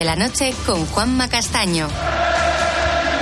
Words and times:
de 0.00 0.06
la 0.06 0.14
noche 0.14 0.54
con 0.64 0.86
Juanma 0.86 1.28
Castaño. 1.28 1.88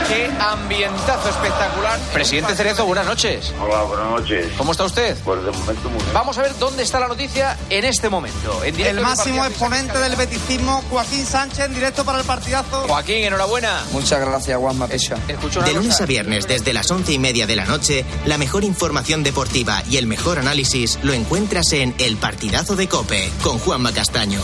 Qué 0.09 0.31
ambientazo 0.39 1.31
espectacular. 1.31 1.99
Presidente 2.13 2.55
Cerezo, 2.55 2.85
buenas 2.85 3.07
noches. 3.07 3.55
Hola, 3.59 3.85
buenas 3.85 4.11
noches. 4.11 4.53
¿Cómo 4.59 4.73
está 4.73 4.85
usted? 4.85 5.17
Pues 5.25 5.43
de 5.43 5.53
momento 5.53 5.89
muy 5.89 5.99
bien. 6.03 6.13
Vamos 6.13 6.37
a 6.37 6.43
ver 6.43 6.55
dónde 6.59 6.83
está 6.83 7.01
la 7.01 7.09
noticia 7.09 7.57
en 7.71 7.87
este 7.87 8.11
momento. 8.11 8.63
En 8.63 8.77
directo 8.77 8.99
El 8.99 9.07
máximo 9.07 9.47
exponente 9.47 9.99
del 9.99 10.17
beticismo, 10.17 10.85
Joaquín 10.91 11.25
Sánchez, 11.25 11.65
en 11.65 11.75
directo 11.75 12.05
para 12.05 12.19
el 12.19 12.27
partidazo. 12.27 12.83
Joaquín, 12.87 13.25
enhorabuena. 13.25 13.83
Muchas 13.93 14.21
gracias, 14.21 14.59
Juanma 14.59 14.85
una 14.85 15.65
De 15.65 15.73
lunes 15.73 15.93
cosa. 15.93 16.05
a 16.05 16.07
viernes 16.07 16.47
desde 16.47 16.75
las 16.75 16.91
once 16.91 17.11
y 17.11 17.19
media 17.19 17.47
de 17.47 17.57
la 17.57 17.65
noche, 17.65 18.05
la 18.27 18.37
mejor 18.37 18.65
información 18.65 19.23
deportiva 19.23 19.83
y 19.89 19.97
el 19.97 20.07
mejor 20.07 20.39
análisis 20.39 20.99
lo 21.03 21.15
encuentras 21.15 21.73
en 21.73 21.95
El 21.97 22.19
Partidazo 22.19 22.77
de 22.77 22.87
Cope 22.87 23.33
con 23.43 23.59
Juanma 23.61 23.95
Castaño. 23.95 24.43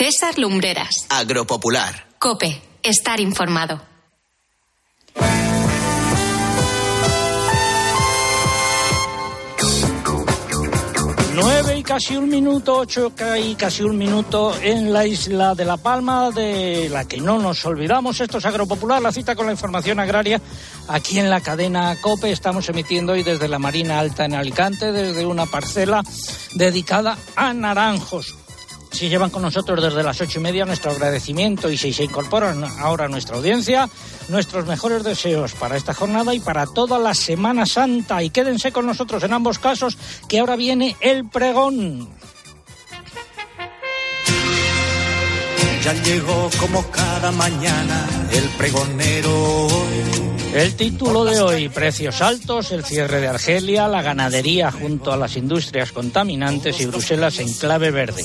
César 0.00 0.38
Lumbreras. 0.38 1.08
Agropopular. 1.08 2.06
Cope. 2.20 2.62
Estar 2.84 3.18
informado. 3.18 3.82
Nueve 11.34 11.78
y 11.78 11.82
casi 11.82 12.16
un 12.16 12.28
minuto, 12.28 12.76
ocho 12.76 13.12
y 13.42 13.56
casi 13.56 13.82
un 13.82 13.98
minuto 13.98 14.56
en 14.62 14.92
la 14.92 15.04
isla 15.04 15.56
de 15.56 15.64
La 15.64 15.76
Palma, 15.76 16.30
de 16.30 16.88
la 16.88 17.08
que 17.08 17.16
no 17.16 17.40
nos 17.40 17.66
olvidamos. 17.66 18.20
Esto 18.20 18.38
es 18.38 18.46
Agropopular, 18.46 19.02
la 19.02 19.10
cita 19.10 19.34
con 19.34 19.46
la 19.46 19.52
información 19.52 19.98
agraria 19.98 20.40
aquí 20.86 21.18
en 21.18 21.28
la 21.28 21.40
cadena 21.40 21.96
COPE. 22.00 22.30
Estamos 22.30 22.68
emitiendo 22.68 23.14
hoy 23.14 23.24
desde 23.24 23.48
la 23.48 23.58
Marina 23.58 23.98
Alta 23.98 24.26
en 24.26 24.34
Alicante, 24.34 24.92
desde 24.92 25.26
una 25.26 25.46
parcela 25.46 26.04
dedicada 26.54 27.18
a 27.34 27.52
naranjos. 27.52 28.36
Si 28.90 29.08
llevan 29.08 29.30
con 29.30 29.42
nosotros 29.42 29.82
desde 29.82 30.02
las 30.02 30.20
ocho 30.20 30.40
y 30.40 30.42
media, 30.42 30.64
nuestro 30.64 30.90
agradecimiento 30.90 31.70
y 31.70 31.76
si 31.76 31.92
se 31.92 32.04
incorporan 32.04 32.64
ahora 32.64 33.04
a 33.04 33.08
nuestra 33.08 33.36
audiencia, 33.36 33.88
nuestros 34.28 34.66
mejores 34.66 35.04
deseos 35.04 35.52
para 35.52 35.76
esta 35.76 35.94
jornada 35.94 36.34
y 36.34 36.40
para 36.40 36.66
toda 36.66 36.98
la 36.98 37.14
Semana 37.14 37.66
Santa. 37.66 38.22
Y 38.22 38.30
quédense 38.30 38.72
con 38.72 38.86
nosotros 38.86 39.22
en 39.22 39.32
ambos 39.32 39.58
casos, 39.58 39.96
que 40.28 40.38
ahora 40.40 40.56
viene 40.56 40.96
el 41.00 41.28
pregón. 41.28 42.08
Ya 45.84 45.92
llegó 46.02 46.50
como 46.58 46.82
cada 46.90 47.30
mañana 47.30 48.06
el 48.32 48.48
pregonero 48.50 49.66
hoy. 49.66 50.27
El 50.54 50.74
título 50.74 51.24
de 51.24 51.40
hoy, 51.40 51.68
precios 51.68 52.20
altos, 52.22 52.72
el 52.72 52.82
cierre 52.82 53.20
de 53.20 53.28
Argelia, 53.28 53.86
la 53.86 54.02
ganadería 54.02 54.72
junto 54.72 55.12
a 55.12 55.16
las 55.16 55.36
industrias 55.36 55.92
contaminantes 55.92 56.80
y 56.80 56.86
Bruselas 56.86 57.38
en 57.38 57.52
clave 57.52 57.90
verde. 57.90 58.24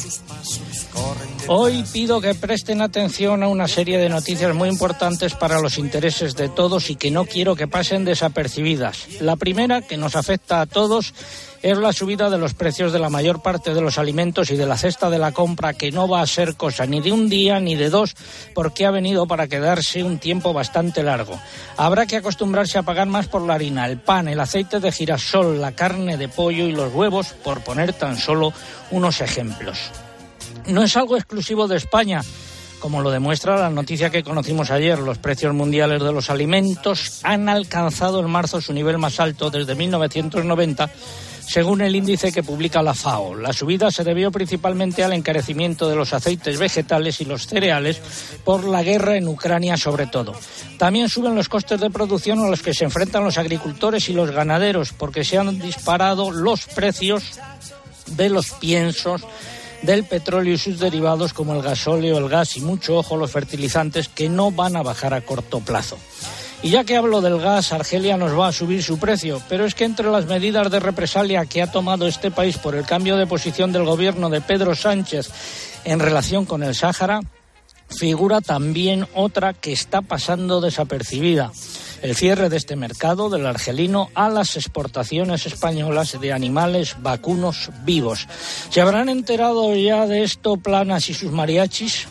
Hoy 1.48 1.84
pido 1.92 2.22
que 2.22 2.36
presten 2.36 2.82
atención 2.82 3.44
a 3.44 3.50
una 3.50 3.68
serie 3.68 3.98
de 3.98 4.08
noticias 4.08 4.56
muy 4.56 4.70
importantes 4.70 5.34
para 5.34 5.60
los 5.60 5.78
intereses 5.78 6.36
de 6.36 6.48
todos 6.48 6.90
y 6.90 6.96
que 6.96 7.12
no 7.12 7.26
quiero 7.26 7.56
que 7.56 7.68
pasen 7.68 8.06
desapercibidas. 8.06 9.20
La 9.20 9.36
primera, 9.36 9.82
que 9.82 9.98
nos 9.98 10.16
afecta 10.16 10.62
a 10.62 10.66
todos, 10.68 11.14
es 11.62 11.78
la 11.78 11.92
subida 11.92 12.30
de 12.30 12.38
los 12.38 12.54
precios 12.54 12.94
de 12.94 13.00
la 13.00 13.10
mayor 13.10 13.42
parte 13.42 13.74
de 13.74 13.82
los 13.82 13.98
alimentos 13.98 14.52
y 14.52 14.56
de 14.56 14.66
la 14.66 14.78
cesta 14.78 15.10
de 15.10 15.18
la 15.18 15.34
compra, 15.34 15.74
que 15.74 15.92
no 15.92 16.08
va 16.08 16.22
a 16.22 16.28
ser 16.28 16.56
cosa 16.56 16.86
ni 16.86 17.02
de 17.02 17.12
un 17.12 17.28
día 17.28 17.60
ni 17.60 17.76
de 17.76 17.90
dos, 17.90 18.16
porque 18.54 18.86
ha 18.86 18.92
venido 18.92 19.28
para 19.28 19.48
quedarse 19.48 20.02
un 20.02 20.20
tiempo 20.20 20.54
bastante 20.54 21.04
largo. 21.04 21.38
Habrá 21.76 22.06
que 22.06 22.18
acostumbrarse 22.18 22.78
a 22.78 22.84
pagar 22.84 23.08
más 23.08 23.28
por 23.28 23.42
la 23.42 23.56
harina, 23.56 23.86
el 23.86 24.00
pan, 24.00 24.30
el 24.30 24.40
aceite 24.40 24.80
de 24.80 24.92
girasol, 24.94 25.60
la 25.60 25.74
carne 25.74 26.16
de 26.16 26.30
pollo 26.30 26.68
y 26.68 26.72
los 26.72 26.94
huevos, 26.94 27.34
por 27.44 27.62
poner 27.62 27.92
tan 27.92 28.18
solo 28.18 28.54
unos 28.92 29.20
ejemplos. 29.20 29.92
No 30.68 30.84
es 30.84 30.96
algo 30.96 31.18
exclusivo 31.18 31.68
de 31.68 31.78
España. 31.78 32.22
Como 32.80 33.02
lo 33.02 33.12
demuestra 33.12 33.58
la 33.58 33.70
noticia 33.70 34.10
que 34.10 34.24
conocimos 34.24 34.70
ayer, 34.72 35.00
los 35.00 35.18
precios 35.18 35.54
mundiales 35.54 36.02
de 36.02 36.12
los 36.12 36.30
alimentos 36.30 37.22
han 37.24 37.48
alcanzado 37.48 38.20
en 38.20 38.30
marzo 38.30 38.60
su 38.60 38.74
nivel 38.74 38.98
más 38.98 39.20
alto 39.20 39.50
desde 39.50 39.74
1990, 39.76 40.90
según 41.48 41.82
el 41.82 41.96
índice 41.96 42.32
que 42.32 42.44
publica 42.44 42.82
la 42.82 42.94
FAO. 42.94 43.36
La 43.36 43.54
subida 43.54 43.90
se 43.90 44.04
debió 44.04 44.32
principalmente 44.32 45.04
al 45.04 45.14
encarecimiento 45.14 45.90
de 45.90 45.96
los 45.96 46.14
aceites 46.14 46.60
vegetales 46.60 47.22
y 47.22 47.26
los 47.26 47.48
cereales 47.48 48.02
por 48.44 48.66
la 48.66 48.84
guerra 48.84 49.16
en 49.18 49.28
Ucrania 49.28 49.78
sobre 49.78 50.08
todo. 50.08 50.34
También 50.78 51.10
suben 51.10 51.36
los 51.36 51.50
costes 51.50 51.80
de 51.80 51.90
producción 51.90 52.40
a 52.40 52.50
los 52.50 52.62
que 52.62 52.74
se 52.74 52.86
enfrentan 52.86 53.24
los 53.24 53.38
agricultores 53.38 54.10
y 54.10 54.14
los 54.14 54.32
ganaderos 54.32 54.94
porque 54.94 55.24
se 55.24 55.38
han 55.38 55.58
disparado 55.60 56.32
los 56.32 56.66
precios 56.66 57.24
de 58.08 58.30
los 58.30 58.52
piensos 58.52 59.22
del 59.84 60.06
petróleo 60.06 60.56
y 60.56 60.58
sus 60.58 60.80
derivados 60.80 61.34
como 61.34 61.54
el 61.54 61.62
gasóleo, 61.62 62.18
el 62.18 62.30
gas 62.30 62.58
y 62.58 62.62
mucho 62.62 62.98
ojo 62.98 63.18
los 63.18 63.32
fertilizantes 63.32 64.10
que 64.10 64.30
no 64.30 64.52
van 64.52 64.76
a 64.76 64.84
bajar 64.84 65.14
a 65.14 65.22
corto 65.22 65.60
plazo. 65.60 65.98
Y 66.64 66.70
ya 66.70 66.86
que 66.86 66.96
hablo 66.96 67.20
del 67.20 67.40
gas, 67.40 67.74
Argelia 67.74 68.16
nos 68.16 68.40
va 68.40 68.48
a 68.48 68.54
subir 68.54 68.82
su 68.82 68.98
precio, 68.98 69.42
pero 69.50 69.66
es 69.66 69.76
que 69.76 69.84
entre 69.84 70.10
las 70.10 70.26
medidas 70.26 70.72
de 70.72 70.80
represalia 70.80 71.46
que 71.46 71.62
ha 71.62 71.70
tomado 71.70 72.08
este 72.08 72.32
país 72.32 72.58
por 72.58 72.74
el 72.74 72.86
cambio 72.86 73.18
de 73.18 73.28
posición 73.28 73.74
del 73.74 73.84
gobierno 73.84 74.30
de 74.30 74.40
Pedro 74.40 74.74
Sánchez 74.74 75.30
en 75.84 76.00
relación 76.00 76.46
con 76.46 76.64
el 76.64 76.74
Sáhara, 76.74 77.20
figura 77.90 78.40
también 78.40 79.06
otra 79.14 79.54
que 79.54 79.74
está 79.74 80.02
pasando 80.02 80.62
desapercibida. 80.62 81.52
El 82.04 82.18
cierre 82.18 82.50
de 82.50 82.58
este 82.58 82.76
mercado 82.76 83.30
del 83.30 83.46
argelino 83.46 84.10
a 84.14 84.28
las 84.28 84.58
exportaciones 84.58 85.46
españolas 85.46 86.20
de 86.20 86.34
animales 86.34 86.98
vacunos 87.00 87.70
vivos. 87.86 88.28
¿Se 88.70 88.82
habrán 88.82 89.08
enterado 89.08 89.74
ya 89.74 90.06
de 90.06 90.24
esto 90.24 90.58
Planas 90.58 91.10
y 91.10 91.14
sus 91.14 91.32
mariachis? 91.32 92.10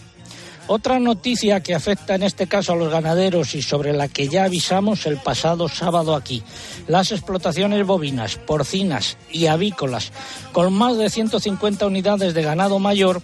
Otra 0.67 0.99
noticia 0.99 1.61
que 1.61 1.75
afecta 1.75 2.15
en 2.15 2.23
este 2.23 2.47
caso 2.47 2.73
a 2.73 2.77
los 2.77 2.91
ganaderos 2.91 3.55
y 3.55 3.61
sobre 3.61 3.93
la 3.93 4.09
que 4.09 4.29
ya 4.29 4.45
avisamos 4.45 5.05
el 5.05 5.19
pasado 5.19 5.69
sábado 5.69 6.17
aquí. 6.17 6.43
Las 6.87 7.13
explotaciones 7.13 7.87
bovinas, 7.87 8.37
porcinas 8.37 9.19
y 9.31 9.45
avícolas 9.47 10.11
con 10.53 10.73
más 10.73 10.97
de 10.97 11.11
150 11.11 11.87
unidades 11.87 12.33
de 12.33 12.43
ganado 12.43 12.79
mayor 12.79 13.21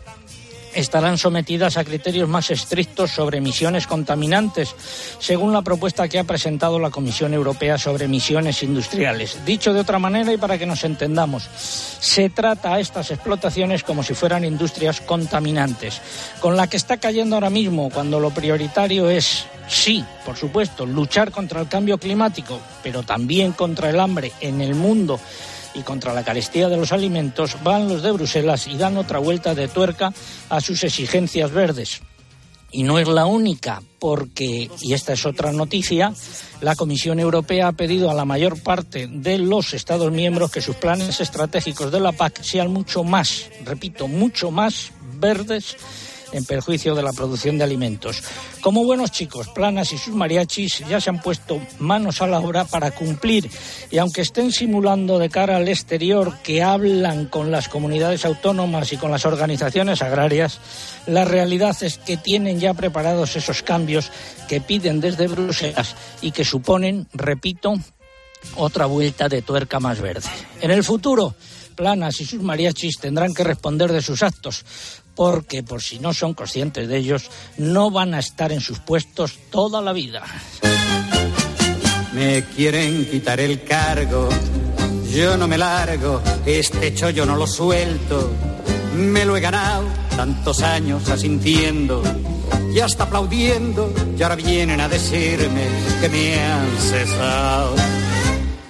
estarán 0.74 1.18
sometidas 1.18 1.76
a 1.76 1.84
criterios 1.84 2.28
más 2.28 2.50
estrictos 2.50 3.10
sobre 3.10 3.38
emisiones 3.38 3.86
contaminantes, 3.86 4.74
según 5.18 5.52
la 5.52 5.62
propuesta 5.62 6.08
que 6.08 6.18
ha 6.18 6.24
presentado 6.24 6.78
la 6.78 6.90
Comisión 6.90 7.34
Europea 7.34 7.78
sobre 7.78 8.06
emisiones 8.06 8.62
industriales. 8.62 9.44
Dicho 9.44 9.72
de 9.72 9.80
otra 9.80 9.98
manera 9.98 10.32
y 10.32 10.36
para 10.36 10.58
que 10.58 10.66
nos 10.66 10.84
entendamos, 10.84 11.48
se 12.00 12.30
trata 12.30 12.74
a 12.74 12.80
estas 12.80 13.10
explotaciones 13.10 13.82
como 13.82 14.02
si 14.02 14.14
fueran 14.14 14.44
industrias 14.44 15.00
contaminantes, 15.00 16.00
con 16.40 16.56
la 16.56 16.66
que 16.66 16.76
está 16.76 16.96
cayendo 16.96 17.36
ahora 17.36 17.50
mismo 17.50 17.90
cuando 17.90 18.20
lo 18.20 18.30
prioritario 18.30 19.08
es 19.10 19.46
Sí, 19.68 20.02
por 20.24 20.34
supuesto, 20.36 20.86
luchar 20.86 21.30
contra 21.30 21.60
el 21.60 21.68
cambio 21.68 21.98
climático, 21.98 22.58
pero 22.82 23.02
también 23.02 23.52
contra 23.52 23.90
el 23.90 24.00
hambre 24.00 24.32
en 24.40 24.62
el 24.62 24.74
mundo 24.74 25.20
y 25.78 25.82
contra 25.82 26.12
la 26.12 26.24
carestía 26.24 26.68
de 26.68 26.76
los 26.76 26.92
alimentos, 26.92 27.56
van 27.62 27.88
los 27.88 28.02
de 28.02 28.12
Bruselas 28.12 28.66
y 28.66 28.76
dan 28.76 28.96
otra 28.96 29.18
vuelta 29.18 29.54
de 29.54 29.68
tuerca 29.68 30.12
a 30.48 30.60
sus 30.60 30.82
exigencias 30.84 31.52
verdes. 31.52 32.00
Y 32.70 32.82
no 32.82 32.98
es 32.98 33.08
la 33.08 33.24
única, 33.24 33.82
porque, 33.98 34.70
y 34.82 34.92
esta 34.92 35.14
es 35.14 35.24
otra 35.24 35.52
noticia, 35.52 36.12
la 36.60 36.76
Comisión 36.76 37.18
Europea 37.18 37.68
ha 37.68 37.72
pedido 37.72 38.10
a 38.10 38.14
la 38.14 38.26
mayor 38.26 38.62
parte 38.62 39.06
de 39.06 39.38
los 39.38 39.72
Estados 39.72 40.12
miembros 40.12 40.50
que 40.50 40.60
sus 40.60 40.76
planes 40.76 41.20
estratégicos 41.20 41.90
de 41.90 42.00
la 42.00 42.12
PAC 42.12 42.42
sean 42.42 42.70
mucho 42.70 43.04
más, 43.04 43.48
repito, 43.64 44.06
mucho 44.06 44.50
más 44.50 44.92
verdes 45.18 45.76
en 46.32 46.44
perjuicio 46.44 46.94
de 46.94 47.02
la 47.02 47.12
producción 47.12 47.58
de 47.58 47.64
alimentos. 47.64 48.22
Como 48.60 48.84
buenos 48.84 49.10
chicos, 49.10 49.48
Planas 49.48 49.92
y 49.92 49.98
sus 49.98 50.14
mariachis 50.14 50.82
ya 50.88 51.00
se 51.00 51.10
han 51.10 51.20
puesto 51.20 51.60
manos 51.78 52.20
a 52.22 52.26
la 52.26 52.40
obra 52.40 52.64
para 52.64 52.90
cumplir 52.90 53.50
y 53.90 53.98
aunque 53.98 54.22
estén 54.22 54.52
simulando 54.52 55.18
de 55.18 55.28
cara 55.30 55.56
al 55.56 55.68
exterior 55.68 56.38
que 56.42 56.62
hablan 56.62 57.26
con 57.26 57.50
las 57.50 57.68
comunidades 57.68 58.24
autónomas 58.24 58.92
y 58.92 58.96
con 58.96 59.10
las 59.10 59.24
organizaciones 59.24 60.02
agrarias, 60.02 60.60
la 61.06 61.24
realidad 61.24 61.76
es 61.82 61.98
que 61.98 62.16
tienen 62.16 62.60
ya 62.60 62.74
preparados 62.74 63.36
esos 63.36 63.62
cambios 63.62 64.10
que 64.48 64.60
piden 64.60 65.00
desde 65.00 65.28
Bruselas 65.28 65.94
y 66.20 66.32
que 66.32 66.44
suponen, 66.44 67.08
repito, 67.12 67.74
otra 68.56 68.86
vuelta 68.86 69.28
de 69.28 69.42
tuerca 69.42 69.80
más 69.80 70.00
verde. 70.00 70.28
En 70.60 70.70
el 70.70 70.84
futuro, 70.84 71.34
Planas 71.74 72.20
y 72.20 72.24
sus 72.24 72.42
mariachis 72.42 72.98
tendrán 72.98 73.32
que 73.32 73.44
responder 73.44 73.92
de 73.92 74.02
sus 74.02 74.24
actos, 74.24 74.64
porque 75.18 75.62
por 75.64 75.82
si 75.82 75.98
no 75.98 76.14
son 76.14 76.32
conscientes 76.32 76.86
de 76.86 76.96
ellos, 76.96 77.28
no 77.56 77.90
van 77.90 78.14
a 78.14 78.20
estar 78.20 78.52
en 78.52 78.60
sus 78.60 78.78
puestos 78.78 79.36
toda 79.50 79.82
la 79.82 79.92
vida. 79.92 80.22
Me 82.12 82.44
quieren 82.44 83.04
quitar 83.10 83.40
el 83.40 83.64
cargo, 83.64 84.28
yo 85.12 85.36
no 85.36 85.48
me 85.48 85.58
largo, 85.58 86.22
este 86.46 86.94
chollo 86.94 87.26
no 87.26 87.34
lo 87.34 87.48
suelto, 87.48 88.30
me 88.94 89.24
lo 89.24 89.36
he 89.36 89.40
ganado 89.40 89.86
tantos 90.14 90.62
años 90.62 91.08
asintiendo 91.08 92.00
y 92.72 92.78
hasta 92.78 93.02
aplaudiendo, 93.02 93.92
y 94.16 94.22
ahora 94.22 94.36
vienen 94.36 94.80
a 94.80 94.88
decirme 94.88 95.66
que 96.00 96.08
me 96.08 96.40
han 96.40 96.78
cesado. 96.78 97.74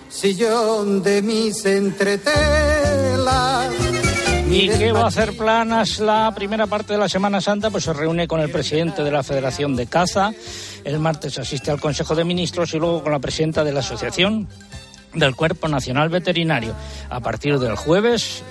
Sillón 0.09 1.03
de 1.03 1.21
mis 1.21 1.63
entretelas. 1.67 3.88
¿Y 4.51 4.69
qué 4.71 4.93
va 4.93 5.03
a 5.03 5.07
hacer 5.09 5.37
Planas 5.37 5.99
la 5.99 6.33
primera 6.35 6.67
parte 6.67 6.95
de 6.95 6.99
la 6.99 7.09
Semana 7.09 7.41
Santa? 7.41 7.71
Pues 7.71 7.85
se 7.85 7.93
reúne 7.93 8.27
con 8.27 8.41
el 8.41 8.51
presidente 8.51 9.03
de 9.03 9.11
la 9.11 9.23
Federación 9.23 9.77
de 9.77 9.87
Caza, 9.87 10.33
el 10.85 10.99
martes 10.99 11.39
asiste 11.39 11.71
al 11.71 11.81
Consejo 11.81 12.15
de 12.15 12.25
Ministros 12.25 12.73
y 12.73 12.79
luego 12.79 13.03
con 13.03 13.13
la 13.13 13.19
presidenta 13.19 13.63
de 13.63 13.73
la 13.73 13.81
Asociación 13.81 14.49
del 15.13 15.37
Cuerpo 15.37 15.69
Nacional 15.69 16.09
Veterinario. 16.09 16.75
A 17.11 17.21
partir 17.21 17.59
del 17.59 17.77
jueves 17.77 18.43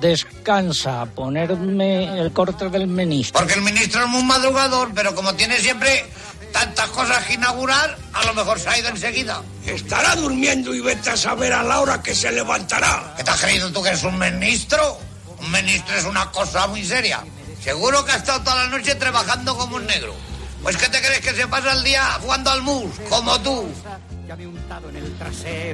descansa, 0.00 1.06
ponerme 1.06 2.20
el 2.20 2.30
corte 2.32 2.68
del 2.68 2.86
ministro. 2.86 3.40
Porque 3.40 3.54
el 3.54 3.62
ministro 3.62 4.02
es 4.02 4.08
muy 4.08 4.22
madrugador, 4.24 4.90
pero 4.94 5.14
como 5.14 5.34
tiene 5.34 5.56
siempre 5.56 6.04
tantas 6.52 6.88
cosas 6.88 7.24
que 7.24 7.34
inaugurar, 7.34 7.96
a 8.12 8.24
lo 8.26 8.34
mejor 8.34 8.60
se 8.60 8.68
ha 8.68 8.78
ido 8.78 8.90
enseguida. 8.90 9.42
Estará 9.64 10.14
durmiendo 10.14 10.74
y 10.74 10.80
vete 10.80 11.08
a 11.08 11.16
saber 11.16 11.54
a 11.54 11.62
la 11.62 11.80
hora 11.80 12.02
que 12.02 12.14
se 12.14 12.30
levantará. 12.30 13.14
¿Qué 13.16 13.24
te 13.24 13.30
has 13.30 13.40
creído 13.40 13.72
tú 13.72 13.82
que 13.82 13.88
eres 13.88 14.04
un 14.04 14.18
ministro? 14.18 15.07
Un 15.40 15.52
ministro 15.52 15.94
es 15.96 16.04
una 16.04 16.30
cosa 16.30 16.66
muy 16.66 16.84
seria. 16.84 17.24
Seguro 17.62 18.04
que 18.04 18.12
ha 18.12 18.16
estado 18.16 18.40
toda 18.40 18.64
la 18.64 18.68
noche 18.68 18.94
trabajando 18.94 19.56
como 19.56 19.76
un 19.76 19.86
negro. 19.86 20.14
Pues 20.62 20.76
¿qué 20.76 20.88
te 20.88 21.00
crees 21.00 21.20
que 21.20 21.34
se 21.34 21.46
pasa 21.46 21.72
el 21.72 21.84
día 21.84 22.02
jugando 22.20 22.50
al 22.50 22.62
mus, 22.62 22.92
como 23.08 23.40
tú? 23.40 23.66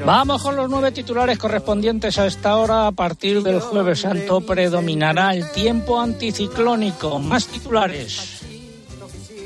Vamos 0.04 0.42
con 0.42 0.56
los 0.56 0.70
nueve 0.70 0.92
titulares 0.92 1.38
correspondientes 1.38 2.18
a 2.18 2.26
esta 2.26 2.56
hora. 2.56 2.86
A 2.86 2.92
partir 2.92 3.42
del 3.42 3.60
jueves 3.60 4.00
santo 4.00 4.40
predominará 4.42 5.34
el 5.34 5.50
tiempo 5.50 6.00
anticiclónico. 6.00 7.18
Más 7.18 7.46
titulares. 7.46 8.42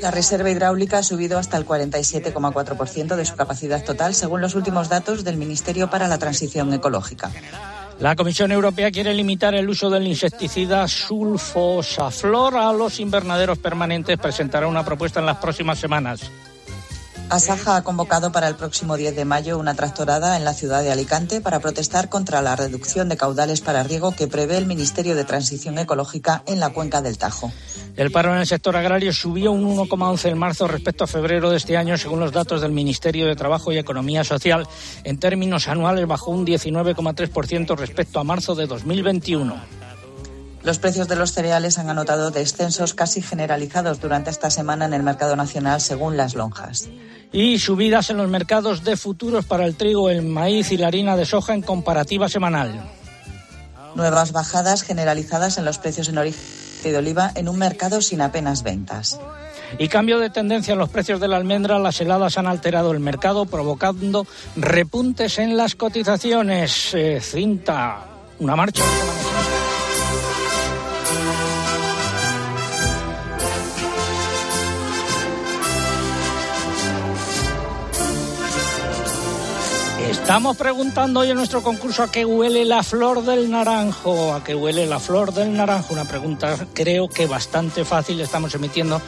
La 0.01 0.11
reserva 0.11 0.49
hidráulica 0.49 0.99
ha 0.99 1.03
subido 1.03 1.37
hasta 1.37 1.57
el 1.57 1.65
47,4% 1.65 3.15
de 3.15 3.25
su 3.25 3.35
capacidad 3.35 3.83
total, 3.83 4.15
según 4.15 4.39
los 4.39 4.55
últimos 4.55 4.87
datos 4.87 5.23
del 5.23 5.35
Ministerio 5.35 5.89
para 5.89 6.07
la 6.07 6.17
Transición 6.17 6.73
Ecológica. 6.73 7.31
La 7.99 8.15
Comisión 8.15 8.53
Europea 8.53 8.91
quiere 8.91 9.13
limitar 9.13 9.53
el 9.55 9.69
uso 9.69 9.89
del 9.89 10.07
insecticida 10.07 10.87
sulfosaflor 10.87 12.55
a 12.55 12.71
los 12.71 12.97
invernaderos 13.01 13.57
permanentes. 13.57 14.17
Presentará 14.17 14.67
una 14.67 14.85
propuesta 14.85 15.19
en 15.19 15.25
las 15.25 15.37
próximas 15.37 15.79
semanas. 15.79 16.31
Asaja 17.29 17.75
ha 17.75 17.83
convocado 17.83 18.31
para 18.31 18.47
el 18.47 18.55
próximo 18.55 18.97
10 18.97 19.15
de 19.15 19.23
mayo 19.23 19.59
una 19.59 19.75
tractorada 19.75 20.35
en 20.35 20.43
la 20.43 20.55
ciudad 20.55 20.81
de 20.81 20.91
Alicante 20.91 21.41
para 21.41 21.59
protestar 21.59 22.09
contra 22.09 22.41
la 22.41 22.55
reducción 22.55 23.07
de 23.07 23.17
caudales 23.17 23.61
para 23.61 23.83
riego 23.83 24.15
que 24.15 24.27
prevé 24.27 24.57
el 24.57 24.65
Ministerio 24.65 25.15
de 25.15 25.25
Transición 25.25 25.77
Ecológica 25.77 26.41
en 26.47 26.59
la 26.59 26.71
cuenca 26.71 27.03
del 27.03 27.19
Tajo. 27.19 27.51
El 27.95 28.09
paro 28.11 28.33
en 28.33 28.39
el 28.39 28.47
sector 28.47 28.75
agrario 28.75 29.13
subió 29.13 29.51
un 29.51 29.63
1,11 29.77 30.31
en 30.31 30.39
marzo 30.39 30.67
respecto 30.67 31.03
a 31.03 31.07
febrero 31.07 31.51
de 31.51 31.57
este 31.57 31.77
año, 31.77 31.99
según 31.99 32.19
los 32.19 32.31
datos 32.31 32.61
del 32.61 32.71
Ministerio 32.71 33.27
de 33.27 33.35
Trabajo 33.35 33.71
y 33.71 33.77
Economía 33.77 34.23
Social. 34.23 34.67
En 35.03 35.19
términos 35.19 35.67
anuales 35.67 36.07
bajó 36.07 36.31
un 36.31 36.47
19,3% 36.47 37.77
respecto 37.77 38.19
a 38.19 38.23
marzo 38.23 38.55
de 38.55 38.65
2021. 38.65 39.55
Los 40.63 40.79
precios 40.79 41.07
de 41.07 41.15
los 41.15 41.33
cereales 41.33 41.77
han 41.77 41.89
anotado 41.89 42.31
descensos 42.31 42.93
casi 42.93 43.21
generalizados 43.21 44.01
durante 44.01 44.29
esta 44.29 44.49
semana 44.49 44.85
en 44.85 44.93
el 44.93 45.03
mercado 45.03 45.35
nacional, 45.35 45.81
según 45.81 46.17
las 46.17 46.35
lonjas 46.35 46.89
y 47.31 47.59
subidas 47.59 48.09
en 48.09 48.17
los 48.17 48.29
mercados 48.29 48.83
de 48.83 48.97
futuros 48.97 49.45
para 49.45 49.65
el 49.65 49.75
trigo, 49.75 50.09
el 50.09 50.23
maíz 50.23 50.71
y 50.71 50.77
la 50.77 50.87
harina 50.87 51.15
de 51.15 51.25
soja 51.25 51.53
en 51.53 51.61
comparativa 51.61 52.29
semanal. 52.29 52.81
Nuevas 53.95 54.31
bajadas 54.31 54.83
generalizadas 54.83 55.57
en 55.57 55.65
los 55.65 55.77
precios 55.77 56.09
en 56.09 56.17
origen 56.17 56.41
de 56.83 56.97
oliva 56.97 57.31
en 57.35 57.49
un 57.49 57.57
mercado 57.57 58.01
sin 58.01 58.21
apenas 58.21 58.63
ventas. 58.63 59.19
Y 59.77 59.87
cambio 59.89 60.17
de 60.17 60.29
tendencia 60.29 60.71
en 60.71 60.79
los 60.79 60.89
precios 60.89 61.19
de 61.19 61.27
la 61.27 61.37
almendra, 61.37 61.77
las 61.77 61.99
heladas 62.01 62.37
han 62.37 62.47
alterado 62.47 62.91
el 62.91 62.99
mercado 62.99 63.45
provocando 63.45 64.25
repuntes 64.55 65.37
en 65.37 65.57
las 65.57 65.75
cotizaciones. 65.75 66.93
Eh, 66.93 67.19
cinta, 67.21 68.05
una 68.39 68.55
marcha. 68.55 68.83
Estamos 80.29 80.57
preguntando 80.57 81.21
hoy 81.21 81.31
en 81.31 81.37
nuestro 81.37 81.63
concurso 81.63 82.03
a 82.03 82.11
qué 82.11 82.23
huele 82.23 82.63
la 82.63 82.83
flor 82.83 83.25
del 83.25 83.49
naranjo, 83.49 84.35
a 84.35 84.43
qué 84.43 84.53
huele 84.53 84.85
la 84.85 84.99
flor 84.99 85.33
del 85.33 85.57
naranjo. 85.57 85.91
Una 85.91 86.05
pregunta 86.05 86.55
creo 86.71 87.09
que 87.09 87.25
bastante 87.25 87.83
fácil. 87.83 88.21
Estamos 88.21 88.53
emitiendo 88.53 89.01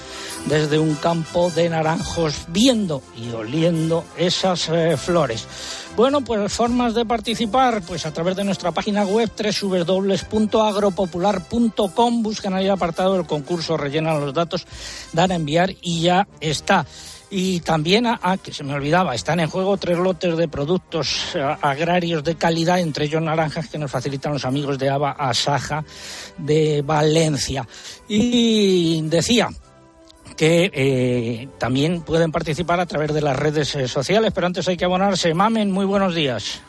desde 0.48 0.80
un 0.80 0.96
campo 0.96 1.52
de 1.52 1.70
naranjos, 1.70 2.46
viendo 2.48 3.04
y 3.16 3.30
oliendo 3.30 4.04
esas 4.18 4.68
eh, 4.70 4.98
flores. 4.98 5.46
Bueno, 5.96 6.22
pues 6.22 6.52
formas 6.52 6.96
de 6.96 7.06
participar, 7.06 7.84
pues 7.84 8.08
a 8.08 8.12
través 8.12 8.36
de 8.36 8.44
nuestra 8.44 8.72
página 8.72 9.06
web 9.06 9.30
www.agropopular.com, 9.38 12.24
buscan 12.24 12.56
ahí 12.56 12.66
el 12.66 12.72
apartado 12.72 13.14
del 13.14 13.28
concurso, 13.28 13.78
rellenan 13.78 14.20
los 14.20 14.34
datos, 14.34 14.66
dan 15.14 15.32
a 15.32 15.36
enviar 15.36 15.76
y 15.84 16.02
ya 16.02 16.28
está. 16.40 16.88
Y 17.34 17.62
también, 17.62 18.06
ah, 18.08 18.38
que 18.44 18.54
se 18.54 18.66
me 18.66 18.74
olvidaba, 18.74 19.16
están 19.16 19.40
en 19.40 19.50
juego 19.50 19.78
tres 19.78 19.98
lotes 19.98 20.36
de 20.36 20.50
productos 20.50 21.34
eh, 21.34 21.58
agrarios 21.62 22.26
de 22.26 22.36
calidad, 22.36 22.80
entre 22.80 23.06
ellos 23.06 23.22
naranjas 23.22 23.70
que 23.70 23.78
nos 23.78 23.90
facilitan 23.90 24.34
los 24.34 24.44
amigos 24.44 24.78
de 24.78 24.90
Ava 24.90 25.12
Asaja 25.12 25.86
de 26.38 26.82
Valencia. 26.86 27.66
Y 28.10 29.02
decía 29.04 29.48
que 30.36 30.70
eh, 30.74 31.48
también 31.58 32.02
pueden 32.02 32.34
participar 32.34 32.82
a 32.82 32.86
través 32.86 33.14
de 33.14 33.22
las 33.22 33.38
redes 33.38 33.76
eh, 33.76 33.88
sociales, 33.88 34.34
pero 34.36 34.48
antes 34.48 34.68
hay 34.68 34.76
que 34.76 34.84
abonarse. 34.84 35.34
Mamen, 35.34 35.72
muy 35.72 35.86
buenos 35.86 36.14
días. 36.14 36.60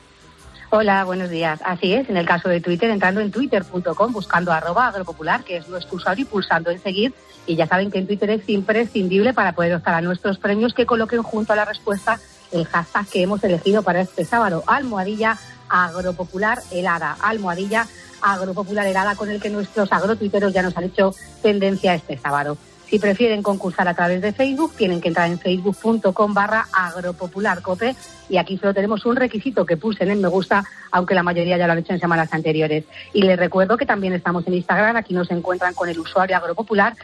Hola, 0.70 1.04
buenos 1.04 1.28
días. 1.28 1.60
Así 1.64 1.92
es, 1.92 2.08
en 2.08 2.16
el 2.16 2.24
caso 2.24 2.48
de 2.48 2.60
Twitter, 2.60 2.88
entrando 2.88 3.20
en 3.20 3.32
twitter.com, 3.32 4.12
buscando 4.12 4.52
arroba 4.52 4.86
agropopular, 4.86 5.42
que 5.42 5.56
es 5.56 5.68
nuestro 5.68 5.96
usuario, 5.96 6.22
y 6.22 6.26
pulsando 6.26 6.70
en 6.70 6.80
seguir 6.80 7.12
y 7.46 7.56
ya 7.56 7.66
saben 7.66 7.90
que 7.90 7.98
en 7.98 8.06
Twitter 8.06 8.30
es 8.30 8.48
imprescindible 8.48 9.32
para 9.34 9.52
poder 9.52 9.74
optar 9.74 9.94
a 9.94 10.00
nuestros 10.00 10.38
premios 10.38 10.74
que 10.74 10.86
coloquen 10.86 11.22
junto 11.22 11.52
a 11.52 11.56
la 11.56 11.64
respuesta 11.64 12.20
el 12.52 12.66
hashtag 12.66 13.06
que 13.06 13.22
hemos 13.22 13.42
elegido 13.44 13.82
para 13.82 14.02
este 14.02 14.24
sábado, 14.24 14.62
almohadilla 14.66 15.38
agropopular 15.68 16.58
helada, 16.70 17.16
almohadilla 17.20 17.86
agropopular 18.20 18.86
helada 18.86 19.16
con 19.16 19.30
el 19.30 19.40
que 19.40 19.50
nuestros 19.50 19.90
agrotuiteros 19.92 20.52
ya 20.52 20.62
nos 20.62 20.76
han 20.76 20.84
hecho 20.84 21.14
tendencia 21.42 21.94
este 21.94 22.18
sábado. 22.18 22.56
Si 22.86 22.98
prefieren 22.98 23.42
concursar 23.42 23.88
a 23.88 23.94
través 23.94 24.20
de 24.20 24.34
Facebook, 24.34 24.74
tienen 24.76 25.00
que 25.00 25.08
entrar 25.08 25.26
en 25.30 25.38
facebook.com 25.38 26.34
barra 26.34 26.68
agropopularcope 26.74 27.96
y 28.28 28.36
aquí 28.36 28.58
solo 28.58 28.74
tenemos 28.74 29.06
un 29.06 29.16
requisito 29.16 29.64
que 29.64 29.78
puse 29.78 30.04
en 30.04 30.20
me 30.20 30.28
gusta, 30.28 30.62
aunque 30.90 31.14
la 31.14 31.22
mayoría 31.22 31.56
ya 31.56 31.66
lo 31.66 31.72
han 31.72 31.78
hecho 31.78 31.94
en 31.94 32.00
semanas 32.00 32.28
anteriores. 32.32 32.84
Y 33.14 33.22
les 33.22 33.38
recuerdo 33.38 33.78
que 33.78 33.86
también 33.86 34.12
estamos 34.12 34.46
en 34.46 34.52
Instagram, 34.52 34.96
aquí 34.96 35.14
nos 35.14 35.30
encuentran 35.30 35.72
con 35.72 35.88
el 35.88 35.98
usuario 35.98 36.36
agropopular 36.36 36.94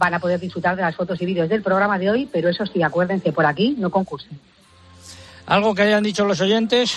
van 0.00 0.14
a 0.14 0.18
poder 0.18 0.40
disfrutar 0.40 0.76
de 0.76 0.82
las 0.82 0.96
fotos 0.96 1.20
y 1.20 1.26
vídeos 1.26 1.50
del 1.50 1.62
programa 1.62 1.98
de 1.98 2.08
hoy, 2.08 2.28
pero 2.32 2.48
eso 2.48 2.64
sí, 2.64 2.82
acuérdense, 2.82 3.32
por 3.32 3.44
aquí 3.44 3.76
no 3.78 3.90
concursen. 3.90 4.40
¿Algo 5.46 5.74
que 5.74 5.82
hayan 5.82 6.02
dicho 6.02 6.24
los 6.24 6.40
oyentes? 6.40 6.96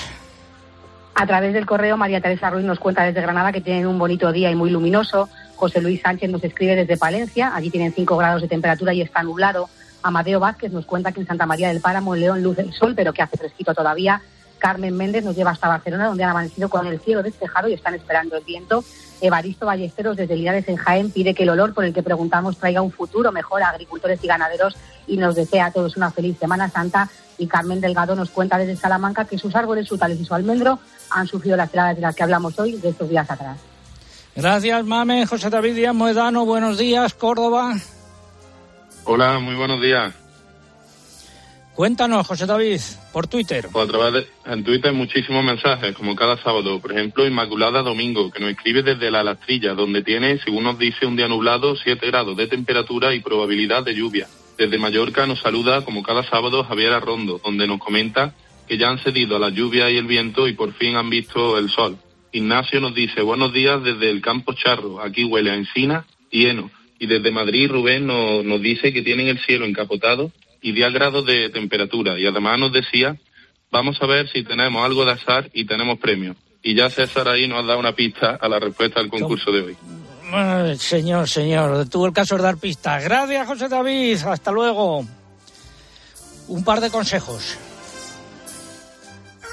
A 1.14 1.28
través 1.28 1.54
del 1.54 1.66
correo, 1.66 1.98
María 1.98 2.22
Teresa 2.22 2.50
Ruiz 2.50 2.64
nos 2.64 2.80
cuenta 2.80 3.04
desde 3.04 3.22
Granada 3.22 3.52
que 3.52 3.60
tienen 3.60 3.88
un 3.88 4.00
bonito 4.00 4.32
día 4.32 4.50
y 4.50 4.56
muy 4.56 4.70
luminoso. 4.70 5.28
José 5.58 5.82
Luis 5.82 6.02
Sánchez 6.02 6.30
nos 6.32 6.44
escribe 6.46 6.78
desde 6.78 6.96
Palencia, 6.96 7.54
allí 7.54 7.70
tienen 7.70 7.94
5 7.94 8.16
grados 8.16 8.42
de 8.42 8.48
temperatura 8.48 8.94
y 8.94 9.02
está 9.02 9.22
nublado. 9.22 9.70
Amadeo 10.02 10.40
Vázquez 10.40 10.72
nos 10.72 10.86
cuenta 10.86 11.12
que 11.12 11.20
en 11.20 11.28
Santa 11.28 11.46
María 11.46 11.68
del 11.68 11.82
Páramo, 11.82 12.16
en 12.16 12.22
León, 12.22 12.42
luz 12.42 12.58
el 12.58 12.72
sol, 12.72 12.94
pero 12.96 13.12
que 13.12 13.22
hace 13.22 13.36
fresquito 13.36 13.74
todavía. 13.74 14.22
Carmen 14.60 14.96
Méndez 14.96 15.26
nos 15.26 15.36
lleva 15.36 15.52
hasta 15.52 15.68
Barcelona, 15.68 16.08
donde 16.08 16.24
han 16.24 16.30
amanecido 16.30 16.70
con 16.70 16.88
el 16.88 17.02
cielo 17.02 17.22
despejado 17.22 17.68
y 17.68 17.74
están 17.74 17.96
esperando 17.96 18.38
el 18.38 18.46
viento. 18.46 18.82
Evaristo 19.24 19.66
Ballesteros 19.66 20.18
desde 20.18 20.36
Linares 20.36 20.68
en 20.68 20.76
Jaén 20.76 21.10
pide 21.10 21.34
que 21.34 21.44
el 21.44 21.50
olor 21.50 21.74
por 21.74 21.86
el 21.86 21.94
que 21.94 22.04
preguntamos 22.04 22.58
traiga 22.58 22.82
un 22.82 22.92
futuro 22.92 23.32
mejor 23.32 23.64
a 23.64 23.70
agricultores 23.70 24.22
y 24.22 24.28
ganaderos 24.28 24.76
y 25.08 25.16
nos 25.16 25.36
desea 25.36 25.68
a 25.68 25.72
todos 25.72 25.96
una 25.96 26.12
feliz 26.12 26.38
Semana 26.38 26.70
Santa. 26.70 27.10
Y 27.38 27.48
Carmen 27.48 27.80
Delgado 27.80 28.16
nos 28.16 28.30
cuenta 28.30 28.58
desde 28.58 28.76
Salamanca 28.76 29.24
que 29.24 29.38
sus 29.38 29.56
árboles 29.56 29.88
frutales 29.88 30.20
y 30.20 30.26
su 30.26 30.34
almendro 30.36 30.78
han 31.10 31.26
sufrido 31.26 31.56
las 31.56 31.74
heladas 31.74 31.96
de 31.96 32.02
las 32.02 32.16
que 32.16 32.24
hablamos 32.24 32.60
hoy 32.60 32.74
de 32.74 32.90
estos 32.90 33.10
días 33.10 33.32
atrás. 33.32 33.58
Gracias, 34.36 34.84
Mame. 34.84 35.26
José 35.26 35.50
David 35.50 35.76
Díaz 35.76 35.96
Moedano, 35.96 36.46
buenos 36.46 36.78
días, 36.78 37.14
Córdoba. 37.14 37.76
Hola, 39.06 39.40
muy 39.40 39.56
buenos 39.56 39.82
días. 39.82 40.14
Cuéntanos, 41.76 42.28
José 42.28 42.46
David, 42.46 42.80
por 43.12 43.26
Twitter. 43.28 43.68
Pues 43.72 43.90
a 43.90 43.92
través 43.92 44.14
de, 44.14 44.52
en 44.52 44.64
Twitter 44.64 44.94
muchísimos 44.94 45.44
mensajes, 45.44 45.96
como 45.96 46.16
cada 46.16 46.38
sábado. 46.38 46.80
Por 46.80 46.92
ejemplo, 46.92 47.26
Inmaculada 47.26 47.82
Domingo, 47.82 48.30
que 48.30 48.40
nos 48.40 48.52
escribe 48.52 48.84
desde 48.84 49.10
La 49.10 49.24
Lastrilla, 49.24 49.74
donde 49.74 50.04
tiene, 50.04 50.38
según 50.38 50.66
nos 50.66 50.78
dice, 50.78 51.08
un 51.08 51.16
día 51.16 51.28
nublado, 51.28 51.76
7 51.76 52.06
grados 52.06 52.38
de 52.38 52.46
temperatura 52.46 53.16
y 53.16 53.22
probabilidad 53.22 53.84
de 53.84 53.96
lluvia. 53.96 54.28
Desde 54.56 54.78
Mallorca 54.78 55.26
nos 55.26 55.40
saluda, 55.40 55.84
como 55.84 56.04
cada 56.04 56.24
sábado, 56.24 56.64
Javier 56.64 56.94
Arrondo, 56.94 57.42
donde 57.44 57.66
nos 57.66 57.80
comenta 57.80 58.36
que 58.68 58.78
ya 58.78 58.90
han 58.90 59.00
cedido 59.00 59.38
a 59.38 59.40
la 59.40 59.50
lluvia 59.50 59.90
y 59.90 59.98
el 59.98 60.06
viento 60.06 60.48
y 60.48 60.54
por 60.54 60.74
fin 60.74 60.96
han 60.96 61.10
visto 61.10 61.58
el 61.58 61.70
sol. 61.72 61.98
Ignacio 62.32 62.82
nos 62.82 62.94
dice, 62.94 63.24
buenos 63.24 63.52
días 63.52 63.84
desde 63.84 64.12
el 64.12 64.22
campo 64.22 64.54
Charro, 64.54 65.02
aquí 65.02 65.24
huele 65.24 65.52
a 65.52 65.56
encina 65.56 66.06
y 66.32 66.48
heno 66.48 66.72
Y 66.98 67.06
desde 67.06 67.30
Madrid 67.30 67.70
Rubén 67.70 68.08
nos, 68.08 68.44
nos 68.44 68.62
dice 68.62 68.94
que 68.94 69.02
tienen 69.02 69.28
el 69.28 69.40
cielo 69.40 69.66
encapotado 69.66 70.32
y 70.64 70.72
10 70.72 70.94
grados 70.94 71.26
de 71.26 71.50
temperatura. 71.50 72.18
Y 72.18 72.26
además 72.26 72.58
nos 72.58 72.72
decía, 72.72 73.18
vamos 73.70 74.02
a 74.02 74.08
ver 74.08 74.30
si 74.32 74.44
tenemos 74.44 74.84
algo 74.84 75.06
de 75.06 75.12
azar 75.12 75.50
y 75.54 75.66
tenemos 75.66 76.00
premio. 76.00 76.36
Y 76.64 76.74
ya 76.76 76.90
César 76.90 77.28
ahí 77.28 77.48
nos 77.48 77.64
ha 77.64 77.68
dado 77.68 77.80
una 77.80 77.94
pista 77.94 78.40
a 78.42 78.48
la 78.48 78.60
respuesta 78.60 79.00
al 79.00 79.10
concurso 79.10 79.52
de 79.52 79.62
hoy. 79.62 79.78
Ay, 80.32 80.78
señor, 80.78 81.28
señor, 81.28 81.88
tuvo 81.90 82.08
el 82.08 82.14
caso 82.14 82.38
de 82.38 82.44
dar 82.44 82.58
pistas. 82.58 83.04
Gracias, 83.04 83.46
José 83.46 83.68
David. 83.68 84.18
Hasta 84.26 84.52
luego. 84.52 85.06
Un 86.48 86.64
par 86.64 86.80
de 86.80 86.90
consejos. 86.90 87.58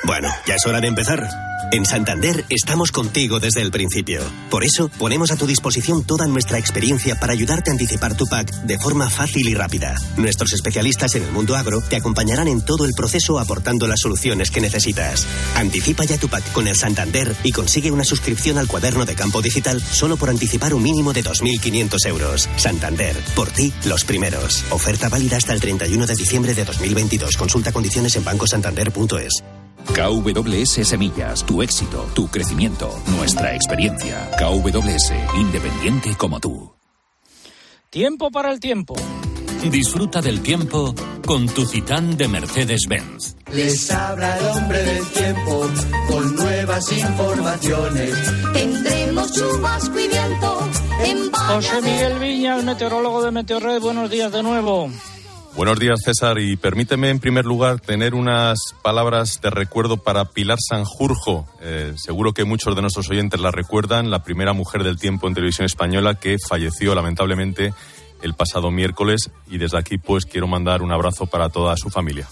Bueno, 0.04 0.28
ya 0.46 0.54
es 0.54 0.66
hora 0.66 0.80
de 0.80 0.86
empezar. 0.86 1.49
En 1.72 1.86
Santander 1.86 2.44
estamos 2.48 2.90
contigo 2.90 3.38
desde 3.38 3.62
el 3.62 3.70
principio. 3.70 4.22
Por 4.50 4.64
eso 4.64 4.88
ponemos 4.88 5.30
a 5.30 5.36
tu 5.36 5.46
disposición 5.46 6.04
toda 6.04 6.26
nuestra 6.26 6.58
experiencia 6.58 7.18
para 7.20 7.32
ayudarte 7.32 7.70
a 7.70 7.74
anticipar 7.74 8.16
tu 8.16 8.26
PAC 8.26 8.50
de 8.62 8.78
forma 8.78 9.08
fácil 9.08 9.48
y 9.48 9.54
rápida. 9.54 9.96
Nuestros 10.16 10.52
especialistas 10.52 11.14
en 11.14 11.22
el 11.22 11.32
mundo 11.32 11.56
agro 11.56 11.80
te 11.80 11.96
acompañarán 11.96 12.48
en 12.48 12.60
todo 12.60 12.84
el 12.86 12.92
proceso 12.92 13.38
aportando 13.38 13.86
las 13.86 14.00
soluciones 14.00 14.50
que 14.50 14.60
necesitas. 14.60 15.26
Anticipa 15.54 16.04
ya 16.04 16.18
tu 16.18 16.28
PAC 16.28 16.52
con 16.52 16.66
el 16.66 16.76
Santander 16.76 17.36
y 17.44 17.52
consigue 17.52 17.92
una 17.92 18.04
suscripción 18.04 18.58
al 18.58 18.66
cuaderno 18.66 19.04
de 19.04 19.14
campo 19.14 19.40
digital 19.40 19.80
solo 19.80 20.16
por 20.16 20.30
anticipar 20.30 20.74
un 20.74 20.82
mínimo 20.82 21.12
de 21.12 21.22
2.500 21.22 22.06
euros. 22.06 22.48
Santander, 22.56 23.16
por 23.36 23.50
ti, 23.50 23.72
los 23.84 24.04
primeros. 24.04 24.64
Oferta 24.70 25.08
válida 25.08 25.36
hasta 25.36 25.52
el 25.52 25.60
31 25.60 26.06
de 26.06 26.14
diciembre 26.14 26.54
de 26.54 26.64
2022. 26.64 27.36
Consulta 27.36 27.70
condiciones 27.70 28.16
en 28.16 28.24
bancosantander.es. 28.24 29.59
KWS 29.94 30.86
Semillas, 30.86 31.44
tu 31.44 31.62
éxito, 31.62 32.06
tu 32.14 32.28
crecimiento, 32.28 32.90
nuestra 33.16 33.54
experiencia. 33.54 34.30
KWS, 34.38 35.12
independiente 35.36 36.14
como 36.16 36.40
tú. 36.40 36.72
Tiempo 37.90 38.30
para 38.30 38.52
el 38.52 38.60
tiempo. 38.60 38.94
Disfruta 39.68 40.22
del 40.22 40.40
tiempo 40.40 40.94
con 41.26 41.46
tu 41.46 41.66
Citán 41.66 42.16
de 42.16 42.28
Mercedes-Benz. 42.28 43.36
Les 43.52 43.90
habla 43.90 44.38
el 44.38 44.46
hombre 44.46 44.82
del 44.82 45.06
tiempo 45.08 45.68
con 46.08 46.36
nuevas 46.36 46.92
informaciones. 46.92 48.14
Tendremos 48.54 49.32
chubasco 49.32 49.98
y 49.98 50.08
viento 50.08 50.68
en 51.04 51.32
José 51.32 51.82
Miguel 51.82 52.18
Viña, 52.20 52.56
el 52.56 52.64
meteorólogo 52.64 53.22
de 53.22 53.32
Meteorred. 53.32 53.80
Buenos 53.80 54.08
días 54.08 54.32
de 54.32 54.42
nuevo. 54.42 54.90
Buenos 55.60 55.78
días, 55.78 56.00
César, 56.02 56.38
y 56.38 56.56
permíteme 56.56 57.10
en 57.10 57.18
primer 57.18 57.44
lugar 57.44 57.80
tener 57.80 58.14
unas 58.14 58.58
palabras 58.82 59.42
de 59.42 59.50
recuerdo 59.50 59.98
para 59.98 60.24
Pilar 60.24 60.56
Sanjurjo. 60.58 61.46
Eh, 61.60 61.92
seguro 61.96 62.32
que 62.32 62.46
muchos 62.46 62.74
de 62.74 62.80
nuestros 62.80 63.10
oyentes 63.10 63.38
la 63.40 63.50
recuerdan, 63.50 64.10
la 64.10 64.24
primera 64.24 64.54
mujer 64.54 64.84
del 64.84 64.98
tiempo 64.98 65.28
en 65.28 65.34
televisión 65.34 65.66
española 65.66 66.14
que 66.14 66.38
falleció 66.48 66.94
lamentablemente 66.94 67.74
el 68.22 68.32
pasado 68.32 68.70
miércoles 68.70 69.30
y 69.50 69.58
desde 69.58 69.76
aquí 69.76 69.98
pues 69.98 70.24
quiero 70.24 70.46
mandar 70.46 70.80
un 70.80 70.92
abrazo 70.92 71.26
para 71.26 71.50
toda 71.50 71.76
su 71.76 71.90
familia. 71.90 72.26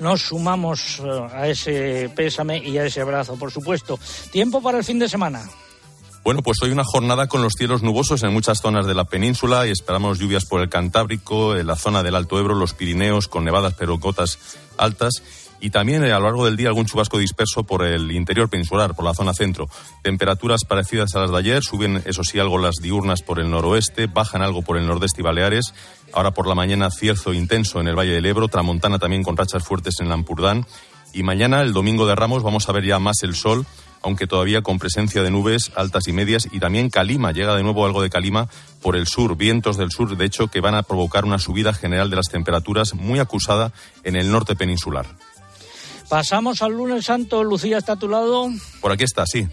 Nos 0.00 0.22
sumamos 0.22 1.02
eh, 1.04 1.26
a 1.34 1.48
ese 1.48 2.10
pésame 2.16 2.56
y 2.56 2.78
a 2.78 2.86
ese 2.86 3.02
abrazo, 3.02 3.36
por 3.36 3.50
supuesto. 3.50 4.00
Tiempo 4.32 4.62
para 4.62 4.78
el 4.78 4.84
fin 4.84 4.98
de 4.98 5.10
semana. 5.10 5.46
Bueno, 6.26 6.42
pues 6.42 6.58
hoy 6.60 6.72
una 6.72 6.82
jornada 6.82 7.28
con 7.28 7.40
los 7.40 7.52
cielos 7.52 7.84
nubosos 7.84 8.24
en 8.24 8.32
muchas 8.32 8.58
zonas 8.58 8.84
de 8.84 8.94
la 8.94 9.04
península 9.04 9.64
y 9.64 9.70
esperamos 9.70 10.18
lluvias 10.18 10.44
por 10.44 10.60
el 10.60 10.68
Cantábrico, 10.68 11.54
en 11.54 11.68
la 11.68 11.76
zona 11.76 12.02
del 12.02 12.16
Alto 12.16 12.36
Ebro, 12.40 12.56
los 12.56 12.74
Pirineos, 12.74 13.28
con 13.28 13.44
nevadas 13.44 13.74
pero 13.78 13.98
gotas 13.98 14.40
altas 14.76 15.22
y 15.60 15.70
también 15.70 16.04
eh, 16.04 16.10
a 16.10 16.18
lo 16.18 16.24
largo 16.24 16.44
del 16.44 16.56
día 16.56 16.66
algún 16.66 16.86
chubasco 16.86 17.18
disperso 17.18 17.62
por 17.62 17.84
el 17.84 18.10
interior 18.10 18.48
peninsular, 18.48 18.96
por 18.96 19.04
la 19.04 19.14
zona 19.14 19.34
centro. 19.34 19.68
Temperaturas 20.02 20.64
parecidas 20.64 21.14
a 21.14 21.20
las 21.20 21.30
de 21.30 21.38
ayer, 21.38 21.62
suben 21.62 22.02
eso 22.06 22.24
sí 22.24 22.40
algo 22.40 22.58
las 22.58 22.74
diurnas 22.82 23.22
por 23.22 23.38
el 23.38 23.48
noroeste, 23.48 24.08
bajan 24.08 24.42
algo 24.42 24.62
por 24.62 24.78
el 24.78 24.86
nordeste 24.88 25.20
y 25.20 25.24
Baleares. 25.24 25.74
Ahora 26.12 26.32
por 26.32 26.48
la 26.48 26.56
mañana 26.56 26.90
cierzo 26.90 27.34
intenso 27.34 27.80
en 27.80 27.86
el 27.86 27.94
Valle 27.94 28.14
del 28.14 28.26
Ebro, 28.26 28.48
tramontana 28.48 28.98
también 28.98 29.22
con 29.22 29.36
rachas 29.36 29.62
fuertes 29.62 30.00
en 30.00 30.08
Lampurdán. 30.08 30.66
Y 31.12 31.22
mañana, 31.22 31.62
el 31.62 31.72
domingo 31.72 32.04
de 32.04 32.16
Ramos, 32.16 32.42
vamos 32.42 32.68
a 32.68 32.72
ver 32.72 32.84
ya 32.84 32.98
más 32.98 33.22
el 33.22 33.36
sol 33.36 33.64
aunque 34.02 34.26
todavía 34.26 34.62
con 34.62 34.78
presencia 34.78 35.22
de 35.22 35.30
nubes 35.30 35.72
altas 35.74 36.08
y 36.08 36.12
medias 36.12 36.48
y 36.50 36.60
también 36.60 36.90
calima, 36.90 37.32
llega 37.32 37.56
de 37.56 37.62
nuevo 37.62 37.84
algo 37.84 38.02
de 38.02 38.10
calima 38.10 38.48
por 38.82 38.96
el 38.96 39.06
sur, 39.06 39.36
vientos 39.36 39.76
del 39.76 39.90
sur, 39.90 40.16
de 40.16 40.24
hecho, 40.24 40.48
que 40.48 40.60
van 40.60 40.74
a 40.74 40.82
provocar 40.82 41.24
una 41.24 41.38
subida 41.38 41.72
general 41.72 42.10
de 42.10 42.16
las 42.16 42.26
temperaturas 42.26 42.94
muy 42.94 43.18
acusada 43.18 43.72
en 44.04 44.16
el 44.16 44.30
norte 44.30 44.54
peninsular. 44.56 45.06
Pasamos 46.08 46.62
al 46.62 46.72
lunes 46.72 47.04
santo, 47.04 47.42
Lucía 47.42 47.78
está 47.78 47.92
a 47.92 47.96
tu 47.96 48.08
lado. 48.08 48.48
Por 48.80 48.92
aquí 48.92 49.04
está, 49.04 49.26
sí. 49.26 49.48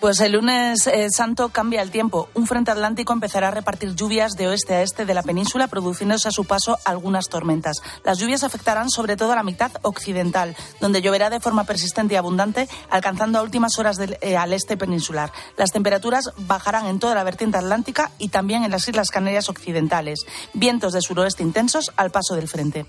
Pues 0.00 0.20
el 0.20 0.30
lunes 0.30 0.86
eh, 0.86 1.08
santo 1.10 1.48
cambia 1.48 1.82
el 1.82 1.90
tiempo. 1.90 2.28
Un 2.34 2.46
frente 2.46 2.70
atlántico 2.70 3.12
empezará 3.12 3.48
a 3.48 3.50
repartir 3.50 3.96
lluvias 3.96 4.34
de 4.34 4.46
oeste 4.46 4.74
a 4.74 4.82
este 4.82 5.04
de 5.04 5.12
la 5.12 5.24
península, 5.24 5.66
produciéndose 5.66 6.28
a 6.28 6.30
su 6.30 6.44
paso 6.44 6.78
algunas 6.84 7.28
tormentas. 7.28 7.78
Las 8.04 8.18
lluvias 8.18 8.44
afectarán 8.44 8.90
sobre 8.90 9.16
todo 9.16 9.32
a 9.32 9.34
la 9.34 9.42
mitad 9.42 9.72
occidental, 9.82 10.54
donde 10.80 11.02
lloverá 11.02 11.30
de 11.30 11.40
forma 11.40 11.64
persistente 11.64 12.14
y 12.14 12.16
abundante, 12.16 12.68
alcanzando 12.90 13.40
a 13.40 13.42
últimas 13.42 13.76
horas 13.80 13.96
del, 13.96 14.16
eh, 14.20 14.36
al 14.36 14.52
este 14.52 14.76
peninsular. 14.76 15.32
Las 15.56 15.72
temperaturas 15.72 16.30
bajarán 16.36 16.86
en 16.86 17.00
toda 17.00 17.16
la 17.16 17.24
vertiente 17.24 17.58
atlántica 17.58 18.12
y 18.18 18.28
también 18.28 18.62
en 18.62 18.70
las 18.70 18.86
Islas 18.86 19.10
Canarias 19.10 19.48
occidentales. 19.48 20.20
Vientos 20.54 20.92
de 20.92 21.02
suroeste 21.02 21.42
intensos 21.42 21.90
al 21.96 22.12
paso 22.12 22.36
del 22.36 22.46
frente. 22.46 22.86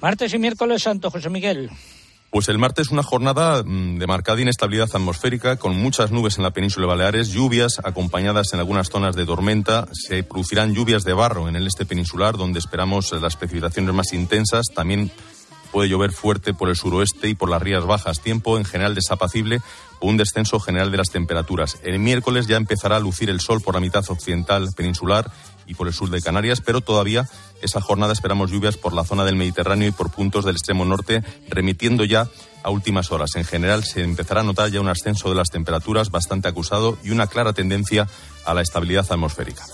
Martes 0.00 0.34
y 0.34 0.38
miércoles 0.38 0.82
santo, 0.82 1.12
José 1.12 1.30
Miguel. 1.30 1.70
Pues 2.34 2.48
el 2.48 2.58
martes 2.58 2.90
una 2.90 3.04
jornada 3.04 3.62
mm, 3.62 4.00
de 4.00 4.08
marcada 4.08 4.40
inestabilidad 4.40 4.88
atmosférica 4.92 5.56
con 5.56 5.76
muchas 5.80 6.10
nubes 6.10 6.36
en 6.36 6.42
la 6.42 6.50
península 6.50 6.86
de 6.86 6.88
Baleares, 6.88 7.28
lluvias 7.28 7.80
acompañadas 7.84 8.52
en 8.52 8.58
algunas 8.58 8.88
zonas 8.88 9.14
de 9.14 9.24
tormenta. 9.24 9.86
Se 9.92 10.24
producirán 10.24 10.74
lluvias 10.74 11.04
de 11.04 11.12
barro 11.12 11.48
en 11.48 11.54
el 11.54 11.68
este 11.68 11.86
peninsular 11.86 12.36
donde 12.36 12.58
esperamos 12.58 13.12
las 13.12 13.36
precipitaciones 13.36 13.94
más 13.94 14.12
intensas. 14.12 14.66
También 14.74 15.12
puede 15.70 15.88
llover 15.88 16.10
fuerte 16.10 16.54
por 16.54 16.68
el 16.68 16.74
suroeste 16.74 17.28
y 17.28 17.36
por 17.36 17.48
las 17.48 17.62
rías 17.62 17.86
bajas. 17.86 18.20
Tiempo 18.20 18.58
en 18.58 18.64
general 18.64 18.96
desapacible 18.96 19.60
un 20.08 20.16
descenso 20.16 20.60
general 20.60 20.90
de 20.90 20.98
las 20.98 21.10
temperaturas. 21.10 21.78
El 21.82 21.98
miércoles 21.98 22.46
ya 22.46 22.56
empezará 22.56 22.96
a 22.96 23.00
lucir 23.00 23.30
el 23.30 23.40
sol 23.40 23.60
por 23.60 23.74
la 23.74 23.80
mitad 23.80 24.04
occidental 24.08 24.68
peninsular 24.76 25.30
y 25.66 25.74
por 25.74 25.86
el 25.86 25.94
sur 25.94 26.10
de 26.10 26.20
Canarias, 26.20 26.60
pero 26.60 26.80
todavía 26.80 27.28
esa 27.62 27.80
jornada 27.80 28.12
esperamos 28.12 28.50
lluvias 28.50 28.76
por 28.76 28.92
la 28.92 29.04
zona 29.04 29.24
del 29.24 29.36
Mediterráneo 29.36 29.88
y 29.88 29.92
por 29.92 30.10
puntos 30.10 30.44
del 30.44 30.56
extremo 30.56 30.84
norte, 30.84 31.22
remitiendo 31.48 32.04
ya 32.04 32.28
a 32.62 32.70
últimas 32.70 33.12
horas. 33.12 33.30
En 33.36 33.44
general 33.44 33.84
se 33.84 34.02
empezará 34.02 34.42
a 34.42 34.44
notar 34.44 34.70
ya 34.70 34.80
un 34.80 34.88
ascenso 34.88 35.28
de 35.28 35.36
las 35.36 35.50
temperaturas 35.50 36.10
bastante 36.10 36.48
acusado 36.48 36.98
y 37.02 37.10
una 37.10 37.26
clara 37.26 37.52
tendencia 37.52 38.06
a 38.44 38.54
la 38.54 38.62
estabilidad 38.62 39.06
atmosférica. 39.10 39.64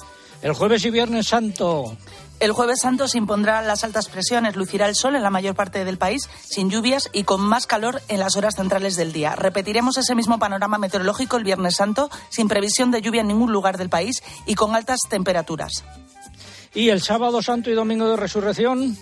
El 0.42 0.54
jueves 0.54 0.84
y 0.84 0.90
viernes 0.90 1.28
santo. 1.28 1.96
El 2.38 2.52
jueves 2.52 2.80
santo 2.80 3.06
se 3.06 3.18
impondrán 3.18 3.66
las 3.66 3.84
altas 3.84 4.08
presiones, 4.08 4.56
lucirá 4.56 4.88
el 4.88 4.94
sol 4.94 5.14
en 5.14 5.22
la 5.22 5.28
mayor 5.28 5.54
parte 5.54 5.84
del 5.84 5.98
país, 5.98 6.30
sin 6.42 6.70
lluvias 6.70 7.10
y 7.12 7.24
con 7.24 7.42
más 7.42 7.66
calor 7.66 8.00
en 8.08 8.18
las 8.18 8.36
horas 8.36 8.54
centrales 8.56 8.96
del 8.96 9.12
día. 9.12 9.36
Repetiremos 9.36 9.98
ese 9.98 10.14
mismo 10.14 10.38
panorama 10.38 10.78
meteorológico 10.78 11.36
el 11.36 11.44
viernes 11.44 11.76
santo, 11.76 12.08
sin 12.30 12.48
previsión 12.48 12.90
de 12.90 13.02
lluvia 13.02 13.20
en 13.20 13.28
ningún 13.28 13.52
lugar 13.52 13.76
del 13.76 13.90
país 13.90 14.22
y 14.46 14.54
con 14.54 14.74
altas 14.74 15.00
temperaturas. 15.10 15.84
¿Y 16.72 16.88
el 16.88 17.02
sábado 17.02 17.42
santo 17.42 17.68
y 17.68 17.74
domingo 17.74 18.08
de 18.08 18.16
resurrección? 18.16 18.96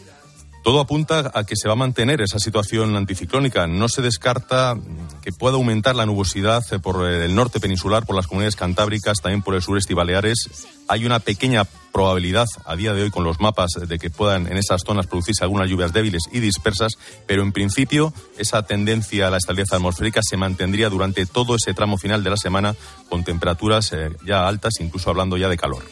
Todo 0.69 0.81
apunta 0.81 1.31
a 1.33 1.45
que 1.45 1.57
se 1.57 1.67
va 1.67 1.73
a 1.73 1.77
mantener 1.77 2.21
esa 2.21 2.39
situación 2.39 2.95
anticiclónica. 2.95 3.67
No 3.67 3.89
se 3.89 4.03
descarta 4.03 4.77
que 5.23 5.33
pueda 5.33 5.55
aumentar 5.55 5.97
la 5.97 6.05
nubosidad 6.05 6.63
por 6.83 7.09
el 7.09 7.35
norte 7.35 7.59
peninsular, 7.59 8.05
por 8.05 8.15
las 8.15 8.27
comunidades 8.27 8.55
cantábricas, 8.55 9.23
también 9.23 9.41
por 9.41 9.55
el 9.55 9.63
sureste 9.63 9.95
y 9.95 9.97
Baleares. 9.97 10.51
Hay 10.87 11.07
una 11.07 11.21
pequeña 11.21 11.65
probabilidad 11.91 12.45
a 12.67 12.77
día 12.77 12.93
de 12.93 13.01
hoy 13.01 13.11
con 13.11 13.25
los 13.25 13.41
mapas 13.41 13.71
de 13.81 13.99
que 13.99 14.11
puedan 14.11 14.47
en 14.47 14.59
esas 14.59 14.83
zonas 14.87 15.07
producirse 15.07 15.43
algunas 15.43 15.71
lluvias 15.71 15.95
débiles 15.95 16.25
y 16.31 16.41
dispersas, 16.41 16.99
pero 17.27 17.43
en 17.43 17.53
principio 17.53 18.13
esa 18.37 18.63
tendencia 18.65 19.29
a 19.29 19.31
la 19.31 19.39
estabilidad 19.39 19.77
atmosférica 19.77 20.21
se 20.23 20.37
mantendría 20.37 20.91
durante 20.91 21.25
todo 21.25 21.57
ese 21.57 21.73
tramo 21.73 21.97
final 21.97 22.23
de 22.23 22.29
la 22.29 22.37
semana 22.37 22.75
con 23.09 23.25
temperaturas 23.25 23.91
eh, 23.95 24.11
ya 24.23 24.47
altas, 24.47 24.75
incluso 24.81 25.09
hablando 25.09 25.39
ya 25.39 25.49
de 25.49 25.57
calor. 25.57 25.83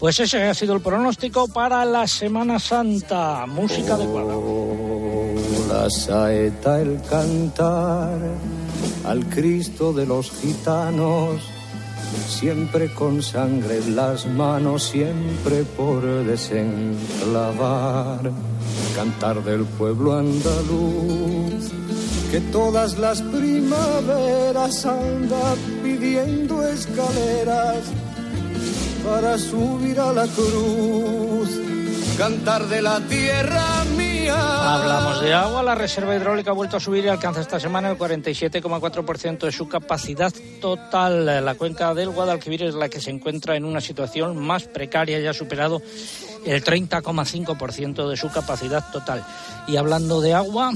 Pues 0.00 0.18
ese 0.18 0.42
ha 0.44 0.54
sido 0.54 0.74
el 0.74 0.80
pronóstico 0.80 1.46
para 1.46 1.84
la 1.84 2.06
Semana 2.06 2.58
Santa. 2.58 3.44
Música 3.46 3.98
de 3.98 4.06
Oh, 4.06 5.34
la 5.68 5.90
saeta, 5.90 6.80
el 6.80 6.98
cantar 7.02 8.18
al 9.04 9.26
Cristo 9.26 9.92
de 9.92 10.06
los 10.06 10.30
gitanos, 10.30 11.42
siempre 12.26 12.94
con 12.94 13.22
sangre 13.22 13.76
en 13.76 13.94
las 13.94 14.24
manos, 14.24 14.84
siempre 14.84 15.64
por 15.64 16.02
desenclavar. 16.24 18.30
Cantar 18.96 19.44
del 19.44 19.66
pueblo 19.66 20.16
andaluz, 20.16 21.72
que 22.30 22.40
todas 22.50 22.96
las 22.96 23.20
primaveras 23.20 24.86
anda 24.86 25.54
pidiendo 25.82 26.66
escaleras 26.66 27.84
para 29.04 29.38
subir 29.38 29.98
a 29.98 30.12
la 30.12 30.26
cruz, 30.26 31.48
cantar 32.18 32.66
de 32.66 32.82
la 32.82 33.00
tierra 33.00 33.84
mía. 33.96 34.34
Hablamos 34.74 35.22
de 35.22 35.32
agua, 35.32 35.62
la 35.62 35.74
reserva 35.74 36.14
hidráulica 36.14 36.50
ha 36.50 36.54
vuelto 36.54 36.76
a 36.76 36.80
subir 36.80 37.04
y 37.04 37.08
alcanza 37.08 37.40
esta 37.40 37.58
semana 37.58 37.90
el 37.90 37.98
47,4% 37.98 39.38
de 39.38 39.52
su 39.52 39.68
capacidad 39.68 40.32
total. 40.60 41.44
La 41.44 41.54
cuenca 41.54 41.94
del 41.94 42.10
Guadalquivir 42.10 42.64
es 42.64 42.74
la 42.74 42.88
que 42.88 43.00
se 43.00 43.10
encuentra 43.10 43.56
en 43.56 43.64
una 43.64 43.80
situación 43.80 44.36
más 44.36 44.64
precaria 44.64 45.18
y 45.18 45.26
ha 45.26 45.34
superado 45.34 45.80
el 46.44 46.62
30,5% 46.62 48.08
de 48.08 48.16
su 48.16 48.30
capacidad 48.30 48.90
total. 48.90 49.24
Y 49.66 49.76
hablando 49.76 50.20
de 50.20 50.34
agua, 50.34 50.72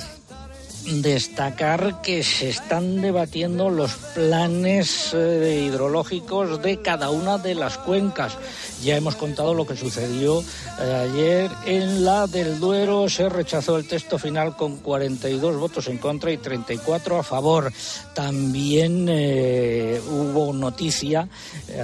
destacar 0.85 2.03
que 2.03 2.23
se 2.23 2.51
están 2.51 3.01
debatiendo 3.01 3.71
los 3.71 3.93
planes 4.15 5.13
eh, 5.15 5.65
hidrológicos 5.67 6.63
de 6.63 6.81
cada 6.83 7.11
una 7.11 7.39
de 7.39 7.55
las 7.55 7.79
cuencas. 7.79 8.37
Ya 8.83 8.97
hemos 8.97 9.17
contado 9.17 9.55
lo 9.55 9.67
que 9.67 9.77
sucedió 9.77 10.43
eh, 10.81 11.09
ayer 11.11 11.51
en 11.65 12.05
la 12.05 12.27
del 12.27 12.61
Duero. 12.61 13.09
Se 13.09 13.29
rechazó 13.29 13.79
el 13.79 13.89
texto 13.89 14.19
final 14.19 14.57
con 14.57 14.77
42 14.77 15.57
votos 15.57 15.87
en 15.89 15.99
contra 15.99 16.31
y 16.31 16.37
34 16.37 17.19
a 17.19 17.23
favor. 17.23 17.73
También 18.15 19.07
eh, 19.09 20.01
hubo 20.07 20.53
noticia 20.53 21.29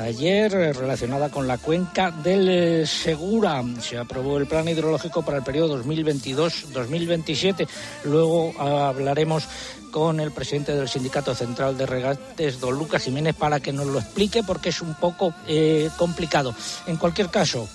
ayer 0.03 0.53
relacionada 0.53 1.31
con 1.31 1.47
la 1.47 1.59
cuenca 1.59 2.11
del 2.11 2.87
Segura. 2.87 3.65
Se 3.81 3.97
aprobó 3.97 4.37
el 4.39 4.47
plan 4.47 4.69
hidrológico 4.69 5.23
para 5.23 5.39
el 5.39 5.45
periodo 5.45 5.83
2022-2027. 5.83 7.67
Luego 8.05 8.53
hablaremos 8.91 9.45
con 9.91 10.21
el 10.21 10.31
presidente 10.31 10.75
del 10.75 10.89
Sindicato 10.89 11.35
Central 11.35 11.77
de 11.77 11.87
Regates, 11.87 12.61
don 12.61 12.79
Lucas 12.79 13.03
Jiménez, 13.03 13.35
para 13.35 13.61
que 13.61 13.73
nos 13.73 13.87
lo 13.87 13.99
explique 13.99 14.43
porque 14.43 14.69
es 14.69 14.81
un 14.81 14.95
poco 14.95 15.35
eh, 15.47 15.91
complicado. 15.97 16.55
En 16.87 16.97
cualquier 16.97 17.29
caso, 17.29 17.69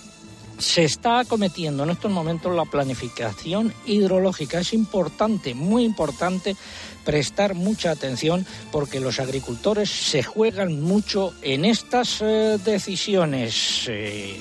se 0.57 0.85
está 0.85 1.19
acometiendo 1.19 1.83
en 1.83 1.89
estos 1.89 2.11
momentos 2.11 2.55
la 2.55 2.65
planificación 2.65 3.73
hidrológica. 3.85 4.59
Es 4.59 4.73
importante, 4.73 5.53
muy 5.53 5.83
importante, 5.83 6.55
prestar 7.03 7.55
mucha 7.55 7.91
atención 7.91 8.45
porque 8.71 8.99
los 8.99 9.19
agricultores 9.19 9.89
se 9.89 10.23
juegan 10.23 10.81
mucho 10.81 11.33
en 11.41 11.65
estas 11.65 12.21
eh, 12.21 12.57
decisiones. 12.63 13.85
Eh, 13.87 14.39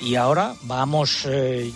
y 0.00 0.14
ahora 0.14 0.54
vamos 0.62 1.26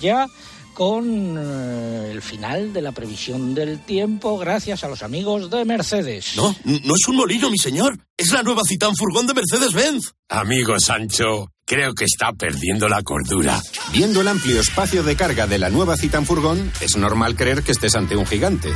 ya 0.01 0.29
con 0.75 1.37
eh, 1.39 2.11
el 2.11 2.23
final 2.23 2.73
de 2.73 2.83
la 2.83 2.93
previsión 2.93 3.55
del 3.55 3.81
tiempo 3.81 4.39
gracias 4.39 4.85
a 4.85 4.89
los 4.89 5.03
amigos 5.03 5.51
de 5.51 5.65
Mercedes. 5.65 6.33
No, 6.37 6.55
no 6.65 6.95
es 6.95 7.09
un 7.09 7.17
molino, 7.17 7.51
mi 7.51 7.59
señor. 7.59 7.99
Es 8.17 8.33
la 8.33 8.43
nueva 8.43 8.63
Citán 8.67 8.95
Furgón 8.97 9.27
de 9.27 9.35
Mercedes-Benz. 9.35 10.13
Amigo 10.29 10.75
Sancho, 10.79 11.51
creo 11.67 11.95
que 11.95 12.05
está 12.05 12.33
perdiendo 12.33 12.89
la 12.89 13.03
cordura. 13.03 13.61
Viendo 13.93 14.21
el 14.21 14.29
amplio 14.29 14.61
espacio 14.61 15.03
de 15.03 15.17
carga 15.17 15.47
de 15.47 15.59
la 15.59 15.71
nueva 15.71 15.97
Citan 15.97 16.27
Furgón, 16.27 16.71
es 16.81 16.97
normal 16.97 17.37
creer 17.37 17.63
que 17.63 17.73
estés 17.73 17.95
ante 17.95 18.17
un 18.17 18.27
gigante. 18.27 18.71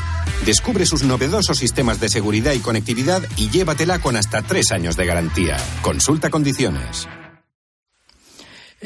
Descubre 0.45 0.87
sus 0.87 1.03
novedosos 1.03 1.59
sistemas 1.59 2.00
de 2.00 2.09
seguridad 2.09 2.53
y 2.53 2.61
conectividad 2.61 3.23
y 3.37 3.50
llévatela 3.50 4.00
con 4.00 4.17
hasta 4.17 4.43
tres 4.43 4.71
años 4.73 4.97
de 4.97 5.07
garantía. 5.07 5.57
Consulta 5.83 6.31
condiciones. 6.31 7.09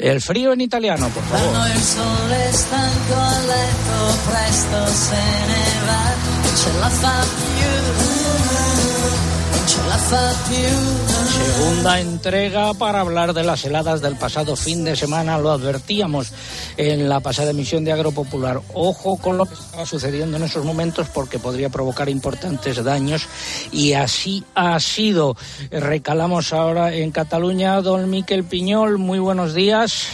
El 0.01 0.19
frío 0.19 0.51
en 0.51 0.61
italiano, 0.61 1.09
por 1.09 1.23
favor. 1.25 1.53
Segunda 10.11 12.01
entrega 12.01 12.73
para 12.73 12.99
hablar 12.99 13.33
de 13.33 13.45
las 13.45 13.63
heladas 13.63 14.01
del 14.01 14.17
pasado 14.17 14.57
fin 14.57 14.83
de 14.83 14.97
semana. 14.97 15.37
Lo 15.37 15.51
advertíamos 15.51 16.33
en 16.75 17.07
la 17.07 17.21
pasada 17.21 17.51
emisión 17.51 17.85
de 17.85 17.93
Agropopular. 17.93 18.59
Ojo 18.73 19.15
con 19.15 19.37
lo 19.37 19.45
que 19.45 19.53
estaba 19.53 19.85
sucediendo 19.85 20.35
en 20.35 20.43
esos 20.43 20.65
momentos 20.65 21.07
porque 21.07 21.39
podría 21.39 21.69
provocar 21.69 22.09
importantes 22.09 22.83
daños 22.83 23.25
y 23.71 23.93
así 23.93 24.43
ha 24.53 24.77
sido. 24.81 25.37
Recalamos 25.71 26.51
ahora 26.51 26.93
en 26.93 27.11
Cataluña. 27.11 27.79
Don 27.81 28.09
Miquel 28.09 28.43
Piñol, 28.43 28.97
muy 28.97 29.19
buenos 29.19 29.53
días. 29.53 30.09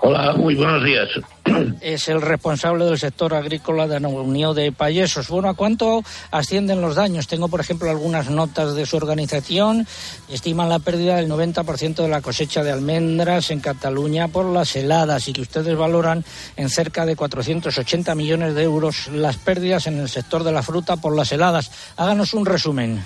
Hola, 0.00 0.32
muy 0.32 0.54
buenos 0.54 0.82
días. 0.82 1.08
Es 1.80 2.08
el 2.08 2.22
responsable 2.22 2.84
del 2.84 2.98
sector 2.98 3.34
agrícola 3.34 3.86
de 3.86 4.00
la 4.00 4.08
Unión 4.08 4.54
de 4.54 4.72
Payesos. 4.72 5.28
Bueno, 5.28 5.48
¿a 5.48 5.54
cuánto 5.54 6.02
ascienden 6.30 6.80
los 6.80 6.94
daños? 6.94 7.26
Tengo, 7.26 7.48
por 7.48 7.60
ejemplo, 7.60 7.90
algunas 7.90 8.30
notas 8.30 8.74
de 8.74 8.86
su 8.86 8.96
organización. 8.96 9.86
Estiman 10.28 10.68
la 10.68 10.78
pérdida 10.78 11.16
del 11.16 11.28
90% 11.28 11.96
de 11.96 12.08
la 12.08 12.20
cosecha 12.20 12.62
de 12.62 12.72
almendras 12.72 13.50
en 13.50 13.60
Cataluña 13.60 14.28
por 14.28 14.46
las 14.46 14.74
heladas 14.76 15.28
y 15.28 15.32
que 15.32 15.42
ustedes 15.42 15.76
valoran 15.76 16.24
en 16.56 16.68
cerca 16.68 17.06
de 17.06 17.16
480 17.16 18.14
millones 18.14 18.54
de 18.54 18.62
euros 18.62 19.08
las 19.08 19.36
pérdidas 19.36 19.86
en 19.86 19.98
el 19.98 20.08
sector 20.08 20.44
de 20.44 20.52
la 20.52 20.62
fruta 20.62 20.96
por 20.96 21.14
las 21.14 21.32
heladas. 21.32 21.70
Háganos 21.96 22.34
un 22.34 22.46
resumen. 22.46 23.04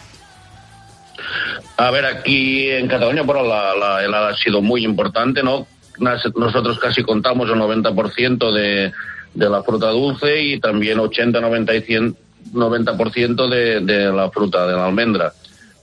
A 1.76 1.90
ver, 1.90 2.04
aquí 2.04 2.70
en 2.70 2.88
Cataluña, 2.88 3.22
bueno, 3.22 3.42
la, 3.42 3.74
la 3.74 4.04
helada 4.04 4.30
ha 4.30 4.36
sido 4.36 4.60
muy 4.60 4.84
importante, 4.84 5.42
¿no? 5.42 5.66
Nosotros 6.00 6.78
casi 6.78 7.02
contamos 7.02 7.48
el 7.50 7.56
90% 7.56 8.52
de, 8.52 8.92
de 9.34 9.50
la 9.50 9.62
fruta 9.62 9.90
dulce 9.90 10.42
y 10.42 10.60
también 10.60 10.98
80, 10.98 11.40
90 11.40 11.74
y 11.74 11.80
100 11.82 12.16
90% 12.52 13.48
de, 13.48 13.80
de 13.80 14.12
la 14.12 14.30
fruta, 14.30 14.66
de 14.66 14.74
la 14.74 14.86
almendra. 14.86 15.32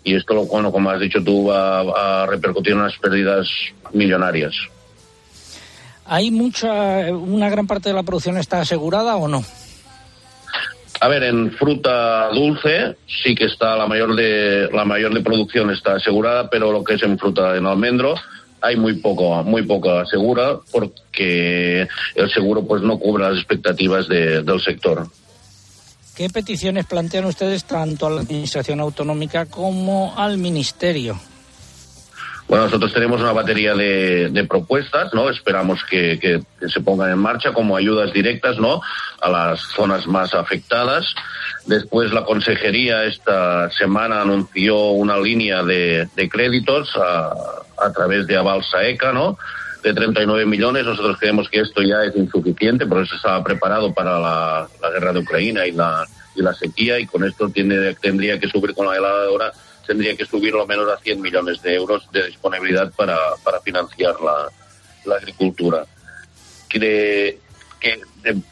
Y 0.04 0.16
esto, 0.16 0.46
bueno, 0.46 0.72
como 0.72 0.90
has 0.90 1.00
dicho 1.00 1.24
tú, 1.24 1.48
va 1.48 2.24
a 2.24 2.26
repercutir 2.26 2.74
en 2.74 2.80
unas 2.80 2.98
pérdidas 2.98 3.48
millonarias. 3.94 4.54
¿Hay 6.06 6.32
mucha, 6.32 7.12
una 7.12 7.50
gran 7.50 7.68
parte 7.68 7.90
de 7.90 7.96
la 7.96 8.04
producción 8.04 8.38
está 8.38 8.62
asegurada 8.62 9.18
o 9.18 9.28
no? 9.28 9.44
A 11.00 11.08
ver, 11.10 11.24
en 11.24 11.52
fruta 11.52 12.30
dulce 12.30 12.96
sí 13.24 13.36
que 13.36 13.46
está 13.46 13.76
la 13.76 13.86
mayor 13.86 14.16
de 14.16 14.70
la 14.74 14.84
mayor 14.84 15.14
de 15.14 15.22
producción 15.22 15.70
está 15.70 15.96
asegurada, 15.96 16.50
pero 16.50 16.72
lo 16.72 16.84
que 16.84 16.96
es 16.96 17.04
en 17.04 17.20
fruta 17.20 17.56
en 17.56 17.68
almendro 17.68 18.16
hay 18.62 18.76
muy 18.76 18.94
poco 18.96 19.44
muy 19.44 19.64
poco 19.64 19.92
asegura 20.00 20.58
porque 20.72 21.88
el 22.16 22.30
seguro 22.32 22.66
pues 22.66 22.82
no 22.82 22.98
cubre 22.98 23.24
las 23.24 23.38
expectativas 23.38 24.08
de- 24.08 24.42
del 24.44 24.62
sector. 24.62 25.08
¿Qué 26.16 26.30
peticiones 26.30 26.86
plantean 26.88 27.26
ustedes 27.26 27.64
tanto 27.66 28.08
a 28.08 28.10
la 28.10 28.22
Administración 28.22 28.80
Autonómica 28.80 29.46
como 29.46 30.14
al 30.18 30.38
Ministerio? 30.40 31.20
Bueno, 32.48 32.64
nosotros 32.64 32.94
tenemos 32.94 33.20
una 33.20 33.34
batería 33.34 33.76
de, 33.76 34.30
de 34.30 34.44
propuestas, 34.46 35.14
¿no? 35.14 35.30
Esperamos 35.30 35.82
que, 35.90 36.18
que- 36.18 36.42
que 36.60 36.70
se 36.70 36.80
pongan 36.80 37.12
en 37.12 37.20
marcha 37.20 37.52
como 37.54 37.76
ayudas 37.76 38.14
directas, 38.14 38.58
¿no? 38.58 38.82
A 39.22 39.30
las 39.30 39.60
zonas 39.76 40.08
más 40.08 40.34
afectadas. 40.34 41.06
Después 41.66 42.12
la 42.14 42.24
consejería 42.24 43.04
esta 43.04 43.70
semana 43.72 44.22
anunció 44.22 44.92
una 44.92 45.18
línea 45.20 45.62
de, 45.62 46.08
de 46.16 46.30
créditos 46.30 46.90
a, 46.96 47.34
a 47.78 47.92
través 47.92 48.28
de 48.28 48.38
Aval 48.38 48.64
Saeca, 48.64 49.12
¿no? 49.12 49.38
De 49.84 49.94
39 49.94 50.46
millones. 50.46 50.86
Nosotros 50.86 51.18
creemos 51.20 51.50
que 51.50 51.62
esto 51.62 51.82
ya 51.82 52.04
es 52.04 52.16
insuficiente, 52.16 52.86
por 52.86 53.04
eso 53.04 53.16
estaba 53.16 53.44
preparado 53.44 53.94
para 53.94 54.20
la, 54.20 54.68
guerra 54.94 55.14
de 55.14 55.20
Ucrania 55.20 55.68
y 55.68 55.72
la, 55.72 56.06
y 56.36 56.42
la 56.42 56.54
sequía, 56.54 57.00
y 57.00 57.06
con 57.06 57.24
esto 57.24 57.50
tiene, 57.50 57.94
tendría 57.96 58.40
que 58.40 58.48
subir 58.48 58.74
con 58.74 58.88
la 58.88 58.96
helada 58.96 59.22
de 59.22 59.28
ahora 59.28 59.54
tendría 59.88 60.16
que 60.16 60.26
subir 60.26 60.54
lo 60.54 60.68
menos 60.68 60.88
a 60.92 60.98
100 60.98 61.22
millones 61.22 61.62
de 61.62 61.74
euros 61.74 62.12
de 62.12 62.28
disponibilidad 62.28 62.92
para, 62.94 63.18
financiar 63.64 64.16
la, 64.22 65.16
agricultura. 65.16 65.86
Que, 66.68 67.40
que 67.80 68.02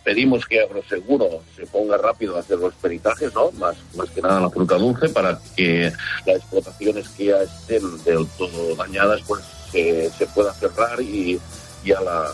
pedimos 0.03 0.45
que 0.45 0.61
Agroseguro 0.61 1.41
se 1.55 1.65
ponga 1.65 1.97
rápido 1.97 2.35
a 2.35 2.39
hacer 2.41 2.57
los 2.59 2.73
peritajes, 2.75 3.33
¿no? 3.33 3.51
Más, 3.53 3.75
más 3.95 4.09
que 4.09 4.21
nada 4.21 4.39
la 4.41 4.49
fruta 4.49 4.75
dulce, 4.75 5.09
para 5.09 5.39
que 5.55 5.91
las 6.25 6.35
explotaciones 6.37 7.07
que 7.09 7.25
ya 7.25 7.37
estén 7.41 7.81
del 8.03 8.27
todo 8.37 8.75
dañadas, 8.75 9.21
pues 9.27 9.43
se, 9.71 10.09
pueda 10.33 10.53
cerrar 10.53 11.01
y 11.01 11.39
ya 11.83 11.99
la, 12.01 12.27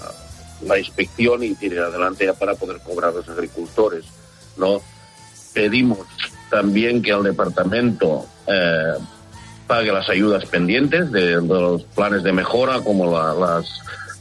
la 0.65 0.77
inspección 0.79 1.43
y 1.43 1.55
tirar 1.55 1.85
adelante 1.85 2.25
ya 2.25 2.33
para 2.33 2.55
poder 2.55 2.79
cobrar 2.81 3.09
a 3.11 3.13
los 3.13 3.29
agricultores, 3.29 4.05
¿no? 4.57 4.81
Pedimos 5.53 5.99
también 6.49 7.01
que 7.01 7.11
el 7.11 7.23
departamento 7.23 8.25
eh, 8.47 8.93
pague 9.67 9.91
las 9.91 10.09
ayudas 10.09 10.45
pendientes 10.45 11.11
de, 11.11 11.27
de 11.27 11.41
los 11.41 11.83
planes 11.83 12.23
de 12.23 12.31
mejora, 12.33 12.81
como 12.81 13.09
la- 13.11 13.33
las, 13.33 13.65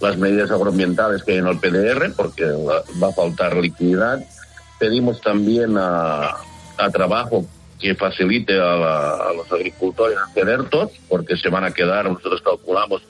las 0.01 0.17
medidas 0.17 0.51
agroambientales 0.51 1.23
que 1.23 1.33
hay 1.33 1.39
en 1.39 1.47
el 1.47 1.59
PDR, 1.59 2.13
porque 2.17 2.45
va, 2.47 3.09
a 3.09 3.13
faltar 3.13 3.57
liquididad. 3.57 4.25
Pedimos 4.79 5.21
también 5.21 5.77
a, 5.77 6.37
a 6.79 6.91
trabajo 6.91 7.45
que 7.79 7.95
facilite 7.95 8.55
a, 8.55 8.77
la- 8.77 9.33
los 9.37 9.51
agricultores 9.53 10.17
hacer 10.19 10.49
ERTOS, 10.49 10.91
porque 11.09 11.37
se 11.37 11.49
van 11.49 11.65
a 11.65 11.73
quedar, 11.73 12.11
nosotros 12.11 12.41
calculamos 12.43 13.03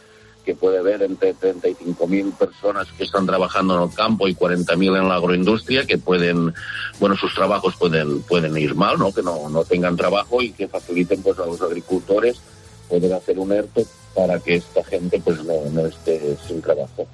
que 0.44 0.54
puede 0.54 0.78
haber 0.78 1.02
entre 1.02 1.34
35.000 1.34 2.32
personas 2.36 2.88
que 2.96 3.04
están 3.04 3.26
trabajando 3.26 3.76
en 3.76 3.88
el 3.90 3.94
campo 3.94 4.26
y 4.26 4.34
40.000 4.34 4.98
en 4.98 5.08
la 5.08 5.16
agroindustria 5.16 5.84
que 5.86 5.98
pueden, 5.98 6.54
bueno, 6.98 7.14
sus 7.16 7.34
trabajos 7.34 7.76
pueden, 7.76 8.22
pueden 8.22 8.56
ir 8.56 8.74
mal, 8.74 8.98
¿no? 8.98 9.12
Que 9.12 9.22
no, 9.22 9.48
no 9.50 9.64
tengan 9.64 9.96
trabajo 9.96 10.40
y 10.40 10.52
que 10.52 10.66
faciliten 10.66 11.22
pues 11.22 11.38
a 11.38 11.44
los 11.46 11.60
agricultores 11.60 12.40
poder 12.88 13.12
hacer 13.12 13.38
un 13.38 13.52
ERTO 13.52 13.82
para 14.14 14.38
que 14.38 14.56
esta 14.56 14.82
gente 14.84 15.20
pues 15.20 15.42
no, 15.44 15.54
no 15.70 15.86
esté 15.86 16.36
sin 16.46 16.60
trabajo. 16.60 17.06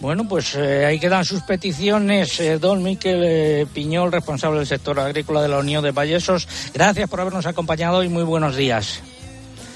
Bueno, 0.00 0.26
pues 0.28 0.56
eh, 0.56 0.84
ahí 0.84 0.98
quedan 0.98 1.24
sus 1.24 1.42
peticiones. 1.42 2.40
Eh, 2.40 2.58
don 2.58 2.82
Miquel 2.82 3.22
eh, 3.24 3.66
Piñol, 3.72 4.10
responsable 4.10 4.58
del 4.58 4.66
sector 4.66 4.98
agrícola 4.98 5.40
de 5.42 5.48
la 5.48 5.58
Unión 5.58 5.84
de 5.84 5.92
Vallesos, 5.92 6.48
gracias 6.74 7.08
por 7.08 7.20
habernos 7.20 7.46
acompañado 7.46 8.02
y 8.02 8.08
muy 8.08 8.24
buenos 8.24 8.56
días. 8.56 9.00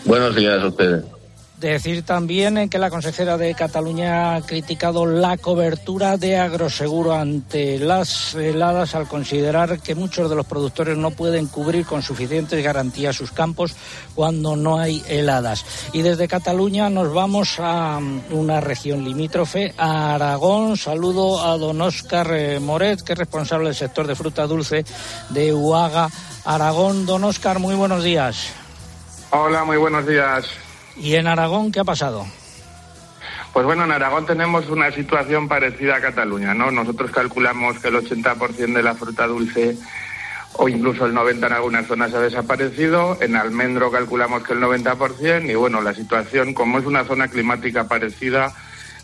Buenos 0.05 0.35
días 0.35 0.61
a 0.61 0.67
ustedes. 0.67 1.05
Decir 1.59 2.05
también 2.05 2.69
que 2.69 2.79
la 2.79 2.91
consejera 2.91 3.39
de 3.39 3.55
Cataluña 3.55 4.35
ha 4.35 4.43
criticado 4.43 5.07
la 5.07 5.39
cobertura 5.39 6.19
de 6.19 6.37
agroseguro 6.37 7.15
ante 7.15 7.79
las 7.79 8.35
heladas 8.35 8.95
al 8.95 9.09
considerar 9.09 9.79
que 9.81 9.95
muchos 9.95 10.29
de 10.29 10.37
los 10.37 10.45
productores 10.45 10.99
no 10.99 11.13
pueden 11.13 11.47
cubrir 11.47 11.87
con 11.87 12.03
suficientes 12.03 12.63
garantías 12.63 13.17
sus 13.17 13.31
campos 13.33 13.75
cuando 14.15 14.55
no 14.55 14.79
hay 14.79 15.03
heladas. 15.09 15.65
Y 15.95 16.03
desde 16.03 16.29
Cataluña 16.29 16.91
nos 16.91 17.15
vamos 17.15 17.59
a 17.59 18.01
una 18.33 18.61
región 18.61 19.03
limítrofe, 19.03 19.73
a 19.79 20.15
Aragón. 20.15 20.77
Saludo 20.77 21.43
a 21.43 21.57
don 21.57 21.81
Óscar 21.81 22.33
eh, 22.35 22.61
Moret, 22.61 23.01
que 23.01 23.15
es 23.15 23.19
responsable 23.19 23.69
del 23.69 23.75
sector 23.75 24.07
de 24.07 24.15
fruta 24.15 24.47
dulce 24.47 24.85
de 25.31 25.55
Huaga, 25.55 26.11
Aragón. 26.45 27.07
Don 27.07 27.25
Óscar, 27.25 27.61
muy 27.61 27.75
buenos 27.75 28.05
días. 28.05 28.53
Hola, 29.31 29.65
muy 29.65 29.79
buenos 29.79 30.07
días. 30.07 30.66
¿Y 30.99 31.15
en 31.15 31.27
Aragón 31.27 31.73
qué 31.73 31.81
ha 31.81 31.85
pasado? 31.85 32.27
Pues 33.53 33.65
bueno, 33.65 33.85
en 33.85 33.93
Aragón 33.93 34.27
tenemos 34.27 34.69
una 34.69 34.91
situación 34.93 35.49
parecida 35.49 35.97
a 35.97 36.01
Cataluña, 36.01 36.53
¿no? 36.53 36.71
Nosotros 36.71 37.11
calculamos 37.11 37.79
que 37.79 37.89
el 37.89 37.97
80% 37.97 38.75
de 38.75 38.83
la 38.83 38.95
fruta 38.95 39.27
dulce 39.27 39.77
o 40.59 40.69
incluso 40.69 41.07
el 41.07 41.15
90% 41.15 41.47
en 41.47 41.53
algunas 41.53 41.87
zonas 41.87 42.13
ha 42.15 42.21
desaparecido. 42.21 43.17
En 43.21 43.37
almendro 43.37 43.91
calculamos 43.91 44.43
que 44.43 44.53
el 44.53 44.61
90% 44.61 45.51
y 45.51 45.55
bueno, 45.55 45.81
la 45.81 45.95
situación, 45.95 46.55
como 46.55 46.79
es 46.79 46.87
una 46.87 47.05
zona 47.05 47.29
climática 47.29 47.89
parecida, 47.89 48.55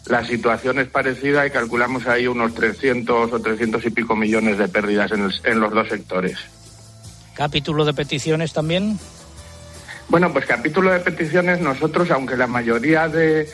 la 0.07 0.25
situación 0.25 0.79
es 0.81 0.89
parecida 0.89 1.47
y 1.47 1.51
calculamos 1.51 2.07
ahí 2.07 2.27
unos 2.27 2.55
300 2.55 3.33
o 3.33 3.41
300 3.41 3.85
y 3.87 3.91
pico 3.91 4.17
millones 4.17 4.59
de 4.59 4.69
pérdidas 4.69 5.13
en, 5.13 5.31
en 5.45 5.61
los 5.61 5.73
dos 5.73 5.89
sectores. 5.89 6.39
¿Capítulo 7.35 7.85
de 7.85 7.95
peticiones 7.95 8.53
también? 8.53 8.99
Bueno, 10.09 10.33
pues 10.33 10.45
capítulo 10.47 10.91
de 10.91 11.01
peticiones, 11.01 11.61
nosotros, 11.61 12.11
aunque 12.11 12.37
la 12.37 12.47
mayoría 12.47 13.09
de, 13.09 13.49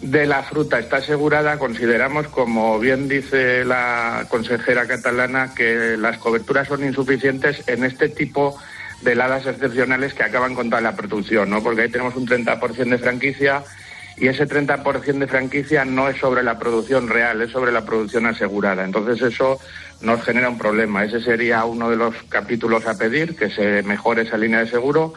de 0.00 0.26
la 0.26 0.42
fruta 0.42 0.78
está 0.78 0.98
asegurada, 0.98 1.58
consideramos, 1.58 2.28
como 2.28 2.78
bien 2.78 3.08
dice 3.08 3.64
la 3.64 4.26
consejera 4.28 4.86
catalana, 4.86 5.54
que 5.54 5.96
las 5.96 6.18
coberturas 6.18 6.68
son 6.68 6.84
insuficientes 6.84 7.66
en 7.66 7.84
este 7.84 8.08
tipo 8.08 8.56
de 9.02 9.12
heladas 9.12 9.46
excepcionales 9.46 10.14
que 10.14 10.22
acaban 10.22 10.54
con 10.54 10.70
toda 10.70 10.80
la 10.80 10.94
producción, 10.96 11.50
¿no? 11.50 11.62
Porque 11.62 11.82
ahí 11.82 11.90
tenemos 11.90 12.16
un 12.16 12.26
30% 12.26 12.88
de 12.88 12.98
franquicia 12.98 13.64
y 14.16 14.28
ese 14.28 14.46
30% 14.46 15.18
de 15.18 15.26
franquicia 15.26 15.84
no 15.84 16.08
es 16.08 16.18
sobre 16.18 16.42
la 16.42 16.58
producción 16.58 17.08
real, 17.08 17.42
es 17.42 17.50
sobre 17.50 17.72
la 17.72 17.84
producción 17.84 18.26
asegurada. 18.26 18.84
Entonces 18.84 19.20
eso 19.20 19.58
nos 20.00 20.22
genera 20.22 20.48
un 20.48 20.58
problema. 20.58 21.04
Ese 21.04 21.20
sería 21.20 21.64
uno 21.64 21.90
de 21.90 21.96
los 21.96 22.14
capítulos 22.28 22.86
a 22.86 22.96
pedir, 22.96 23.36
que 23.36 23.50
se 23.50 23.82
mejore 23.82 24.22
esa 24.22 24.36
línea 24.36 24.60
de 24.60 24.70
seguro 24.70 25.14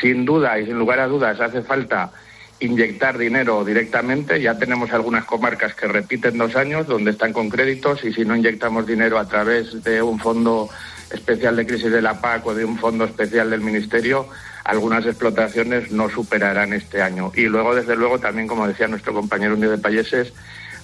sin 0.00 0.24
duda 0.24 0.58
y 0.58 0.66
sin 0.66 0.78
lugar 0.78 1.00
a 1.00 1.06
dudas 1.06 1.40
hace 1.40 1.62
falta 1.62 2.12
inyectar 2.60 3.18
dinero 3.18 3.64
directamente. 3.64 4.40
Ya 4.40 4.58
tenemos 4.58 4.92
algunas 4.92 5.24
comarcas 5.24 5.74
que 5.74 5.86
repiten 5.86 6.38
dos 6.38 6.56
años 6.56 6.86
donde 6.86 7.12
están 7.12 7.32
con 7.32 7.48
créditos 7.48 8.04
y 8.04 8.12
si 8.12 8.24
no 8.24 8.36
inyectamos 8.36 8.86
dinero 8.86 9.18
a 9.18 9.28
través 9.28 9.82
de 9.82 10.02
un 10.02 10.18
fondo 10.18 10.68
especial 11.10 11.56
de 11.56 11.66
crisis 11.66 11.90
de 11.90 12.02
la 12.02 12.20
PAC 12.20 12.46
o 12.46 12.54
de 12.54 12.64
un 12.64 12.78
fondo 12.78 13.04
especial 13.04 13.50
del 13.50 13.60
Ministerio, 13.60 14.28
algunas 14.64 15.06
explotaciones 15.06 15.90
no 15.90 16.10
superarán 16.10 16.72
este 16.72 17.00
año. 17.00 17.32
Y 17.34 17.42
luego, 17.42 17.74
desde 17.74 17.96
luego, 17.96 18.18
también, 18.18 18.46
como 18.46 18.68
decía 18.68 18.88
nuestro 18.88 19.14
compañero 19.14 19.54
Unido 19.54 19.70
de 19.70 19.78
Payeses, 19.78 20.32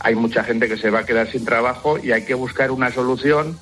hay 0.01 0.15
mucha 0.15 0.45
gente 0.45 0.69
que 0.69 0.77
se 0.77 0.91
va 0.91 1.01
a 1.01 1.07
quedar 1.07 1.31
sin 1.31 1.45
trabajo 1.45 1.99
y 1.99 2.13
hay 2.13 2.25
que 2.25 2.35
buscar 2.35 2.71
una 2.71 2.91
solución 2.91 3.59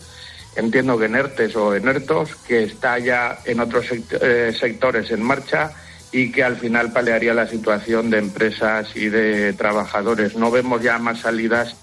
entiendo 0.57 0.99
que 0.99 1.07
en 1.07 1.15
ERTES 1.15 1.57
o 1.57 1.75
en 1.75 1.89
ERTOS, 1.89 2.37
que 2.47 2.65
está 2.65 2.99
ya 2.99 3.39
en 3.45 3.61
otros 3.61 3.87
eh, 3.91 4.55
sectores 4.59 5.11
en 5.11 5.23
marcha 5.23 5.73
y 6.13 6.31
que 6.31 6.45
al 6.45 6.57
final 6.57 6.93
palearía 6.93 7.33
la 7.33 7.47
situación 7.47 8.11
de 8.11 8.19
empresas 8.19 8.95
y 8.95 9.09
de 9.09 9.55
trabajadores. 9.55 10.37
No 10.37 10.51
vemos 10.51 10.83
ya 10.83 10.99
más 10.99 11.21
salidas 11.21 11.75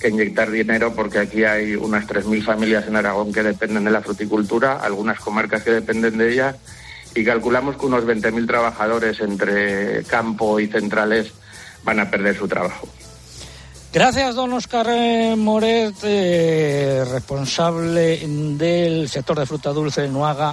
que 0.00 0.08
inyectar 0.08 0.50
dinero 0.50 0.94
porque 0.94 1.18
aquí 1.18 1.44
hay 1.44 1.76
unas 1.76 2.06
3.000 2.06 2.42
familias 2.42 2.86
en 2.86 2.96
Aragón 2.96 3.32
que 3.32 3.42
dependen 3.42 3.84
de 3.84 3.90
la 3.90 4.00
fruticultura, 4.00 4.76
algunas 4.76 5.20
comarcas 5.20 5.62
que 5.62 5.70
dependen 5.70 6.18
de 6.18 6.32
ella 6.32 6.56
y 7.14 7.24
calculamos 7.24 7.76
que 7.76 7.86
unos 7.86 8.04
20.000 8.04 8.46
trabajadores 8.46 9.20
entre 9.20 10.02
campo 10.04 10.58
y 10.58 10.66
centrales 10.66 11.32
van 11.84 12.00
a 12.00 12.10
perder 12.10 12.36
su 12.36 12.48
trabajo. 12.48 12.88
Gracias, 13.94 14.34
don 14.34 14.52
Oscar 14.52 14.88
eh, 14.90 15.36
Moret, 15.36 15.94
eh, 16.02 17.04
responsable 17.08 18.18
del 18.26 19.08
sector 19.08 19.38
de 19.38 19.46
fruta 19.46 19.70
dulce 19.70 20.04
en 20.04 20.12
Nuaga, 20.12 20.50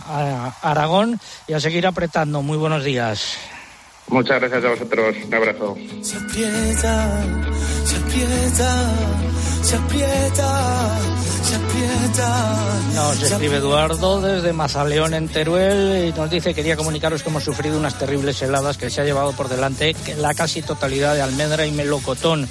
Aragón, 0.62 1.20
y 1.48 1.54
a 1.54 1.60
seguir 1.60 1.88
apretando. 1.88 2.44
Muy 2.44 2.56
buenos 2.60 2.84
días. 2.84 3.40
Muchas 4.10 4.40
gracias 4.40 4.64
a 4.64 4.70
vosotros. 4.70 5.16
Un 5.26 5.34
abrazo. 5.34 5.76
Se 6.04 6.18
aprieta, 6.18 7.24
se 7.84 7.96
aprieta, 7.96 8.94
se 9.64 9.76
aprieta, 9.76 11.00
se 11.42 11.56
aprieta. 11.56 12.56
Nos 12.94 13.24
escribe 13.24 13.58
Eduardo 13.58 14.22
desde 14.22 14.54
Mazaleón 14.54 15.16
en 15.16 15.28
Teruel 15.28 16.10
y 16.10 16.16
nos 16.16 16.30
dice 16.30 16.54
quería 16.54 16.78
comunicaros 16.78 17.24
que 17.24 17.30
hemos 17.30 17.44
sufrido 17.44 17.80
unas 17.80 17.98
terribles 17.98 18.40
heladas 18.44 18.78
que 18.78 18.92
se 18.92 19.02
ha 19.02 19.04
llevado 19.04 19.32
por 19.32 19.50
delante 19.50 19.96
la 20.18 20.36
casi 20.36 20.62
totalidad 20.62 21.16
de 21.16 21.24
almendra 21.24 21.66
y 21.66 21.72
melocotón 21.72 22.48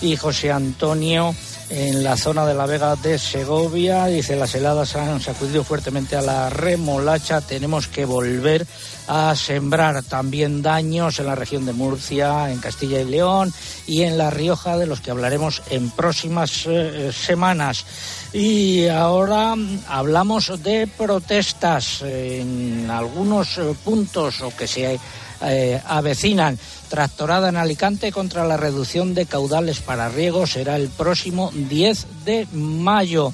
y 0.00 0.16
José 0.16 0.52
Antonio 0.52 1.34
en 1.70 2.02
la 2.02 2.16
zona 2.16 2.46
de 2.46 2.54
la 2.54 2.66
Vega 2.66 2.96
de 2.96 3.18
Segovia. 3.18 4.06
Dice, 4.06 4.36
las 4.36 4.54
heladas 4.54 4.96
han 4.96 5.20
sacudido 5.20 5.64
fuertemente 5.64 6.16
a 6.16 6.22
la 6.22 6.50
remolacha. 6.50 7.40
Tenemos 7.40 7.88
que 7.88 8.04
volver 8.04 8.66
a 9.06 9.34
sembrar 9.34 10.02
también 10.02 10.62
daños 10.62 11.18
en 11.18 11.26
la 11.26 11.34
región 11.34 11.66
de 11.66 11.72
Murcia, 11.72 12.50
en 12.50 12.58
Castilla 12.58 13.00
y 13.00 13.04
León 13.04 13.52
y 13.86 14.02
en 14.02 14.18
La 14.18 14.30
Rioja, 14.30 14.76
de 14.76 14.86
los 14.86 15.00
que 15.00 15.10
hablaremos 15.10 15.62
en 15.70 15.90
próximas 15.90 16.64
eh, 16.66 17.10
semanas. 17.12 17.84
Y 18.32 18.88
ahora 18.88 19.54
hablamos 19.88 20.62
de 20.62 20.86
protestas 20.86 22.02
en 22.02 22.90
algunos 22.90 23.58
eh, 23.58 23.74
puntos 23.84 24.40
o 24.42 24.54
que 24.54 24.66
se 24.66 24.98
eh, 25.42 25.80
avecinan. 25.86 26.58
Tractorada 26.88 27.48
en 27.48 27.56
Alicante 27.56 28.12
contra 28.12 28.46
la 28.46 28.56
reducción 28.56 29.14
de 29.14 29.26
caudales 29.26 29.80
para 29.80 30.08
riego 30.08 30.46
será 30.46 30.76
el 30.76 30.88
próximo 30.88 31.50
10 31.54 32.06
de 32.24 32.46
mayo. 32.52 33.32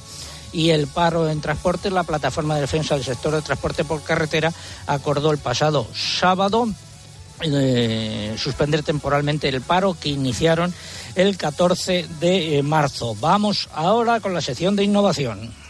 Y 0.53 0.71
el 0.71 0.87
paro 0.87 1.29
en 1.29 1.41
transporte, 1.41 1.91
la 1.91 2.05
plataforma 2.05 2.55
de 2.55 2.63
defensa 2.63 2.95
del 2.95 3.05
sector 3.05 3.35
de 3.35 3.43
transporte 3.43 3.85
por 3.85 4.03
carretera 4.03 4.53
acordó 4.87 5.33
el 5.33 5.39
pasado 5.39 5.87
sábado 5.95 6.69
eh, 7.41 8.37
suspender 8.39 8.85
temporalmente 8.85 9.49
el 9.49 9.61
paro 9.61 9.97
que 9.99 10.09
iniciaron 10.09 10.73
el 11.17 11.37
14 11.37 12.07
de 12.21 12.63
marzo. 12.63 13.17
Vamos 13.21 13.69
ahora 13.75 14.21
con 14.21 14.35
la 14.35 14.41
sección 14.41 14.77
de 14.77 14.85
innovación. 14.85 15.64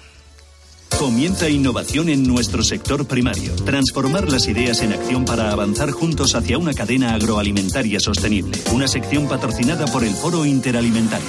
Comienza 0.98 1.48
innovación 1.48 2.08
en 2.08 2.22
nuestro 2.22 2.62
sector 2.62 3.06
primario. 3.06 3.54
Transformar 3.64 4.30
las 4.30 4.46
ideas 4.48 4.80
en 4.82 4.92
acción 4.92 5.24
para 5.24 5.50
avanzar 5.50 5.90
juntos 5.90 6.34
hacia 6.34 6.58
una 6.58 6.72
cadena 6.72 7.14
agroalimentaria 7.14 8.00
sostenible. 8.00 8.58
Una 8.72 8.88
sección 8.88 9.28
patrocinada 9.28 9.86
por 9.86 10.04
el 10.04 10.14
Foro 10.14 10.44
Interalimentario. 10.46 11.28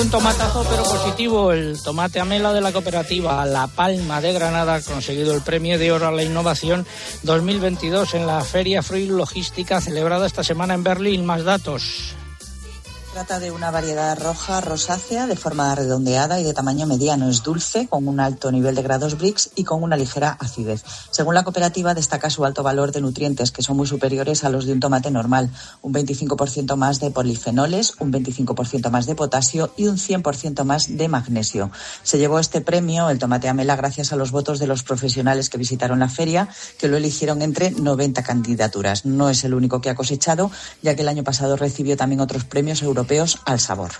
un 0.00 0.10
tomatazo 0.10 0.64
pero 0.70 0.82
positivo. 0.84 1.52
El 1.52 1.82
tomate 1.82 2.20
amela 2.20 2.52
de 2.52 2.60
la 2.60 2.72
cooperativa 2.72 3.44
La 3.44 3.66
Palma 3.66 4.20
de 4.20 4.32
Granada 4.32 4.76
ha 4.76 4.80
conseguido 4.80 5.34
el 5.34 5.42
premio 5.42 5.78
de 5.78 5.92
oro 5.92 6.08
a 6.08 6.12
la 6.12 6.22
innovación 6.22 6.86
2022 7.22 8.14
en 8.14 8.26
la 8.26 8.42
Feria 8.42 8.82
Fruit 8.82 9.10
Logística 9.10 9.80
celebrada 9.80 10.26
esta 10.26 10.42
semana 10.42 10.74
en 10.74 10.84
Berlín. 10.84 11.26
Más 11.26 11.44
datos 11.44 12.14
trata 13.12 13.40
de 13.40 13.50
una 13.50 13.72
variedad 13.72 14.16
roja 14.22 14.60
rosácea 14.60 15.26
de 15.26 15.34
forma 15.34 15.74
redondeada 15.74 16.38
y 16.38 16.44
de 16.44 16.54
tamaño 16.54 16.86
mediano. 16.86 17.28
Es 17.28 17.42
dulce, 17.42 17.88
con 17.88 18.06
un 18.06 18.20
alto 18.20 18.52
nivel 18.52 18.76
de 18.76 18.82
grados 18.82 19.18
Brix 19.18 19.50
y 19.56 19.64
con 19.64 19.82
una 19.82 19.96
ligera 19.96 20.36
acidez. 20.38 20.84
Según 21.10 21.34
la 21.34 21.42
cooperativa, 21.42 21.92
destaca 21.92 22.30
su 22.30 22.44
alto 22.44 22.62
valor 22.62 22.92
de 22.92 23.00
nutrientes, 23.00 23.50
que 23.50 23.62
son 23.62 23.76
muy 23.76 23.88
superiores 23.88 24.44
a 24.44 24.48
los 24.48 24.64
de 24.64 24.74
un 24.74 24.80
tomate 24.80 25.10
normal. 25.10 25.50
Un 25.82 25.92
25% 25.92 26.76
más 26.76 27.00
de 27.00 27.10
polifenoles, 27.10 27.94
un 27.98 28.12
25% 28.12 28.90
más 28.90 29.06
de 29.06 29.16
potasio 29.16 29.72
y 29.76 29.88
un 29.88 29.96
100% 29.96 30.62
más 30.62 30.96
de 30.96 31.08
magnesio. 31.08 31.72
Se 32.04 32.18
llevó 32.18 32.38
este 32.38 32.60
premio, 32.60 33.10
el 33.10 33.18
tomate 33.18 33.48
amela, 33.48 33.74
gracias 33.74 34.12
a 34.12 34.16
los 34.16 34.30
votos 34.30 34.60
de 34.60 34.68
los 34.68 34.84
profesionales 34.84 35.50
que 35.50 35.58
visitaron 35.58 35.98
la 35.98 36.08
feria, 36.08 36.48
que 36.78 36.86
lo 36.86 36.96
eligieron 36.96 37.42
entre 37.42 37.72
90 37.72 38.22
candidaturas. 38.22 39.04
No 39.04 39.28
es 39.30 39.42
el 39.42 39.54
único 39.54 39.80
que 39.80 39.90
ha 39.90 39.96
cosechado, 39.96 40.52
ya 40.80 40.94
que 40.94 41.02
el 41.02 41.08
año 41.08 41.24
pasado 41.24 41.56
recibió 41.56 41.96
también 41.96 42.20
otros 42.20 42.44
premios 42.44 42.82
al 43.46 43.60
sabor. 43.60 43.90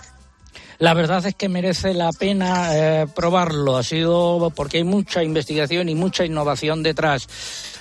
La 0.78 0.94
verdad 0.94 1.24
es 1.26 1.34
que 1.34 1.50
merece 1.50 1.92
la 1.92 2.10
pena 2.10 2.70
eh, 2.74 3.06
probarlo. 3.14 3.76
Ha 3.76 3.82
sido 3.82 4.50
porque 4.56 4.78
hay 4.78 4.84
mucha 4.84 5.22
investigación 5.22 5.90
y 5.90 5.94
mucha 5.94 6.24
innovación 6.24 6.82
detrás. 6.82 7.28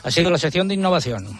Ha 0.03 0.11
sido 0.11 0.29
la 0.29 0.37
sección 0.37 0.67
de 0.67 0.73
innovación. 0.73 1.39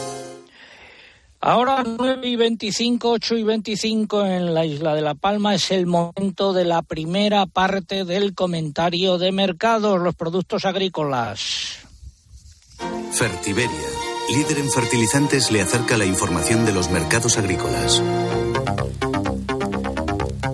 Ahora 1.43 1.83
9 1.83 2.27
y 2.27 2.35
25, 2.35 3.09
8 3.09 3.37
y 3.37 3.43
25 3.43 4.25
en 4.27 4.53
la 4.53 4.63
isla 4.63 4.93
de 4.93 5.01
La 5.01 5.15
Palma 5.15 5.55
es 5.55 5.71
el 5.71 5.87
momento 5.87 6.53
de 6.53 6.65
la 6.65 6.83
primera 6.83 7.47
parte 7.47 8.05
del 8.05 8.35
comentario 8.35 9.17
de 9.17 9.31
mercados, 9.31 9.99
los 9.99 10.13
productos 10.13 10.65
agrícolas. 10.65 11.79
Fertiberia, 13.11 13.89
líder 14.35 14.59
en 14.59 14.69
fertilizantes, 14.69 15.51
le 15.51 15.61
acerca 15.61 15.97
la 15.97 16.05
información 16.05 16.63
de 16.63 16.73
los 16.73 16.91
mercados 16.91 17.39
agrícolas. 17.39 18.03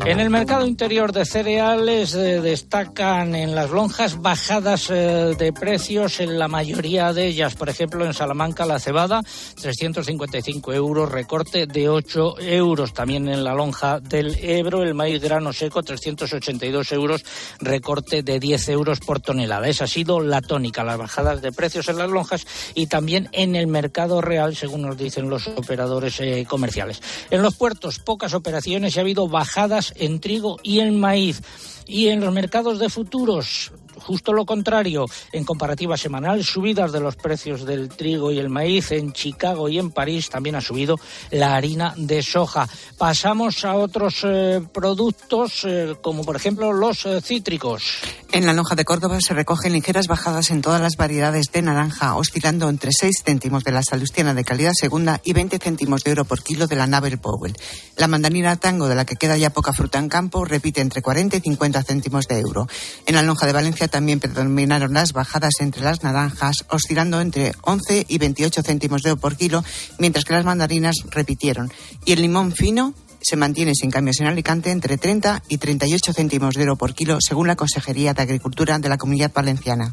En 0.08 0.22
el 0.22 0.30
mercado 0.30 0.65
interior 0.65 1.12
de 1.12 1.26
cereales 1.26 2.15
eh, 2.15 2.39
destacan 2.39 3.36
en 3.36 3.54
las 3.54 3.72
lonjas 3.72 4.22
bajadas 4.22 4.89
eh, 4.89 5.36
de 5.38 5.52
precios 5.52 6.22
en 6.22 6.39
la 6.39 6.48
mayoría 6.48 7.12
de 7.12 7.28
ellas. 7.28 7.56
Por 7.56 7.67
ejemplo, 7.67 8.06
en 8.06 8.13
Salamanca 8.13 8.65
la 8.65 8.80
cebada, 8.80 9.22
355 9.62 10.72
euros, 10.72 11.12
recorte 11.12 11.67
de 11.67 11.89
8 11.89 12.39
euros. 12.39 12.93
También 12.93 13.28
en 13.28 13.43
la 13.43 13.54
lonja 13.54 14.00
del 14.00 14.38
Ebro, 14.41 14.82
el 14.82 14.93
maíz 14.93 15.22
grano 15.22 15.52
seco, 15.52 15.84
382 15.84 16.89
euros, 16.93 17.26
recorte 17.60 18.24
de 18.24 18.39
10 18.39 18.70
euros 18.70 19.02
por 19.02 19.20
tonelada. 19.20 19.67
Esa 19.67 19.84
ha 19.84 19.88
sido 19.88 20.22
la 20.22 20.39
tónica, 20.39 20.86
las 20.86 20.98
bajadas 20.98 21.41
de 21.41 21.52
precios 21.52 21.89
en 21.89 21.98
las 21.98 22.10
lonjas 22.10 22.48
y 22.76 22.88
también 22.88 23.28
en 23.34 23.58
el 23.58 23.67
mercado 23.67 24.22
real, 24.22 24.56
según 24.56 24.84
nos 24.84 24.98
dicen 24.98 25.30
los 25.30 25.48
operadores 25.50 26.17
eh, 26.22 26.46
comerciales. 26.48 27.02
En 27.30 27.41
los 27.41 27.56
puertos, 27.56 28.00
pocas 28.00 28.34
operaciones 28.34 28.96
y 28.96 29.00
ha 29.00 29.02
habido 29.02 29.28
bajadas 29.28 29.93
en 29.99 30.19
trigo 30.19 30.57
y 30.63 30.79
en 30.79 30.99
maíz. 30.99 31.41
Y 31.86 32.07
en 32.07 32.19
los 32.19 32.33
mercados 32.33 32.79
de 32.79 32.89
futuros, 32.89 33.71
justo 33.99 34.33
lo 34.33 34.45
contrario, 34.45 35.05
en 35.31 35.43
comparativa 35.43 35.97
semanal, 35.97 36.43
subidas 36.43 36.91
de 36.91 36.99
los 36.99 37.15
precios 37.15 37.65
del 37.65 37.89
trigo 37.89 38.31
y 38.31 38.39
el 38.39 38.49
maíz 38.49 38.91
en 38.91 39.13
Chicago 39.13 39.69
y 39.69 39.79
en 39.79 39.91
París, 39.91 40.29
también 40.29 40.55
ha 40.55 40.62
subido 40.62 40.99
la 41.31 41.55
harina 41.55 41.93
de 41.97 42.21
soja. 42.21 42.67
Pasamos 42.97 43.63
a 43.65 43.75
otros 43.75 44.21
eh, 44.23 44.62
productos, 44.73 45.63
eh, 45.65 45.95
como 46.01 46.23
por 46.23 46.36
ejemplo 46.36 46.73
los 46.73 47.05
eh, 47.05 47.21
cítricos. 47.21 48.01
En 48.38 48.45
la 48.45 48.54
lonja 48.54 48.76
de 48.76 48.86
Córdoba 48.86 49.19
se 49.19 49.34
recogen 49.34 49.73
ligeras 49.73 50.06
bajadas 50.06 50.52
en 50.52 50.62
todas 50.62 50.80
las 50.80 50.95
variedades 50.95 51.52
de 51.52 51.63
naranja, 51.63 52.15
oscilando 52.15 52.69
entre 52.69 52.91
6 52.91 53.23
céntimos 53.26 53.63
de 53.63 53.71
la 53.71 53.82
salustiana 53.82 54.36
de 54.36 54.43
calidad 54.43 54.73
segunda 54.80 55.19
y 55.23 55.34
20 55.34 55.58
céntimos 55.58 56.04
de 56.04 56.12
euro 56.12 56.23
por 56.23 56.43
kilo 56.43 56.67
de 56.67 56.76
la 56.76 56.86
Navel 56.86 57.17
Powell. 57.17 57.58
La 57.95 58.08
mandarina 58.08 58.56
tango, 58.56 58.88
de 58.88 58.93
la 58.93 59.06
que 59.06 59.15
queda 59.15 59.38
ya 59.38 59.50
poca 59.50 59.73
fruta 59.73 59.97
en 59.97 60.08
campo, 60.08 60.45
repite 60.45 60.82
entre 60.82 61.02
40 61.02 61.38
y 61.38 61.39
50 61.39 61.82
céntimos 61.82 62.28
de 62.28 62.39
euro. 62.39 62.67
En 63.08 63.15
la 63.15 63.23
lonja 63.23 63.47
de 63.47 63.54
Valencia 63.54 63.88
también 63.88 64.19
predominaron 64.19 64.93
las 64.93 65.13
bajadas 65.13 65.56
entre 65.60 65.82
las 65.82 66.04
naranjas, 66.04 66.63
oscilando 66.69 67.19
entre 67.19 67.54
11 67.63 68.06
y 68.08 68.19
28 68.19 68.62
céntimos 68.62 69.02
de 69.02 69.10
euro 69.10 69.19
por 69.19 69.36
kilo, 69.36 69.63
mientras 69.97 70.26
que 70.26 70.34
las 70.34 70.45
mandarinas 70.45 70.97
repitieron. 71.10 71.73
Y 72.06 72.12
el 72.12 72.21
limón 72.21 72.52
fino 72.52 72.93
se 73.21 73.36
mantiene 73.36 73.73
sin 73.75 73.91
cambios 73.91 74.19
en 74.19 74.27
Alicante 74.27 74.71
entre 74.71 74.97
30 74.97 75.43
y 75.49 75.58
38 75.58 76.13
céntimos 76.13 76.56
de 76.56 76.62
euro 76.62 76.75
por 76.75 76.93
kilo, 76.93 77.17
según 77.19 77.47
la 77.47 77.56
Consejería 77.56 78.13
de 78.13 78.21
Agricultura 78.21 78.80
de 78.80 78.89
la 78.89 78.97
Comunidad 78.97 79.32
Valenciana. 79.34 79.91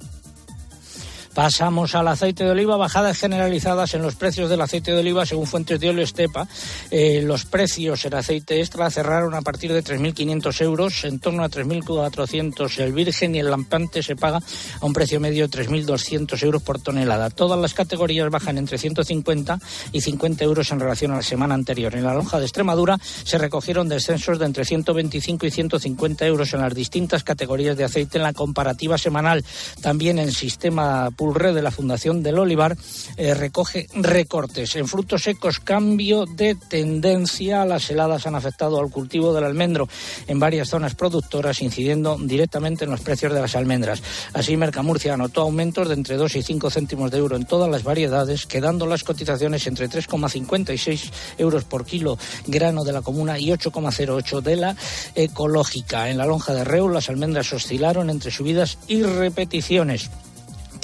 Pasamos 1.34 1.96
al 1.96 2.06
aceite 2.06 2.44
de 2.44 2.50
oliva, 2.50 2.76
bajadas 2.76 3.18
generalizadas 3.18 3.92
en 3.94 4.02
los 4.02 4.14
precios 4.14 4.48
del 4.48 4.60
aceite 4.60 4.92
de 4.92 5.00
oliva 5.00 5.26
según 5.26 5.48
fuentes 5.48 5.80
de 5.80 5.90
óleo 5.90 6.04
Estepa. 6.04 6.46
Eh, 6.92 7.22
los 7.24 7.44
precios 7.44 8.04
en 8.04 8.14
aceite 8.14 8.60
extra 8.60 8.88
cerraron 8.88 9.34
a 9.34 9.42
partir 9.42 9.72
de 9.72 9.82
3.500 9.82 10.60
euros, 10.62 11.04
en 11.04 11.18
torno 11.18 11.42
a 11.42 11.50
3.400 11.50 12.78
el 12.78 12.92
virgen 12.92 13.34
y 13.34 13.40
el 13.40 13.50
lampante 13.50 14.02
se 14.04 14.14
paga 14.14 14.38
a 14.38 14.86
un 14.86 14.92
precio 14.92 15.18
medio 15.18 15.48
de 15.48 15.66
3.200 15.66 16.40
euros 16.44 16.62
por 16.62 16.80
tonelada. 16.80 17.30
Todas 17.30 17.58
las 17.58 17.74
categorías 17.74 18.30
bajan 18.30 18.56
entre 18.56 18.78
150 18.78 19.58
y 19.90 20.00
50 20.02 20.44
euros 20.44 20.70
en 20.70 20.78
relación 20.78 21.10
a 21.10 21.16
la 21.16 21.22
semana 21.22 21.54
anterior. 21.54 21.96
En 21.96 22.04
la 22.04 22.14
lonja 22.14 22.38
de 22.38 22.44
Extremadura 22.44 22.96
se 23.02 23.38
recogieron 23.38 23.88
descensos 23.88 24.38
de 24.38 24.46
entre 24.46 24.64
125 24.64 25.46
y 25.46 25.50
150 25.50 26.26
euros 26.26 26.54
en 26.54 26.60
las 26.60 26.74
distintas 26.74 27.24
categorías 27.24 27.76
de 27.76 27.82
aceite 27.82 28.18
en 28.18 28.22
la 28.22 28.32
comparativa 28.32 28.98
semanal. 28.98 29.44
También 29.82 30.20
en 30.20 30.30
sistema 30.30 31.10
De 31.24 31.62
la 31.62 31.70
Fundación 31.70 32.22
del 32.22 32.38
Olivar 32.38 32.76
eh, 33.16 33.32
recoge 33.32 33.87
recortes. 33.94 34.76
En 34.76 34.87
frutos 34.87 35.22
secos, 35.22 35.58
cambio 35.58 36.26
de 36.26 36.54
tendencia. 36.54 37.64
Las 37.64 37.90
heladas 37.90 38.26
han 38.26 38.34
afectado 38.34 38.78
al 38.78 38.90
cultivo 38.90 39.32
del 39.32 39.44
almendro 39.44 39.88
en 40.26 40.38
varias 40.38 40.68
zonas 40.68 40.94
productoras, 40.94 41.62
incidiendo 41.62 42.18
directamente 42.20 42.84
en 42.84 42.90
los 42.90 43.00
precios 43.00 43.32
de 43.32 43.40
las 43.40 43.56
almendras. 43.56 44.02
Así, 44.34 44.56
Mercamurcia 44.56 45.14
anotó 45.14 45.40
aumentos 45.40 45.88
de 45.88 45.94
entre 45.94 46.16
2 46.16 46.37
y 46.37 46.42
5 46.42 46.70
céntimos 46.70 47.10
de 47.10 47.18
euro 47.18 47.37
en 47.37 47.46
todas 47.46 47.70
las 47.70 47.84
variedades, 47.84 48.46
quedando 48.46 48.87
las 48.87 49.02
cotizaciones 49.02 49.66
entre 49.66 49.88
3,56 49.88 51.10
euros 51.38 51.64
por 51.64 51.87
kilo 51.87 52.18
grano 52.46 52.84
de 52.84 52.92
la 52.92 53.00
comuna 53.00 53.38
y 53.38 53.48
8,08 53.48 54.42
de 54.42 54.56
la 54.56 54.76
ecológica. 55.14 56.10
En 56.10 56.18
la 56.18 56.26
lonja 56.26 56.52
de 56.52 56.64
Reus, 56.64 56.92
las 56.92 57.08
almendras 57.08 57.52
oscilaron 57.52 58.10
entre 58.10 58.30
subidas 58.30 58.78
y 58.88 59.02
repeticiones. 59.02 60.10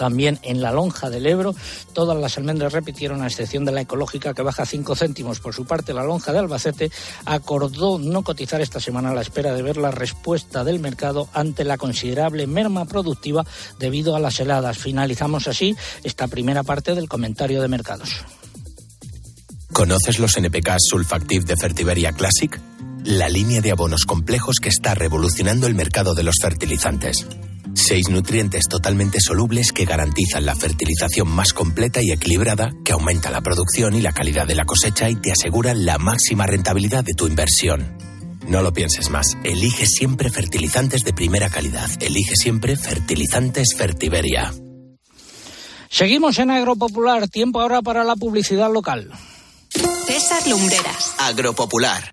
También 0.00 0.38
en 0.40 0.62
la 0.62 0.72
lonja 0.72 1.10
del 1.10 1.26
Ebro, 1.26 1.54
todas 1.92 2.18
las 2.18 2.38
almendras 2.38 2.72
repitieron, 2.72 3.20
a 3.20 3.26
excepción 3.26 3.66
de 3.66 3.72
la 3.72 3.82
ecológica 3.82 4.32
que 4.32 4.40
baja 4.40 4.64
5 4.64 4.96
céntimos. 4.96 5.40
Por 5.40 5.54
su 5.54 5.66
parte, 5.66 5.92
la 5.92 6.04
lonja 6.04 6.32
de 6.32 6.38
Albacete 6.38 6.90
acordó 7.26 7.98
no 7.98 8.22
cotizar 8.22 8.62
esta 8.62 8.80
semana 8.80 9.10
a 9.10 9.14
la 9.14 9.20
espera 9.20 9.52
de 9.52 9.60
ver 9.60 9.76
la 9.76 9.90
respuesta 9.90 10.64
del 10.64 10.78
mercado 10.78 11.28
ante 11.34 11.64
la 11.64 11.76
considerable 11.76 12.46
merma 12.46 12.86
productiva 12.86 13.44
debido 13.78 14.16
a 14.16 14.20
las 14.20 14.40
heladas. 14.40 14.78
Finalizamos 14.78 15.48
así 15.48 15.76
esta 16.02 16.28
primera 16.28 16.62
parte 16.62 16.94
del 16.94 17.06
comentario 17.06 17.60
de 17.60 17.68
mercados. 17.68 18.24
¿Conoces 19.70 20.18
los 20.18 20.34
NPK 20.34 20.76
Sulfactive 20.78 21.44
de 21.44 21.56
Fertiberia 21.58 22.12
Classic? 22.12 22.58
La 23.04 23.28
línea 23.28 23.60
de 23.60 23.72
abonos 23.72 24.06
complejos 24.06 24.60
que 24.62 24.70
está 24.70 24.94
revolucionando 24.94 25.66
el 25.66 25.74
mercado 25.74 26.14
de 26.14 26.22
los 26.22 26.36
fertilizantes. 26.40 27.26
Seis 27.74 28.08
nutrientes 28.08 28.68
totalmente 28.68 29.18
solubles 29.20 29.72
que 29.72 29.84
garantizan 29.84 30.44
la 30.44 30.54
fertilización 30.54 31.28
más 31.28 31.52
completa 31.52 32.02
y 32.02 32.10
equilibrada, 32.10 32.72
que 32.84 32.92
aumenta 32.92 33.30
la 33.30 33.40
producción 33.40 33.94
y 33.94 34.00
la 34.00 34.12
calidad 34.12 34.46
de 34.46 34.54
la 34.54 34.64
cosecha 34.64 35.08
y 35.08 35.16
te 35.16 35.32
aseguran 35.32 35.84
la 35.84 35.98
máxima 35.98 36.46
rentabilidad 36.46 37.04
de 37.04 37.14
tu 37.14 37.26
inversión. 37.26 37.96
No 38.46 38.62
lo 38.62 38.72
pienses 38.72 39.10
más. 39.10 39.36
Elige 39.44 39.86
siempre 39.86 40.30
fertilizantes 40.30 41.04
de 41.04 41.12
primera 41.12 41.50
calidad. 41.50 41.88
Elige 42.00 42.34
siempre 42.34 42.76
fertilizantes 42.76 43.74
Fertiberia. 43.76 44.52
Seguimos 45.88 46.38
en 46.38 46.50
Agropopular. 46.50 47.28
Tiempo 47.28 47.60
ahora 47.60 47.82
para 47.82 48.04
la 48.04 48.16
publicidad 48.16 48.72
local. 48.72 49.10
César 50.06 50.46
Lumbreras. 50.48 51.14
Agropopular. 51.18 52.12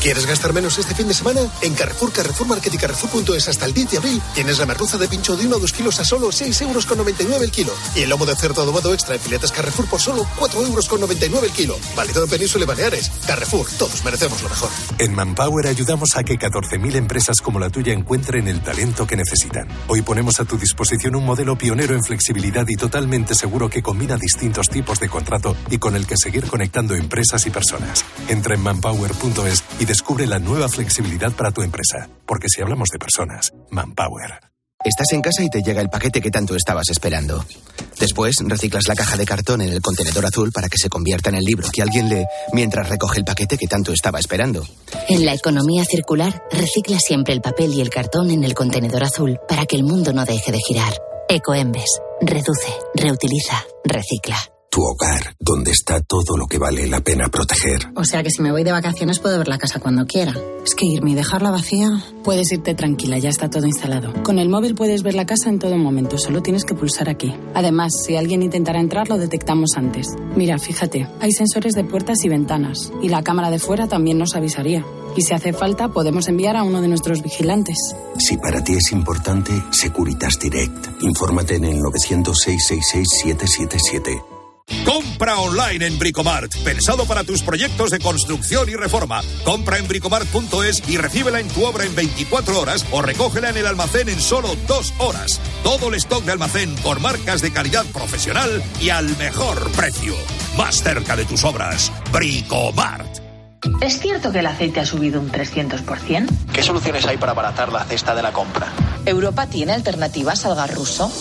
¿Quieres 0.00 0.24
gastar 0.24 0.54
menos 0.54 0.78
este 0.78 0.94
fin 0.94 1.08
de 1.08 1.12
semana? 1.12 1.42
En 1.60 1.74
Carrefour, 1.74 2.10
Carrefour 2.10 2.46
Market 2.48 2.72
y 2.72 2.78
Carrefour.es 2.78 3.48
hasta 3.48 3.66
el 3.66 3.74
10 3.74 3.90
de 3.90 3.98
abril 3.98 4.22
tienes 4.34 4.58
la 4.58 4.64
merluza 4.64 4.96
de 4.96 5.06
pincho 5.06 5.36
de 5.36 5.44
1 5.46 5.56
o 5.56 5.58
2 5.60 5.72
kilos 5.74 6.00
a 6.00 6.06
solo 6.06 6.32
6 6.32 6.62
euros 6.62 6.86
con 6.86 6.96
99 6.96 7.44
el 7.44 7.50
kilo. 7.50 7.70
Y 7.94 8.00
el 8.00 8.08
lomo 8.08 8.24
de 8.24 8.34
cerdo 8.34 8.62
adobado 8.62 8.94
extra 8.94 9.16
en 9.16 9.20
filetes 9.20 9.52
Carrefour 9.52 9.86
por 9.88 10.00
solo 10.00 10.26
4 10.38 10.62
euros 10.62 10.88
con 10.88 11.00
99 11.00 11.48
el 11.48 11.52
kilo. 11.52 11.76
Válido 11.94 12.24
en 12.24 12.30
Península 12.30 12.64
y 12.64 12.66
Baleares. 12.66 13.10
Carrefour, 13.26 13.66
todos 13.78 14.02
merecemos 14.02 14.42
lo 14.42 14.48
mejor. 14.48 14.70
En 14.96 15.14
Manpower 15.14 15.66
ayudamos 15.66 16.16
a 16.16 16.24
que 16.24 16.38
14.000 16.38 16.96
empresas 16.96 17.42
como 17.42 17.60
la 17.60 17.68
tuya 17.68 17.92
encuentren 17.92 18.48
el 18.48 18.62
talento 18.62 19.06
que 19.06 19.16
necesitan. 19.16 19.68
Hoy 19.86 20.00
ponemos 20.00 20.40
a 20.40 20.46
tu 20.46 20.56
disposición 20.56 21.14
un 21.14 21.26
modelo 21.26 21.58
pionero 21.58 21.94
en 21.94 22.02
flexibilidad 22.02 22.66
y 22.68 22.76
totalmente 22.76 23.34
seguro 23.34 23.68
que 23.68 23.82
combina 23.82 24.16
distintos 24.16 24.70
tipos 24.70 24.98
de 24.98 25.10
contrato 25.10 25.54
y 25.68 25.76
con 25.76 25.94
el 25.94 26.06
que 26.06 26.16
seguir 26.16 26.46
conectando 26.46 26.94
empresas 26.94 27.44
y 27.44 27.50
personas. 27.50 28.02
Entra 28.28 28.54
en 28.54 28.62
manpower.es 28.62 29.62
y 29.80 29.86
descubre 29.86 30.26
la 30.26 30.38
nueva 30.38 30.68
flexibilidad 30.68 31.32
para 31.32 31.50
tu 31.50 31.62
empresa. 31.62 32.08
Porque 32.26 32.48
si 32.48 32.62
hablamos 32.62 32.90
de 32.90 32.98
personas, 32.98 33.52
Manpower. 33.70 34.50
Estás 34.82 35.12
en 35.12 35.20
casa 35.20 35.42
y 35.42 35.50
te 35.50 35.62
llega 35.62 35.82
el 35.82 35.90
paquete 35.90 36.22
que 36.22 36.30
tanto 36.30 36.54
estabas 36.54 36.88
esperando. 36.88 37.44
Después 37.98 38.36
reciclas 38.46 38.88
la 38.88 38.94
caja 38.94 39.16
de 39.16 39.26
cartón 39.26 39.60
en 39.60 39.70
el 39.70 39.82
contenedor 39.82 40.24
azul 40.24 40.52
para 40.52 40.68
que 40.68 40.78
se 40.78 40.88
convierta 40.88 41.28
en 41.28 41.36
el 41.36 41.44
libro 41.44 41.68
que 41.70 41.82
alguien 41.82 42.08
lee 42.08 42.24
mientras 42.52 42.88
recoge 42.88 43.18
el 43.18 43.24
paquete 43.24 43.58
que 43.58 43.66
tanto 43.66 43.92
estaba 43.92 44.18
esperando. 44.18 44.64
En 45.08 45.26
la 45.26 45.34
economía 45.34 45.84
circular, 45.84 46.42
recicla 46.50 46.98
siempre 46.98 47.34
el 47.34 47.42
papel 47.42 47.74
y 47.74 47.82
el 47.82 47.90
cartón 47.90 48.30
en 48.30 48.42
el 48.42 48.54
contenedor 48.54 49.02
azul 49.02 49.38
para 49.46 49.66
que 49.66 49.76
el 49.76 49.82
mundo 49.82 50.14
no 50.14 50.24
deje 50.24 50.50
de 50.50 50.60
girar. 50.60 50.94
Ecoembes. 51.28 52.00
Reduce, 52.22 52.72
reutiliza, 52.94 53.62
recicla. 53.84 54.38
Tu 54.72 54.80
hogar, 54.80 55.34
donde 55.40 55.72
está 55.72 56.00
todo 56.00 56.36
lo 56.36 56.46
que 56.46 56.58
vale 56.58 56.86
la 56.86 57.00
pena 57.00 57.28
proteger. 57.28 57.90
O 57.96 58.04
sea 58.04 58.22
que 58.22 58.30
si 58.30 58.40
me 58.40 58.52
voy 58.52 58.62
de 58.62 58.70
vacaciones 58.70 59.18
puedo 59.18 59.36
ver 59.36 59.48
la 59.48 59.58
casa 59.58 59.80
cuando 59.80 60.06
quiera. 60.06 60.32
Es 60.64 60.76
que 60.76 60.86
irme 60.86 61.10
y 61.10 61.16
dejarla 61.16 61.50
vacía. 61.50 61.88
Puedes 62.22 62.52
irte 62.52 62.76
tranquila, 62.76 63.18
ya 63.18 63.30
está 63.30 63.50
todo 63.50 63.66
instalado. 63.66 64.12
Con 64.22 64.38
el 64.38 64.48
móvil 64.48 64.76
puedes 64.76 65.02
ver 65.02 65.14
la 65.14 65.26
casa 65.26 65.48
en 65.48 65.58
todo 65.58 65.76
momento, 65.76 66.18
solo 66.18 66.40
tienes 66.40 66.64
que 66.64 66.76
pulsar 66.76 67.08
aquí. 67.08 67.34
Además, 67.52 67.90
si 68.06 68.14
alguien 68.14 68.44
intentara 68.44 68.78
entrar, 68.78 69.08
lo 69.08 69.18
detectamos 69.18 69.70
antes. 69.76 70.06
Mira, 70.36 70.56
fíjate, 70.56 71.08
hay 71.18 71.32
sensores 71.32 71.72
de 71.72 71.82
puertas 71.82 72.24
y 72.24 72.28
ventanas. 72.28 72.92
Y 73.02 73.08
la 73.08 73.24
cámara 73.24 73.50
de 73.50 73.58
fuera 73.58 73.88
también 73.88 74.18
nos 74.18 74.36
avisaría. 74.36 74.86
Y 75.16 75.22
si 75.22 75.34
hace 75.34 75.52
falta, 75.52 75.88
podemos 75.88 76.28
enviar 76.28 76.56
a 76.56 76.62
uno 76.62 76.80
de 76.80 76.86
nuestros 76.86 77.24
vigilantes. 77.24 77.76
Si 78.18 78.36
para 78.36 78.62
ti 78.62 78.74
es 78.74 78.92
importante, 78.92 79.50
Securitas 79.72 80.38
Direct. 80.38 81.02
Infórmate 81.02 81.56
en 81.56 81.64
el 81.64 81.80
900-666-777. 81.80 84.39
Compra 84.84 85.38
online 85.38 85.86
en 85.86 85.98
Bricomart, 85.98 86.54
pensado 86.64 87.04
para 87.04 87.24
tus 87.24 87.42
proyectos 87.42 87.90
de 87.90 87.98
construcción 87.98 88.68
y 88.68 88.74
reforma. 88.74 89.20
Compra 89.44 89.78
en 89.78 89.86
bricomart.es 89.86 90.88
y 90.88 90.96
recíbela 90.96 91.40
en 91.40 91.48
tu 91.48 91.64
obra 91.64 91.84
en 91.84 91.94
24 91.94 92.60
horas 92.60 92.84
o 92.90 93.02
recógela 93.02 93.50
en 93.50 93.56
el 93.56 93.66
almacén 93.66 94.08
en 94.08 94.20
solo 94.20 94.56
dos 94.66 94.92
horas. 94.98 95.40
Todo 95.62 95.88
el 95.88 95.94
stock 95.96 96.24
de 96.24 96.32
almacén 96.32 96.74
por 96.76 97.00
marcas 97.00 97.42
de 97.42 97.52
calidad 97.52 97.84
profesional 97.86 98.62
y 98.80 98.90
al 98.90 99.16
mejor 99.16 99.70
precio. 99.72 100.14
Más 100.56 100.82
cerca 100.82 101.16
de 101.16 101.24
tus 101.24 101.44
obras, 101.44 101.92
Bricomart. 102.12 103.20
¿Es 103.80 104.00
cierto 104.00 104.32
que 104.32 104.38
el 104.40 104.46
aceite 104.46 104.80
ha 104.80 104.86
subido 104.86 105.20
un 105.20 105.30
300%? 105.30 106.28
¿Qué 106.52 106.62
soluciones 106.62 107.06
hay 107.06 107.18
para 107.18 107.32
abaratar 107.32 107.72
la 107.72 107.84
cesta 107.84 108.14
de 108.14 108.22
la 108.22 108.32
compra? 108.32 108.68
¿Europa 109.04 109.46
tiene 109.46 109.72
alternativas 109.72 110.44
al 110.46 110.54
gas 110.54 110.74
ruso? 110.74 111.12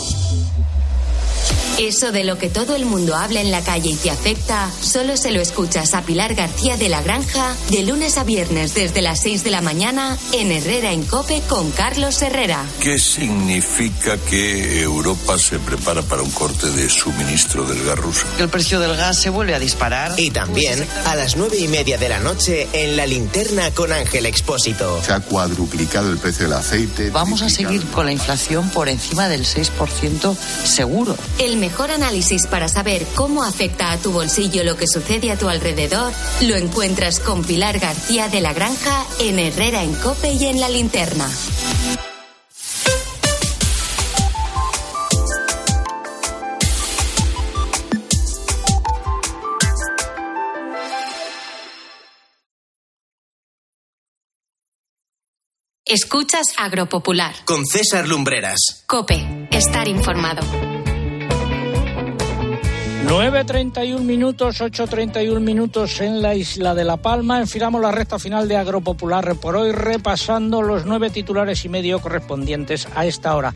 Eso 1.80 2.12
de 2.12 2.26
lo 2.26 2.38
que 2.38 2.50
todo 2.50 2.76
el 2.76 2.84
mundo 2.84 3.16
habla 3.16 3.40
en 3.40 3.52
la 3.52 3.62
calle 3.62 3.92
y 3.92 3.96
te 3.96 4.12
afecta, 4.12 4.70
solo 4.82 5.16
se 5.16 5.32
lo 5.32 5.40
escuchas 5.40 5.94
a 5.94 6.02
Pilar 6.02 6.36
García 6.36 6.76
de 6.76 6.90
la 6.90 7.02
Granja 7.02 7.56
de 7.72 7.84
lunes 7.84 8.18
a 8.18 8.26
viernes 8.26 8.74
desde 8.74 9.02
las 9.02 9.22
6 9.22 9.46
de 9.46 9.50
la 9.50 9.62
mañana 9.62 10.18
en 10.34 10.52
Herrera 10.52 10.92
en 10.92 11.06
Cope 11.06 11.42
con 11.48 11.72
Carlos 11.72 12.22
Herrera. 12.22 12.66
¿Qué 12.82 13.00
significa 13.00 14.18
que 14.18 14.82
Europa 14.82 15.40
se 15.40 15.58
prepara 15.58 16.02
para 16.02 16.22
un 16.22 16.32
corte 16.32 16.70
de 16.70 16.90
suministro 16.90 17.64
del 17.64 17.82
gas 17.86 17.98
ruso? 17.98 18.26
Que 18.36 18.44
el 18.44 18.50
precio 18.50 18.82
del 18.82 18.98
gas 18.98 19.18
se 19.18 19.30
vuelve 19.30 19.56
a 19.56 19.60
disparar. 19.60 20.20
Y 20.20 20.32
también 20.32 20.86
a 21.06 21.16
las 21.16 21.38
nueve 21.38 21.60
y 21.60 21.70
media 21.70 21.98
de 21.98 22.10
la 22.10 22.20
noche 22.20 22.68
en 22.74 22.98
la 22.98 23.06
linterna 23.06 23.72
con 23.72 23.94
Ángel 23.94 24.26
Expósito. 24.26 25.02
Se 25.02 25.14
ha 25.14 25.22
cuadruplicado 25.22 26.12
el 26.12 26.18
precio 26.18 26.44
del 26.44 26.58
aceite. 26.58 27.10
Vamos 27.10 27.42
a 27.42 27.48
seguir 27.48 27.86
con 27.92 28.06
la 28.06 28.12
inflación 28.12 28.70
por 28.72 28.90
encima 28.90 29.30
del 29.30 29.46
6% 29.46 30.36
seguro. 30.66 31.16
El 31.38 31.69
mejor 31.70 31.92
análisis 31.92 32.48
para 32.48 32.68
saber 32.68 33.06
cómo 33.14 33.44
afecta 33.44 33.92
a 33.92 33.98
tu 34.00 34.12
bolsillo 34.12 34.64
lo 34.64 34.76
que 34.76 34.88
sucede 34.88 35.32
a 35.32 35.38
tu 35.38 35.50
alrededor 35.50 36.12
lo 36.42 36.56
encuentras 36.56 37.20
con 37.20 37.44
Pilar 37.44 37.78
García 37.78 38.28
de 38.28 38.42
la 38.42 38.54
Granja 38.54 39.06
en 39.20 39.38
Herrera 39.38 39.84
en 39.84 39.94
Cope 39.94 40.32
y 40.34 40.46
en 40.46 40.60
la 40.60 40.68
Linterna. 40.68 41.30
Escuchas 55.86 56.48
Agropopular. 56.58 57.36
Con 57.46 57.64
César 57.66 58.08
Lumbreras. 58.08 58.84
Cope, 58.88 59.48
estar 59.52 59.88
informado. 59.88 60.69
9.31 63.10 64.02
minutos, 64.02 64.62
8.31 64.62 65.40
minutos 65.40 66.00
en 66.00 66.22
la 66.22 66.36
isla 66.36 66.76
de 66.76 66.84
La 66.84 66.98
Palma. 66.98 67.40
Enfilamos 67.40 67.82
la 67.82 67.92
recta 67.92 68.20
final 68.20 68.48
de 68.48 68.56
Agropopular 68.56 69.36
por 69.38 69.56
hoy, 69.56 69.72
repasando 69.72 70.62
los 70.62 70.86
nueve 70.86 71.10
titulares 71.10 71.66
y 71.66 71.70
medio 71.70 72.02
correspondientes 72.02 72.88
a 72.94 73.08
esta 73.08 73.36
hora. 73.36 73.56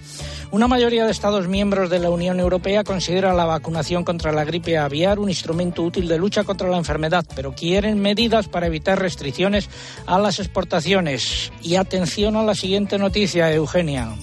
Una 0.49 0.67
mayoría 0.67 1.05
de 1.05 1.11
Estados 1.11 1.47
miembros 1.47 1.91
de 1.91 1.99
la 1.99 2.09
Unión 2.09 2.39
Europea 2.39 2.83
considera 2.83 3.35
la 3.35 3.45
vacunación 3.45 4.03
contra 4.03 4.31
la 4.31 4.43
gripe 4.43 4.79
aviar 4.79 5.19
un 5.19 5.29
instrumento 5.29 5.83
útil 5.83 6.07
de 6.07 6.17
lucha 6.17 6.43
contra 6.43 6.69
la 6.69 6.77
enfermedad, 6.79 7.23
pero 7.35 7.53
quieren 7.53 8.01
medidas 8.01 8.47
para 8.47 8.65
evitar 8.65 8.99
restricciones 8.99 9.69
a 10.07 10.17
las 10.17 10.39
exportaciones. 10.39 11.51
Y 11.61 11.75
atención 11.75 12.37
a 12.37 12.43
la 12.43 12.55
siguiente 12.55 12.97
noticia, 12.97 13.53
Eugenia. 13.53 14.15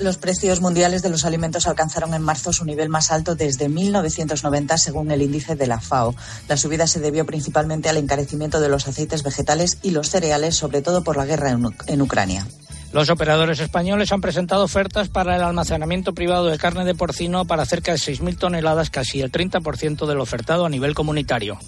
Los 0.00 0.16
precios 0.16 0.62
mundiales 0.62 1.02
de 1.02 1.10
los 1.10 1.26
alimentos 1.26 1.66
alcanzaron 1.66 2.14
en 2.14 2.22
marzo 2.22 2.54
su 2.54 2.64
nivel 2.64 2.88
más 2.88 3.10
alto 3.10 3.34
desde 3.34 3.68
1990, 3.68 4.78
según 4.78 5.10
el 5.10 5.20
índice 5.20 5.56
de 5.56 5.66
la 5.66 5.78
FAO. 5.78 6.14
La 6.48 6.56
subida 6.56 6.86
se 6.86 7.00
debió 7.00 7.26
principalmente 7.26 7.90
al 7.90 7.98
encarecimiento 7.98 8.60
de 8.60 8.70
los 8.70 8.88
aceites 8.88 9.22
vegetales 9.22 9.76
y 9.82 9.90
los 9.90 10.08
cereales, 10.08 10.56
sobre 10.56 10.80
todo 10.80 11.04
por 11.04 11.18
la 11.18 11.26
guerra 11.26 11.50
en, 11.50 12.00
Ucrania. 12.00 12.46
Los 12.94 13.10
operadores 13.10 13.60
españoles 13.60 14.10
han 14.10 14.22
presentado 14.22 14.64
ofertas 14.64 15.10
para 15.10 15.36
el 15.36 15.42
almacenamiento 15.42 16.14
privado 16.14 16.46
de 16.46 16.56
carne 16.56 16.86
de 16.86 16.94
porcino 16.94 17.44
para 17.44 17.66
cerca 17.66 17.92
de 17.92 17.98
6.000 17.98 18.38
toneladas, 18.38 18.88
casi 18.88 19.20
el 19.20 19.30
30% 19.30 20.06
del 20.06 20.20
ofertado 20.20 20.64
a 20.64 20.70
nivel 20.70 20.94
comunitario. 20.94 21.58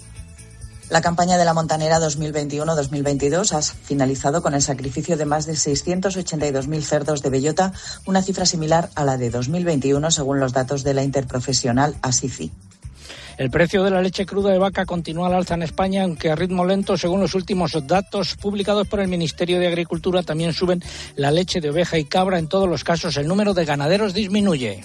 La 0.89 1.01
campaña 1.01 1.37
de 1.37 1.45
la 1.45 1.53
Montanera 1.53 1.99
2021-2022 1.99 3.53
ha 3.53 3.61
finalizado 3.61 4.41
con 4.41 4.53
el 4.53 4.61
sacrificio 4.61 5.17
de 5.17 5.25
más 5.25 5.45
de 5.45 5.53
682.000 5.53 6.81
cerdos 6.81 7.21
de 7.21 7.29
bellota, 7.29 7.73
una 8.05 8.21
cifra 8.21 8.45
similar 8.45 8.89
a 8.95 9.03
la 9.03 9.17
de 9.17 9.29
2021 9.29 10.11
según 10.11 10.39
los 10.39 10.53
datos 10.53 10.83
de 10.83 10.93
la 10.93 11.03
interprofesional 11.03 11.95
ASICI. 12.01 12.51
El 13.37 13.49
precio 13.49 13.83
de 13.83 13.89
la 13.89 14.01
leche 14.01 14.27
cruda 14.27 14.51
de 14.51 14.59
vaca 14.59 14.85
continúa 14.85 15.27
al 15.27 15.33
alza 15.33 15.55
en 15.55 15.63
España, 15.63 16.03
aunque 16.03 16.29
a 16.29 16.35
ritmo 16.35 16.65
lento, 16.65 16.97
según 16.97 17.19
los 17.19 17.33
últimos 17.33 17.75
datos 17.87 18.35
publicados 18.35 18.87
por 18.87 18.99
el 18.99 19.07
Ministerio 19.07 19.59
de 19.59 19.67
Agricultura, 19.67 20.21
también 20.21 20.53
suben 20.53 20.83
la 21.15 21.31
leche 21.31 21.59
de 21.59 21.71
oveja 21.71 21.97
y 21.97 22.05
cabra. 22.05 22.37
En 22.37 22.47
todos 22.47 22.69
los 22.69 22.83
casos, 22.83 23.17
el 23.17 23.27
número 23.27 23.55
de 23.55 23.65
ganaderos 23.65 24.13
disminuye. 24.13 24.83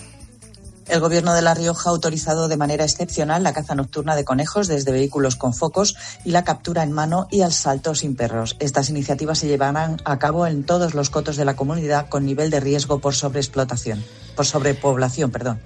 El 0.89 1.01
Gobierno 1.01 1.35
de 1.35 1.43
La 1.43 1.53
Rioja 1.53 1.91
ha 1.91 1.93
autorizado 1.93 2.49
de 2.49 2.57
manera 2.57 2.85
excepcional 2.85 3.43
la 3.43 3.53
caza 3.53 3.75
nocturna 3.75 4.17
de 4.17 4.25
conejos 4.25 4.69
desde 4.69 4.91
vehículos 4.91 5.37
con 5.37 5.53
focos 5.53 5.97
y 6.25 6.31
la 6.31 6.45
captura 6.45 6.83
en 6.83 6.93
mano 6.93 7.29
y 7.31 7.43
al 7.43 7.53
salto 7.53 7.95
sin 7.95 8.17
perros. 8.17 8.57
Estas 8.59 8.89
iniciativas 8.89 9.39
se 9.39 9.49
llevarán 9.49 9.99
a 10.05 10.19
cabo 10.19 10.47
en 10.47 10.65
todos 10.65 10.95
los 10.95 11.11
cotos 11.11 11.37
de 11.37 11.45
la 11.45 11.57
comunidad 11.57 12.09
con 12.09 12.25
nivel 12.25 12.49
de 12.49 12.61
riesgo 12.61 13.01
por 13.01 13.15
sobreexplotación, 13.15 14.03
por 14.35 14.47
sobrepoblación, 14.47 15.31
perdón. 15.31 15.61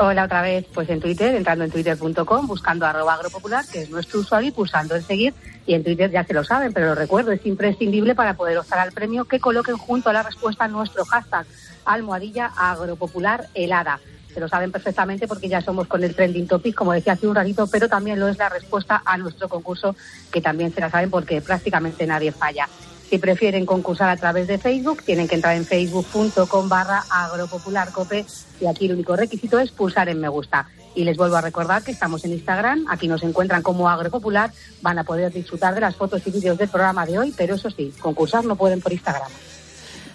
Hola 0.00 0.26
otra 0.26 0.42
vez, 0.42 0.64
pues 0.72 0.88
en 0.90 1.00
Twitter, 1.00 1.34
entrando 1.34 1.64
en 1.64 1.72
twitter.com, 1.72 2.46
buscando 2.46 2.86
arroba 2.86 3.14
agropopular, 3.14 3.64
que 3.66 3.82
es 3.82 3.90
nuestro 3.90 4.20
usuario, 4.20 4.50
y 4.50 4.52
pulsando 4.52 4.94
en 4.94 5.02
seguir. 5.02 5.34
Y 5.66 5.74
en 5.74 5.82
Twitter 5.82 6.08
ya 6.08 6.22
se 6.24 6.34
lo 6.34 6.44
saben, 6.44 6.72
pero 6.72 6.86
lo 6.86 6.94
recuerdo, 6.94 7.32
es 7.32 7.44
imprescindible 7.44 8.14
para 8.14 8.34
poder 8.34 8.58
optar 8.58 8.78
al 8.78 8.92
premio 8.92 9.24
que 9.24 9.40
coloquen 9.40 9.76
junto 9.76 10.08
a 10.08 10.12
la 10.12 10.22
respuesta 10.22 10.68
nuestro 10.68 11.04
hashtag 11.04 11.46
almohadilla 11.84 12.46
agropopular 12.56 13.48
helada. 13.54 13.98
Se 14.38 14.42
lo 14.42 14.48
saben 14.48 14.70
perfectamente 14.70 15.26
porque 15.26 15.48
ya 15.48 15.60
somos 15.60 15.88
con 15.88 16.04
el 16.04 16.14
trending 16.14 16.46
topic, 16.46 16.72
como 16.72 16.92
decía 16.92 17.14
hace 17.14 17.26
un 17.26 17.34
ratito, 17.34 17.66
pero 17.66 17.88
también 17.88 18.20
lo 18.20 18.28
es 18.28 18.38
la 18.38 18.48
respuesta 18.48 19.02
a 19.04 19.18
nuestro 19.18 19.48
concurso, 19.48 19.96
que 20.30 20.40
también 20.40 20.72
se 20.72 20.80
la 20.80 20.88
saben 20.88 21.10
porque 21.10 21.40
prácticamente 21.40 22.06
nadie 22.06 22.30
falla. 22.30 22.68
Si 23.10 23.18
prefieren 23.18 23.66
concursar 23.66 24.08
a 24.10 24.16
través 24.16 24.46
de 24.46 24.58
Facebook, 24.58 25.02
tienen 25.02 25.26
que 25.26 25.34
entrar 25.34 25.56
en 25.56 25.66
facebook.com 25.66 26.68
barra 26.68 27.02
agropopularcope 27.10 28.26
y 28.60 28.66
aquí 28.66 28.86
el 28.86 28.92
único 28.92 29.16
requisito 29.16 29.58
es 29.58 29.72
pulsar 29.72 30.08
en 30.08 30.20
me 30.20 30.28
gusta. 30.28 30.68
Y 30.94 31.02
les 31.02 31.16
vuelvo 31.16 31.34
a 31.34 31.40
recordar 31.40 31.82
que 31.82 31.90
estamos 31.90 32.24
en 32.24 32.34
Instagram, 32.34 32.84
aquí 32.88 33.08
nos 33.08 33.24
encuentran 33.24 33.62
como 33.62 33.90
Agropopular, 33.90 34.52
van 34.82 35.00
a 35.00 35.02
poder 35.02 35.32
disfrutar 35.32 35.74
de 35.74 35.80
las 35.80 35.96
fotos 35.96 36.22
y 36.24 36.30
vídeos 36.30 36.56
del 36.56 36.68
programa 36.68 37.04
de 37.04 37.18
hoy, 37.18 37.34
pero 37.36 37.56
eso 37.56 37.72
sí, 37.72 37.92
concursar 37.98 38.44
no 38.44 38.54
pueden 38.54 38.80
por 38.80 38.92
Instagram. 38.92 39.32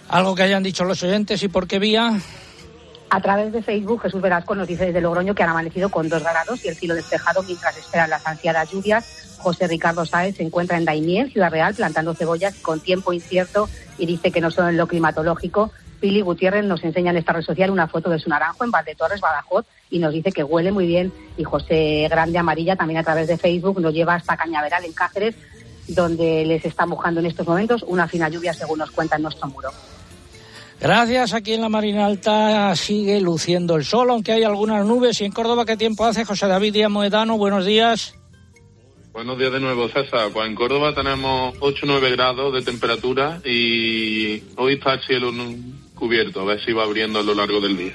Algo 0.08 0.34
que 0.34 0.44
hayan 0.44 0.62
dicho 0.62 0.84
los 0.84 1.02
oyentes 1.02 1.42
y 1.42 1.48
por 1.48 1.66
qué 1.66 1.78
vía. 1.78 2.22
A 3.14 3.20
través 3.20 3.52
de 3.52 3.62
Facebook, 3.62 4.02
Jesús 4.02 4.20
Velasco 4.20 4.56
nos 4.56 4.66
dice 4.66 4.86
desde 4.86 5.00
Logroño 5.00 5.36
que 5.36 5.44
han 5.44 5.50
amanecido 5.50 5.88
con 5.88 6.08
dos 6.08 6.24
grados 6.24 6.64
y 6.64 6.68
el 6.68 6.74
cielo 6.74 6.96
despejado 6.96 7.44
mientras 7.44 7.76
esperan 7.76 8.10
las 8.10 8.26
ansiadas 8.26 8.68
lluvias. 8.72 9.36
José 9.38 9.68
Ricardo 9.68 10.04
Sáez 10.04 10.34
se 10.34 10.42
encuentra 10.42 10.78
en 10.78 10.84
Daimiel, 10.84 11.30
Ciudad 11.30 11.52
Real, 11.52 11.76
plantando 11.76 12.14
cebollas 12.14 12.56
con 12.56 12.80
tiempo 12.80 13.12
incierto 13.12 13.68
y 13.98 14.06
dice 14.06 14.32
que 14.32 14.40
no 14.40 14.50
solo 14.50 14.70
en 14.70 14.76
lo 14.76 14.88
climatológico. 14.88 15.70
Pili 16.00 16.22
Gutiérrez 16.22 16.64
nos 16.64 16.82
enseña 16.82 17.12
en 17.12 17.18
esta 17.18 17.34
red 17.34 17.42
social 17.42 17.70
una 17.70 17.86
foto 17.86 18.10
de 18.10 18.18
su 18.18 18.28
naranjo 18.28 18.64
en 18.64 18.72
Torres, 18.96 19.20
Badajoz, 19.20 19.64
y 19.90 20.00
nos 20.00 20.12
dice 20.12 20.32
que 20.32 20.42
huele 20.42 20.72
muy 20.72 20.88
bien. 20.88 21.12
Y 21.36 21.44
José 21.44 22.08
Grande 22.10 22.38
Amarilla, 22.38 22.74
también 22.74 22.98
a 22.98 23.04
través 23.04 23.28
de 23.28 23.38
Facebook, 23.38 23.80
nos 23.80 23.94
lleva 23.94 24.16
hasta 24.16 24.36
Cañaveral, 24.36 24.84
en 24.84 24.92
Cáceres, 24.92 25.36
donde 25.86 26.44
les 26.46 26.64
está 26.64 26.84
mojando 26.84 27.20
en 27.20 27.26
estos 27.26 27.46
momentos 27.46 27.84
una 27.86 28.08
fina 28.08 28.28
lluvia, 28.28 28.52
según 28.52 28.80
nos 28.80 28.90
cuenta 28.90 29.14
en 29.14 29.22
nuestro 29.22 29.46
muro. 29.46 29.70
Gracias. 30.80 31.32
Aquí 31.32 31.54
en 31.54 31.60
la 31.60 31.68
Marina 31.68 32.06
Alta 32.06 32.74
sigue 32.76 33.20
luciendo 33.20 33.76
el 33.76 33.84
sol, 33.84 34.10
aunque 34.10 34.32
hay 34.32 34.42
algunas 34.42 34.84
nubes. 34.84 35.20
¿Y 35.20 35.24
en 35.24 35.32
Córdoba 35.32 35.64
qué 35.64 35.76
tiempo 35.76 36.04
hace? 36.04 36.24
José 36.24 36.46
David 36.46 36.72
Díaz 36.74 36.90
Moedano, 36.90 37.38
buenos 37.38 37.64
días. 37.64 38.14
Buenos 39.12 39.38
días 39.38 39.52
de 39.52 39.60
nuevo, 39.60 39.88
César. 39.88 40.30
Pues 40.32 40.48
en 40.48 40.56
Córdoba 40.56 40.92
tenemos 40.92 41.54
8 41.60 41.80
o 41.84 41.86
9 41.86 42.10
grados 42.10 42.52
de 42.52 42.62
temperatura 42.62 43.40
y 43.44 44.42
hoy 44.56 44.74
está 44.74 44.94
el 44.94 45.00
cielo 45.02 45.32
cubierto, 45.94 46.40
a 46.40 46.44
ver 46.44 46.64
si 46.64 46.72
va 46.72 46.82
abriendo 46.82 47.20
a 47.20 47.22
lo 47.22 47.34
largo 47.34 47.60
del 47.60 47.76
día. 47.76 47.94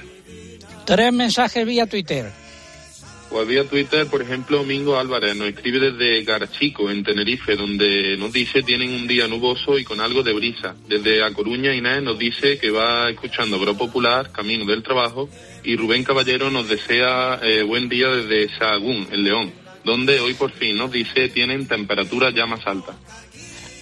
Tres 0.86 1.12
mensajes 1.12 1.66
vía 1.66 1.86
Twitter. 1.86 2.32
Pues 3.30 3.46
vía 3.46 3.62
Twitter, 3.64 4.08
por 4.08 4.22
ejemplo, 4.22 4.58
Domingo 4.58 4.98
Álvarez 4.98 5.36
nos 5.36 5.46
escribe 5.46 5.78
desde 5.78 6.24
Garachico, 6.24 6.90
en 6.90 7.04
Tenerife, 7.04 7.54
donde 7.54 8.16
nos 8.16 8.32
dice 8.32 8.64
tienen 8.64 8.92
un 8.92 9.06
día 9.06 9.28
nuboso 9.28 9.78
y 9.78 9.84
con 9.84 10.00
algo 10.00 10.24
de 10.24 10.32
brisa. 10.32 10.74
Desde 10.88 11.22
A 11.22 11.32
Coruña, 11.32 11.72
Inés 11.72 12.02
nos 12.02 12.18
dice 12.18 12.58
que 12.58 12.72
va 12.72 13.08
escuchando 13.08 13.60
Bro 13.60 13.76
Popular, 13.76 14.32
Camino 14.32 14.64
del 14.64 14.82
Trabajo, 14.82 15.28
y 15.62 15.76
Rubén 15.76 16.02
Caballero 16.02 16.50
nos 16.50 16.68
desea 16.68 17.38
eh, 17.40 17.62
buen 17.62 17.88
día 17.88 18.08
desde 18.08 18.52
Sahagún, 18.58 19.06
el 19.12 19.22
León, 19.22 19.52
donde 19.84 20.18
hoy 20.18 20.34
por 20.34 20.50
fin 20.50 20.76
nos 20.76 20.90
dice 20.90 21.28
tienen 21.28 21.68
temperaturas 21.68 22.34
ya 22.34 22.46
más 22.46 22.66
altas. 22.66 22.96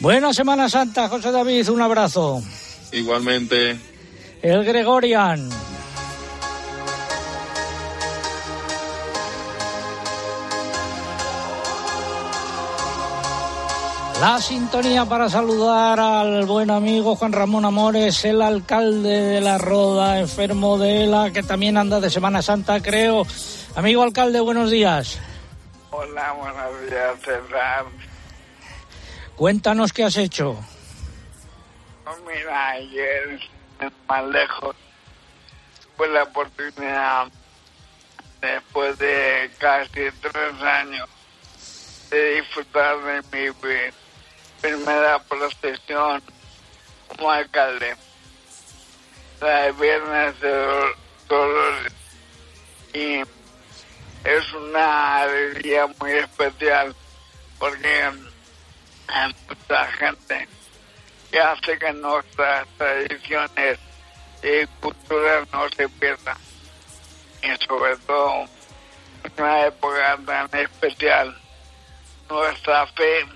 Buena 0.01 0.35
Semana 0.35 0.69
Santa, 0.69 1.09
José 1.09 1.33
David, 1.33 1.71
un 1.71 1.81
abrazo. 1.81 2.43
Igualmente. 2.93 3.79
El 4.43 4.63
Gregorian. 4.65 5.49
La 14.21 14.41
sintonía 14.41 15.05
para 15.05 15.29
saludar 15.29 16.01
al 16.01 16.45
buen 16.45 16.73
amigo 16.73 17.15
Juan 17.15 17.33
Ramón 17.33 17.65
Amores, 17.65 18.25
el 18.25 18.43
alcalde 18.43 19.11
de 19.11 19.41
la 19.41 19.59
Roda, 19.59 20.19
enfermo 20.19 20.77
de 20.77 21.07
la 21.07 21.31
que 21.31 21.45
también 21.45 21.77
anda 21.77 22.01
de 22.01 22.11
Semana 22.11 22.43
Santa, 22.43 22.83
creo. 22.83 23.25
Amigo 23.77 24.03
alcalde, 24.03 24.41
buenos 24.41 24.73
días. 24.73 25.21
Hola, 25.91 26.33
buenos 26.33 26.91
días, 26.91 27.21
César. 27.21 27.87
Cuéntanos 29.37 29.93
qué 29.93 30.03
has 30.03 30.17
hecho. 30.17 30.59
Mira, 32.27 32.71
ayer, 32.71 33.39
más 34.09 34.25
lejos, 34.25 34.75
fue 35.97 36.09
la 36.09 36.25
oportunidad, 36.25 37.29
después 38.41 38.99
de 38.99 39.49
casi 39.59 39.91
tres 39.93 40.61
años, 40.61 41.09
de 42.11 42.41
disfrutar 42.41 42.97
de 43.05 43.23
mi 43.31 43.51
vida 43.69 43.93
primera 44.61 45.19
procesión 45.21 46.23
como 47.09 47.31
alcalde. 47.31 47.97
La 49.41 49.63
de 49.63 49.73
Viernes 49.73 50.41
de 50.41 50.95
Dolores. 51.29 51.93
Y 52.93 53.21
es 54.25 54.53
una 54.53 55.23
alegría 55.23 55.87
muy 56.01 56.13
especial 56.13 56.95
porque 57.59 58.03
hay 59.09 59.35
mucha 59.49 59.87
gente 59.93 60.49
que 61.31 61.41
hace 61.41 61.79
que 61.79 61.93
nuestras 61.93 62.67
tradiciones 62.77 63.79
y 64.43 64.67
culturas 64.81 65.49
no 65.53 65.69
se 65.71 65.89
pierdan. 65.89 66.37
Y 67.43 67.65
sobre 67.65 67.97
todo 67.99 68.45
en 69.25 69.33
una 69.39 69.67
época 69.67 70.19
tan 70.27 70.61
especial, 70.61 71.37
nuestra 72.29 72.87
fe 72.89 73.27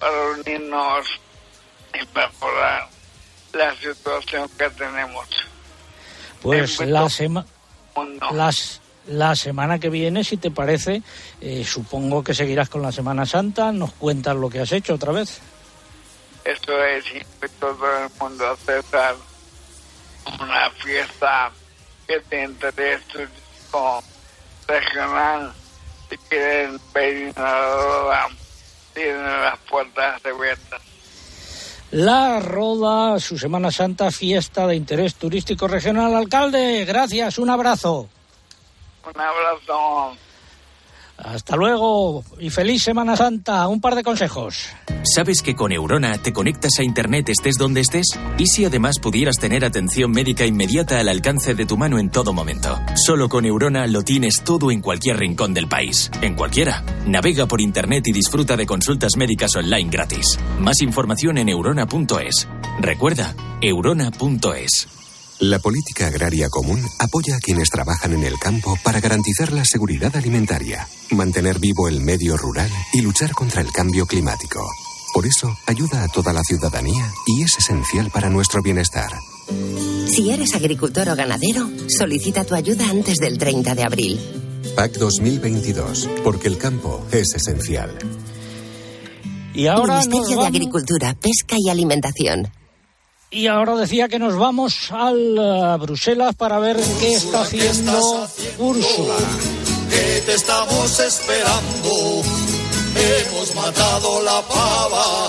para 0.00 0.30
unirnos 0.30 1.06
y 1.94 2.16
mejorar 2.16 2.88
la 3.52 3.74
situación 3.76 4.48
que 4.58 4.70
tenemos. 4.70 5.28
Pues 6.42 6.80
la, 6.80 7.08
semana 7.08 7.46
las, 8.32 8.80
la 9.06 9.36
semana 9.36 9.78
que 9.78 9.90
viene, 9.90 10.24
si 10.24 10.36
te 10.36 10.50
parece, 10.50 11.02
eh, 11.40 11.64
supongo 11.64 12.24
que 12.24 12.34
seguirás 12.34 12.68
con 12.68 12.82
la 12.82 12.92
Semana 12.92 13.26
Santa, 13.26 13.72
nos 13.72 13.92
cuentas 13.92 14.36
lo 14.36 14.48
que 14.48 14.60
has 14.60 14.72
hecho 14.72 14.94
otra 14.94 15.12
vez. 15.12 15.40
Esto 16.44 16.82
es, 16.84 17.04
invito 17.08 17.44
a 17.44 17.74
todo 17.74 18.04
el 18.04 18.10
mundo 18.18 18.46
a 18.46 18.52
aceptar 18.52 19.14
una 20.40 20.70
fiesta 20.70 21.52
que 22.06 22.20
te 22.20 22.44
interés 22.44 23.02
turístico 23.08 24.02
regional, 24.66 25.52
si 26.08 26.16
quieren 26.16 26.80
venir 26.94 27.34
a 27.36 27.42
la 28.08 28.28
tienen 28.94 29.24
las 29.24 29.58
puertas 29.60 30.24
abiertas. 30.24 30.80
La 31.92 32.38
Roda, 32.38 33.18
su 33.18 33.36
Semana 33.36 33.72
Santa, 33.72 34.12
fiesta 34.12 34.66
de 34.66 34.76
interés 34.76 35.16
turístico 35.16 35.66
regional. 35.66 36.14
Alcalde, 36.14 36.84
gracias, 36.84 37.38
un 37.38 37.50
abrazo. 37.50 38.08
Un 39.04 39.20
abrazo. 39.20 40.16
Hasta 41.24 41.56
luego 41.56 42.24
y 42.38 42.50
feliz 42.50 42.82
Semana 42.82 43.16
Santa. 43.16 43.66
Un 43.68 43.80
par 43.80 43.94
de 43.94 44.02
consejos. 44.02 44.66
¿Sabes 45.02 45.42
que 45.42 45.54
con 45.54 45.72
Eurona 45.72 46.18
te 46.18 46.32
conectas 46.32 46.78
a 46.78 46.82
Internet 46.82 47.28
estés 47.28 47.56
donde 47.56 47.80
estés? 47.80 48.18
¿Y 48.38 48.46
si 48.46 48.64
además 48.64 48.98
pudieras 48.98 49.36
tener 49.36 49.64
atención 49.64 50.10
médica 50.10 50.46
inmediata 50.46 51.00
al 51.00 51.08
alcance 51.08 51.54
de 51.54 51.66
tu 51.66 51.76
mano 51.76 51.98
en 51.98 52.10
todo 52.10 52.32
momento? 52.32 52.78
Solo 52.94 53.28
con 53.28 53.44
Eurona 53.44 53.86
lo 53.86 54.02
tienes 54.02 54.42
todo 54.42 54.70
en 54.70 54.80
cualquier 54.80 55.18
rincón 55.18 55.54
del 55.54 55.68
país. 55.68 56.10
En 56.22 56.34
cualquiera. 56.34 56.84
Navega 57.06 57.46
por 57.46 57.60
Internet 57.60 58.06
y 58.08 58.12
disfruta 58.12 58.56
de 58.56 58.66
consultas 58.66 59.16
médicas 59.16 59.56
online 59.56 59.90
gratis. 59.90 60.38
Más 60.58 60.82
información 60.82 61.38
en 61.38 61.48
eurona.es. 61.48 62.48
Recuerda, 62.80 63.34
eurona.es. 63.60 64.99
La 65.40 65.58
política 65.58 66.08
agraria 66.08 66.50
común 66.50 66.86
apoya 66.98 67.36
a 67.36 67.38
quienes 67.38 67.70
trabajan 67.70 68.12
en 68.12 68.24
el 68.24 68.38
campo 68.38 68.76
para 68.84 69.00
garantizar 69.00 69.52
la 69.52 69.64
seguridad 69.64 70.14
alimentaria, 70.14 70.86
mantener 71.12 71.58
vivo 71.58 71.88
el 71.88 72.02
medio 72.02 72.36
rural 72.36 72.70
y 72.92 73.00
luchar 73.00 73.32
contra 73.32 73.62
el 73.62 73.72
cambio 73.72 74.04
climático. 74.04 74.60
Por 75.14 75.24
eso, 75.24 75.56
ayuda 75.66 76.04
a 76.04 76.08
toda 76.08 76.34
la 76.34 76.42
ciudadanía 76.42 77.10
y 77.26 77.42
es 77.42 77.56
esencial 77.58 78.10
para 78.10 78.28
nuestro 78.28 78.60
bienestar. 78.60 79.12
Si 80.08 80.30
eres 80.30 80.54
agricultor 80.54 81.08
o 81.08 81.16
ganadero, 81.16 81.70
solicita 81.88 82.44
tu 82.44 82.54
ayuda 82.54 82.90
antes 82.90 83.16
del 83.16 83.38
30 83.38 83.74
de 83.74 83.82
abril. 83.82 84.20
PAC 84.76 84.98
2022, 84.98 86.06
porque 86.22 86.48
el 86.48 86.58
campo 86.58 87.06
es 87.12 87.34
esencial. 87.34 87.96
Y 89.54 89.68
ahora 89.68 90.00
Ministerio 90.00 90.42
de 90.42 90.46
Agricultura, 90.46 91.16
Pesca 91.18 91.56
y 91.58 91.70
Alimentación. 91.70 92.59
Y 93.32 93.46
ahora 93.46 93.76
decía 93.76 94.08
que 94.08 94.18
nos 94.18 94.36
vamos 94.36 94.90
al, 94.90 95.38
a 95.38 95.76
Bruselas 95.76 96.34
para 96.34 96.58
ver 96.58 96.76
qué 96.98 97.14
está 97.14 97.42
haciendo 97.42 98.28
Úrsula. 98.58 99.14
Que 99.88 100.22
te 100.26 100.34
estamos 100.34 100.98
esperando. 100.98 102.22
Hemos 102.96 103.54
matado 103.54 104.22
la 104.24 104.42
pava. 104.42 105.28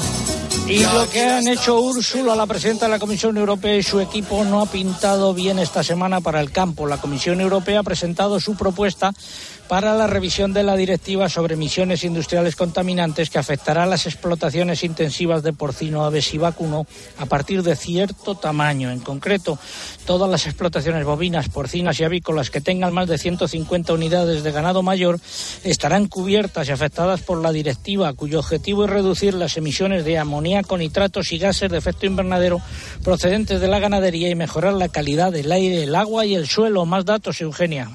Y 0.68 0.84
lo 0.84 1.08
que 1.12 1.22
han 1.22 1.48
hecho 1.48 1.80
Úrsula, 1.80 2.36
la 2.36 2.48
presidenta 2.48 2.86
de 2.86 2.92
la 2.92 3.00
Comisión 3.00 3.38
Europea 3.38 3.76
y 3.76 3.84
su 3.84 4.00
equipo 4.00 4.44
no 4.46 4.62
ha 4.62 4.66
pintado 4.66 5.36
bien 5.36 5.60
esta 5.60 5.84
semana 5.84 6.22
para 6.22 6.42
el 6.42 6.52
campo. 6.52 6.88
La 6.88 6.98
Comisión 6.98 7.40
Europea 7.40 7.82
ha 7.82 7.84
presentado 7.84 8.40
su 8.40 8.56
propuesta 8.56 9.14
para 9.72 9.96
la 9.96 10.06
revisión 10.06 10.52
de 10.52 10.64
la 10.64 10.76
directiva 10.76 11.30
sobre 11.30 11.54
emisiones 11.54 12.04
industriales 12.04 12.58
contaminantes 12.58 13.30
que 13.30 13.40
afectará 13.40 13.84
a 13.84 13.86
las 13.86 14.06
explotaciones 14.06 14.84
intensivas 14.84 15.44
de 15.44 15.54
porcino, 15.54 16.04
aves 16.04 16.34
y 16.34 16.38
vacuno 16.38 16.86
a 17.18 17.26
partir 17.26 17.64
de 17.64 17.78
cierto 17.78 18.36
tamaño. 18.36 18.92
En 18.92 19.00
concreto, 19.00 19.58
todas 20.06 20.30
las 20.30 20.46
explotaciones 20.46 21.06
bovinas, 21.06 21.48
porcinas 21.48 21.98
y 22.02 22.04
avícolas 22.04 22.50
que 22.50 22.60
tengan 22.60 22.94
más 22.94 23.08
de 23.08 23.18
150 23.18 23.94
unidades 23.94 24.44
de 24.44 24.52
ganado 24.52 24.84
mayor 24.84 25.22
estarán 25.64 26.10
cubiertas 26.10 26.68
y 26.68 26.74
afectadas 26.74 27.22
por 27.22 27.42
la 27.42 27.54
directiva, 27.54 28.12
cuyo 28.12 28.40
objetivo 28.40 28.84
es 28.84 28.90
reducir 28.90 29.36
las 29.36 29.56
emisiones 29.56 30.04
de 30.04 30.18
amoníaco, 30.18 30.78
nitratos 30.78 31.32
y 31.32 31.38
gases 31.38 31.72
de 31.72 31.78
efecto 31.78 32.06
invernadero 32.06 32.60
procedentes 33.06 33.62
de 33.62 33.70
la 33.70 33.80
ganadería 33.80 34.30
y 34.30 34.36
mejorar 34.36 34.74
la 34.74 34.90
calidad 34.90 35.32
del 35.32 35.50
aire, 35.50 35.84
el 35.84 35.96
agua 35.96 36.26
y 36.26 36.36
el 36.36 36.46
suelo. 36.46 36.86
Más 36.86 37.06
datos, 37.06 37.40
Eugenia. 37.40 37.90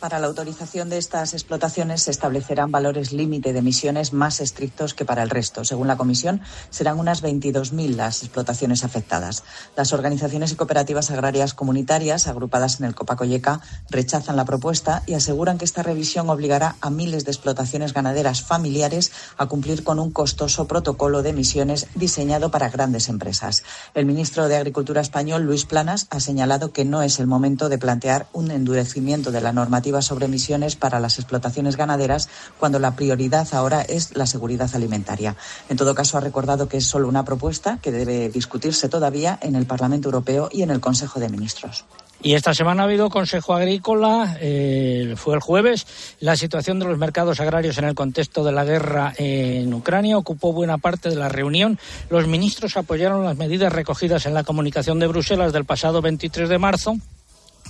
Para 0.00 0.18
la 0.18 0.26
autorización 0.26 0.90
de 0.90 0.98
estas 0.98 1.32
explotaciones 1.32 2.02
se 2.02 2.10
establecerán 2.10 2.70
valores 2.70 3.12
límite 3.12 3.54
de 3.54 3.60
emisiones 3.60 4.12
más 4.12 4.40
estrictos 4.40 4.92
que 4.92 5.06
para 5.06 5.22
el 5.22 5.30
resto. 5.30 5.64
Según 5.64 5.88
la 5.88 5.96
Comisión, 5.96 6.42
serán 6.68 6.98
unas 6.98 7.22
22.000 7.22 7.96
las 7.96 8.22
explotaciones 8.22 8.84
afectadas. 8.84 9.42
Las 9.74 9.94
organizaciones 9.94 10.52
y 10.52 10.56
cooperativas 10.56 11.10
agrarias 11.10 11.54
comunitarias, 11.54 12.28
agrupadas 12.28 12.78
en 12.78 12.86
el 12.86 12.94
Copacoyeca, 12.94 13.62
rechazan 13.88 14.36
la 14.36 14.44
propuesta 14.44 15.02
y 15.06 15.14
aseguran 15.14 15.56
que 15.56 15.64
esta 15.64 15.82
revisión 15.82 16.28
obligará 16.28 16.76
a 16.82 16.90
miles 16.90 17.24
de 17.24 17.30
explotaciones 17.30 17.94
ganaderas 17.94 18.42
familiares 18.42 19.12
a 19.38 19.46
cumplir 19.46 19.82
con 19.82 19.98
un 19.98 20.12
costoso 20.12 20.68
protocolo 20.68 21.22
de 21.22 21.30
emisiones 21.30 21.86
diseñado 21.94 22.50
para 22.50 22.68
grandes 22.68 23.08
empresas. 23.08 23.64
El 23.94 24.04
ministro 24.04 24.46
de 24.48 24.56
Agricultura 24.56 25.00
español, 25.00 25.44
Luis 25.44 25.64
Planas, 25.64 26.06
ha 26.10 26.20
señalado 26.20 26.72
que 26.72 26.84
no 26.84 27.02
es 27.02 27.18
el 27.18 27.26
momento 27.26 27.70
de 27.70 27.78
plantear 27.78 28.26
un 28.34 28.50
endurecimiento 28.50 29.30
de 29.30 29.40
la 29.40 29.52
sobre 30.02 30.26
emisiones 30.26 30.74
para 30.74 30.98
las 30.98 31.18
explotaciones 31.18 31.76
ganaderas 31.76 32.28
cuando 32.58 32.78
la 32.78 32.96
prioridad 32.96 33.46
ahora 33.52 33.82
es 33.82 34.16
la 34.16 34.26
seguridad 34.26 34.68
alimentaria. 34.74 35.36
En 35.68 35.76
todo 35.76 35.94
caso, 35.94 36.18
ha 36.18 36.20
recordado 36.20 36.68
que 36.68 36.78
es 36.78 36.86
solo 36.86 37.08
una 37.08 37.24
propuesta 37.24 37.78
que 37.80 37.92
debe 37.92 38.28
discutirse 38.28 38.88
todavía 38.88 39.38
en 39.40 39.54
el 39.54 39.66
Parlamento 39.66 40.08
Europeo 40.08 40.48
y 40.50 40.62
en 40.62 40.70
el 40.70 40.80
Consejo 40.80 41.20
de 41.20 41.28
Ministros. 41.28 41.84
Y 42.22 42.34
esta 42.34 42.54
semana 42.54 42.82
ha 42.82 42.86
habido 42.86 43.10
Consejo 43.10 43.54
Agrícola, 43.54 44.38
eh, 44.40 45.14
fue 45.16 45.34
el 45.34 45.40
jueves. 45.40 45.86
La 46.18 46.34
situación 46.34 46.78
de 46.78 46.86
los 46.86 46.98
mercados 46.98 47.38
agrarios 47.40 47.78
en 47.78 47.84
el 47.84 47.94
contexto 47.94 48.42
de 48.42 48.52
la 48.52 48.64
guerra 48.64 49.12
en 49.16 49.72
Ucrania 49.72 50.18
ocupó 50.18 50.52
buena 50.52 50.78
parte 50.78 51.10
de 51.10 51.16
la 51.16 51.28
reunión. 51.28 51.78
Los 52.10 52.26
ministros 52.26 52.76
apoyaron 52.76 53.24
las 53.24 53.36
medidas 53.36 53.72
recogidas 53.72 54.26
en 54.26 54.34
la 54.34 54.44
comunicación 54.44 54.98
de 54.98 55.06
Bruselas 55.06 55.52
del 55.52 55.66
pasado 55.66 56.02
23 56.02 56.48
de 56.48 56.58
marzo 56.58 56.96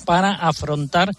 para 0.05 0.33
afrontar 0.33 1.11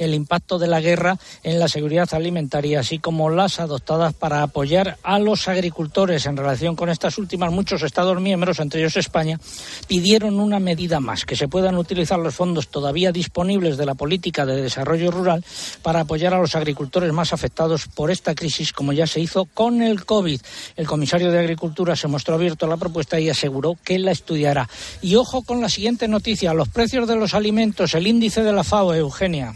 el 0.00 0.14
impacto 0.14 0.58
de 0.58 0.66
la 0.66 0.80
guerra 0.80 1.18
en 1.42 1.58
la 1.58 1.68
seguridad 1.68 2.08
alimentaria, 2.12 2.80
así 2.80 2.98
como 2.98 3.30
las 3.30 3.60
adoptadas 3.60 4.14
para 4.14 4.42
apoyar 4.42 4.98
a 5.02 5.18
los 5.18 5.46
agricultores. 5.46 6.26
En 6.26 6.36
relación 6.36 6.74
con 6.74 6.88
estas 6.88 7.18
últimas, 7.18 7.52
muchos 7.52 7.82
Estados 7.82 8.20
miembros, 8.20 8.58
entre 8.58 8.80
ellos 8.80 8.96
España, 8.96 9.38
pidieron 9.86 10.40
una 10.40 10.58
medida 10.58 11.00
más, 11.00 11.24
que 11.24 11.36
se 11.36 11.48
puedan 11.48 11.76
utilizar 11.76 12.18
los 12.18 12.34
fondos 12.34 12.68
todavía 12.68 13.12
disponibles 13.12 13.76
de 13.76 13.86
la 13.86 13.94
política 13.94 14.46
de 14.46 14.62
desarrollo 14.62 15.10
rural 15.10 15.44
para 15.82 16.00
apoyar 16.00 16.34
a 16.34 16.40
los 16.40 16.56
agricultores 16.56 17.12
más 17.12 17.32
afectados 17.32 17.86
por 17.86 18.10
esta 18.10 18.34
crisis, 18.34 18.72
como 18.72 18.92
ya 18.92 19.06
se 19.06 19.20
hizo 19.20 19.44
con 19.44 19.82
el 19.82 20.04
COVID. 20.04 20.40
El 20.76 20.86
comisario 20.86 21.30
de 21.30 21.38
Agricultura 21.38 21.96
se 21.96 22.08
mostró 22.08 22.34
abierto 22.34 22.66
a 22.66 22.68
la 22.68 22.76
propuesta 22.76 23.20
y 23.20 23.28
aseguró 23.28 23.76
que 23.84 23.98
la 23.98 24.12
estudiará. 24.12 24.68
Y 25.02 25.16
ojo 25.16 25.42
con 25.42 25.60
la 25.60 25.68
siguiente 25.68 26.08
noticia, 26.08 26.54
los 26.54 26.68
precios 26.68 27.06
de 27.06 27.16
los 27.16 27.34
alimentos, 27.34 27.94
el 27.94 28.06
índice 28.06 28.42
de 28.42 28.52
la 28.52 28.64
FAO, 28.64 28.94
Eugenia. 28.94 29.54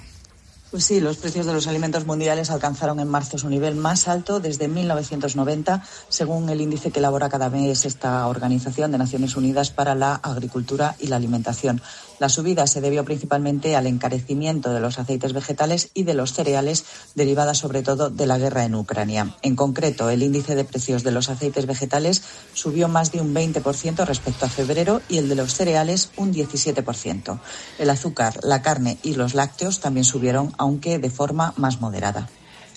Pues 0.75 0.87
sí, 0.87 0.99
los 0.99 1.19
precios 1.19 1.47
de 1.47 1.53
los 1.53 1.69
alimentos 1.69 2.05
mundiales 2.05 2.51
alcanzaron 2.51 2.99
en 2.99 3.07
marzo 3.07 3.39
su 3.39 3.49
nivel 3.49 3.77
más 3.77 4.09
alto 4.09 4.41
desde 4.41 4.67
1990, 4.67 5.85
según 6.09 6.49
el 6.49 6.61
índice 6.61 6.91
que 6.91 6.99
elabora 6.99 7.29
cada 7.29 7.49
mes 7.49 7.85
esta 7.85 8.27
Organización 8.27 8.91
de 8.91 8.99
Naciones 8.99 9.37
Unidas 9.37 9.71
para 9.71 9.95
la 9.95 10.17
Agricultura 10.17 10.97
y 10.99 11.07
la 11.07 11.15
Alimentación. 11.15 11.81
La 12.19 12.29
subida 12.29 12.67
se 12.67 12.81
debió 12.81 13.05
principalmente 13.05 13.77
al 13.77 13.87
encarecimiento 13.87 14.73
de 14.73 14.81
los 14.81 14.99
aceites 14.99 15.33
vegetales 15.33 15.91
y 15.95 16.05
de 16.05 16.15
los 16.15 16.33
cereales, 16.33 16.85
derivada 17.15 17.55
sobre 17.55 17.83
todo 17.83 18.11
de 18.11 18.27
la 18.27 18.39
guerra 18.39 18.65
en 18.65 18.75
Ucrania. 18.75 19.35
En 19.43 19.57
concreto, 19.57 20.11
el 20.11 20.23
índice 20.23 20.55
de 20.55 20.65
precios 20.65 21.03
de 21.03 21.11
los 21.11 21.29
aceites 21.29 21.67
vegetales 21.67 22.23
subió 22.53 22.89
más 22.89 23.13
de 23.13 23.21
un 23.21 23.35
20% 23.35 24.05
respecto 24.07 24.47
a 24.47 24.49
febrero 24.49 25.03
y 25.09 25.19
el 25.19 25.29
de 25.29 25.35
los 25.35 25.55
cereales 25.55 26.11
un 26.17 26.33
17%. 26.33 27.39
El 27.79 27.91
azúcar, 27.91 28.39
la 28.43 28.63
carne 28.63 28.99
y 29.03 29.15
los 29.15 29.35
lácteos 29.35 29.81
también 29.81 30.05
subieron, 30.05 30.53
aunque 30.65 30.99
de 30.99 31.11
forma 31.11 31.55
más 31.57 31.81
moderada. 31.81 32.29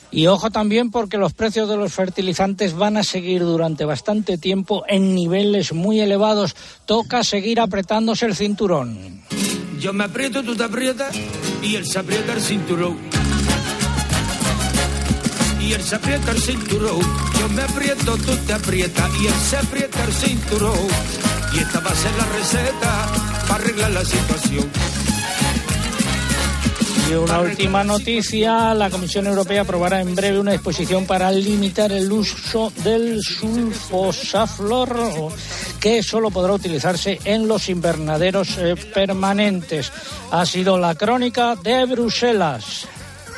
Y 0.09 0.27
ojo 0.27 0.49
también 0.51 0.89
porque 0.89 1.17
los 1.17 1.33
precios 1.33 1.67
de 1.67 1.75
los 1.75 1.93
fertilizantes 1.93 2.73
van 2.73 2.95
a 2.97 3.03
seguir 3.03 3.41
durante 3.41 3.83
bastante 3.83 4.37
tiempo 4.37 4.83
en 4.87 5.13
niveles 5.13 5.73
muy 5.73 5.99
elevados. 5.99 6.55
Toca 6.85 7.23
seguir 7.23 7.59
apretándose 7.59 8.25
el 8.25 8.35
cinturón. 8.35 9.21
Yo 9.79 9.93
me 9.93 10.05
aprieto, 10.05 10.43
tú 10.43 10.55
te 10.55 10.63
aprietas 10.63 11.15
y 11.61 11.75
él 11.75 11.85
se 11.85 11.99
aprieta 11.99 12.33
el 12.33 12.41
cinturón. 12.41 12.97
Y 15.61 15.73
él 15.73 15.83
se 15.83 15.95
aprieta 15.95 16.31
el 16.31 16.41
cinturón. 16.41 17.01
Yo 17.39 17.49
me 17.49 17.61
aprieto, 17.63 18.17
tú 18.17 18.35
te 18.47 18.53
aprietas 18.53 19.11
y 19.21 19.27
él 19.27 19.33
se 19.33 19.57
aprieta 19.57 20.03
el 20.05 20.13
cinturón. 20.13 20.87
Y 21.53 21.59
esta 21.59 21.81
va 21.81 21.91
a 21.91 21.95
ser 21.95 22.11
la 22.15 22.25
receta 22.25 23.07
para 23.47 23.63
arreglar 23.63 23.91
la 23.91 24.05
situación. 24.05 25.06
Y 27.09 27.13
una 27.13 27.39
última 27.39 27.85
noticia, 27.85 28.73
la 28.73 28.89
Comisión 28.89 29.27
Europea 29.27 29.61
aprobará 29.61 30.01
en 30.01 30.13
breve 30.13 30.39
una 30.39 30.51
disposición 30.51 31.05
para 31.05 31.31
limitar 31.31 31.91
el 31.91 32.11
uso 32.11 32.71
del 32.83 33.21
sulfosaflor, 33.21 35.31
que 35.79 36.03
solo 36.03 36.31
podrá 36.31 36.53
utilizarse 36.53 37.19
en 37.23 37.47
los 37.47 37.69
invernaderos 37.69 38.57
eh, 38.57 38.75
permanentes. 38.93 39.91
Ha 40.31 40.45
sido 40.45 40.77
la 40.77 40.95
crónica 40.95 41.55
de 41.55 41.85
Bruselas. 41.85 42.87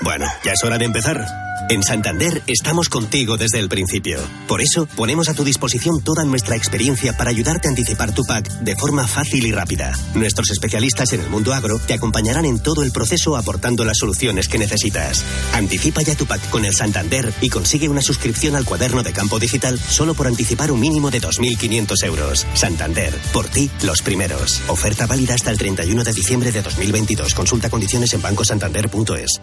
Bueno, 0.01 0.25
ya 0.43 0.53
es 0.53 0.63
hora 0.63 0.79
de 0.79 0.85
empezar. 0.85 1.48
En 1.69 1.83
Santander 1.83 2.41
estamos 2.47 2.89
contigo 2.89 3.37
desde 3.37 3.59
el 3.59 3.69
principio. 3.69 4.17
Por 4.47 4.59
eso 4.59 4.87
ponemos 4.87 5.29
a 5.29 5.35
tu 5.35 5.43
disposición 5.43 6.01
toda 6.01 6.25
nuestra 6.25 6.55
experiencia 6.55 7.15
para 7.15 7.29
ayudarte 7.29 7.67
a 7.67 7.69
anticipar 7.69 8.11
tu 8.11 8.23
PAC 8.23 8.49
de 8.61 8.75
forma 8.75 9.05
fácil 9.05 9.45
y 9.45 9.51
rápida. 9.51 9.93
Nuestros 10.15 10.49
especialistas 10.49 11.13
en 11.13 11.21
el 11.21 11.29
mundo 11.29 11.53
agro 11.53 11.77
te 11.77 11.93
acompañarán 11.93 12.45
en 12.45 12.57
todo 12.57 12.81
el 12.81 12.91
proceso 12.91 13.37
aportando 13.37 13.85
las 13.85 13.99
soluciones 13.99 14.47
que 14.47 14.57
necesitas. 14.57 15.23
Anticipa 15.53 16.01
ya 16.01 16.15
tu 16.15 16.25
PAC 16.25 16.49
con 16.49 16.65
el 16.65 16.73
Santander 16.73 17.31
y 17.39 17.49
consigue 17.49 17.87
una 17.87 18.01
suscripción 18.01 18.55
al 18.55 18.65
cuaderno 18.65 19.03
de 19.03 19.13
campo 19.13 19.37
digital 19.37 19.77
solo 19.77 20.15
por 20.15 20.25
anticipar 20.25 20.71
un 20.71 20.79
mínimo 20.79 21.11
de 21.11 21.21
2.500 21.21 22.03
euros. 22.03 22.47
Santander, 22.55 23.13
por 23.31 23.47
ti, 23.47 23.69
los 23.83 24.01
primeros. 24.01 24.59
Oferta 24.69 25.05
válida 25.05 25.35
hasta 25.35 25.51
el 25.51 25.59
31 25.59 26.03
de 26.03 26.13
diciembre 26.13 26.51
de 26.51 26.63
2022. 26.63 27.35
Consulta 27.35 27.69
condiciones 27.69 28.11
en 28.15 28.23
bancosantander.es. 28.23 29.39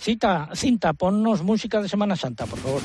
Cita, 0.00 0.48
cinta, 0.54 0.94
ponnos 0.94 1.42
música 1.42 1.82
de 1.82 1.88
Semana 1.88 2.16
Santa, 2.16 2.46
por 2.46 2.58
favor. 2.58 2.80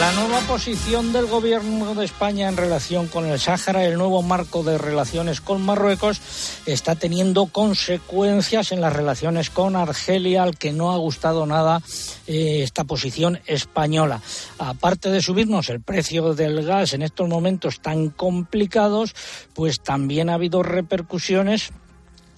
La 0.00 0.12
nueva 0.12 0.40
posición 0.48 1.12
del 1.12 1.26
gobierno 1.26 1.94
de 1.94 2.06
España 2.06 2.48
en 2.48 2.56
relación 2.56 3.06
con 3.06 3.26
el 3.26 3.38
Sáhara, 3.38 3.84
el 3.84 3.98
nuevo 3.98 4.22
marco 4.22 4.62
de 4.62 4.78
relaciones 4.78 5.42
con 5.42 5.60
Marruecos, 5.60 6.22
está 6.64 6.94
teniendo 6.94 7.44
consecuencias 7.44 8.72
en 8.72 8.80
las 8.80 8.94
relaciones 8.94 9.50
con 9.50 9.76
Argelia, 9.76 10.42
al 10.42 10.56
que 10.56 10.72
no 10.72 10.90
ha 10.92 10.96
gustado 10.96 11.44
nada 11.44 11.82
eh, 12.26 12.62
esta 12.62 12.84
posición 12.84 13.40
española. 13.44 14.22
Aparte 14.58 15.10
de 15.10 15.20
subirnos 15.20 15.68
el 15.68 15.82
precio 15.82 16.32
del 16.32 16.64
gas 16.64 16.94
en 16.94 17.02
estos 17.02 17.28
momentos 17.28 17.80
tan 17.80 18.08
complicados, 18.08 19.14
pues 19.52 19.82
también 19.82 20.30
ha 20.30 20.34
habido 20.34 20.62
repercusiones 20.62 21.72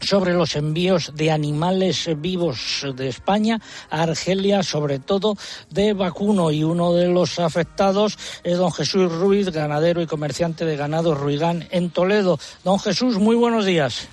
sobre 0.03 0.34
los 0.34 0.57
envíos 0.57 1.14
de 1.14 1.30
animales 1.30 2.09
vivos 2.20 2.86
de 2.94 3.09
España 3.09 3.61
a 3.90 4.03
Argelia, 4.03 4.62
sobre 4.62 4.98
todo 4.98 5.36
de 5.70 5.92
vacuno. 5.92 6.50
Y 6.50 6.64
uno 6.64 6.92
de 6.92 7.09
los 7.09 7.38
afectados 7.38 8.18
es 8.44 8.59
don 8.59 8.72
Jesús 8.72 9.11
Ruiz, 9.11 9.50
ganadero 9.50 10.03
y 10.03 10.07
comerciante 10.07 10.64
de 10.64 10.76
ganado 10.76 11.14
Ruigán 11.14 11.66
en 11.70 11.90
Toledo. 11.90 12.38
Don 12.64 12.78
Jesús, 12.78 13.18
muy 13.18 13.36
buenos 13.36 13.64
días. 13.64 14.09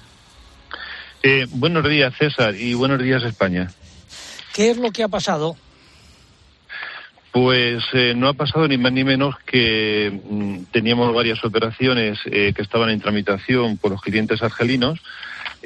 Eh, 1.23 1.47
buenos 1.49 1.87
días, 1.89 2.13
César, 2.17 2.55
y 2.55 2.73
buenos 2.73 3.01
días, 3.01 3.23
España. 3.23 3.69
¿Qué 4.53 4.71
es 4.71 4.77
lo 4.77 4.91
que 4.91 5.03
ha 5.03 5.09
pasado? 5.09 5.57
Pues 7.31 7.83
eh, 7.93 8.13
no 8.15 8.27
ha 8.27 8.33
pasado 8.33 8.67
ni 8.67 8.77
más 8.77 8.91
ni 8.91 9.03
menos 9.03 9.35
que 9.45 10.11
mm, 10.29 10.63
teníamos 10.71 11.13
varias 11.13 11.43
operaciones 11.43 12.17
eh, 12.25 12.53
que 12.55 12.61
estaban 12.61 12.89
en 12.89 13.01
tramitación 13.01 13.77
por 13.77 13.91
los 13.91 14.01
clientes 14.01 14.41
argelinos 14.41 14.99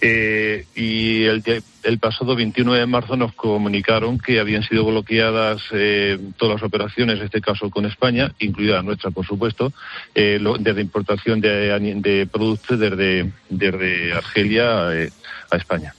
eh, 0.01 0.65
y 0.75 1.23
el, 1.25 1.43
el, 1.83 1.99
pasado 1.99 2.35
29 2.35 2.79
de 2.79 2.85
marzo 2.85 3.15
nos 3.15 3.33
comunicaron 3.33 4.17
que 4.17 4.39
habían 4.39 4.63
sido 4.63 4.85
bloqueadas 4.85 5.61
eh, 5.71 6.17
todas 6.37 6.55
las 6.55 6.63
operaciones, 6.63 7.19
en 7.19 7.25
este 7.25 7.41
caso 7.41 7.69
con 7.69 7.85
España, 7.85 8.33
incluida 8.39 8.75
la 8.75 8.83
nuestra, 8.83 9.11
por 9.11 9.25
supuesto, 9.25 9.71
eh, 10.15 10.37
lo, 10.39 10.57
desde 10.57 10.81
importación 10.81 11.41
de, 11.41 11.77
de 11.79 12.27
productos 12.27 12.79
desde, 12.79 13.31
desde 13.49 14.13
Argelia 14.13 14.93
eh, 14.93 15.11
a 15.51 15.57
España. 15.57 15.93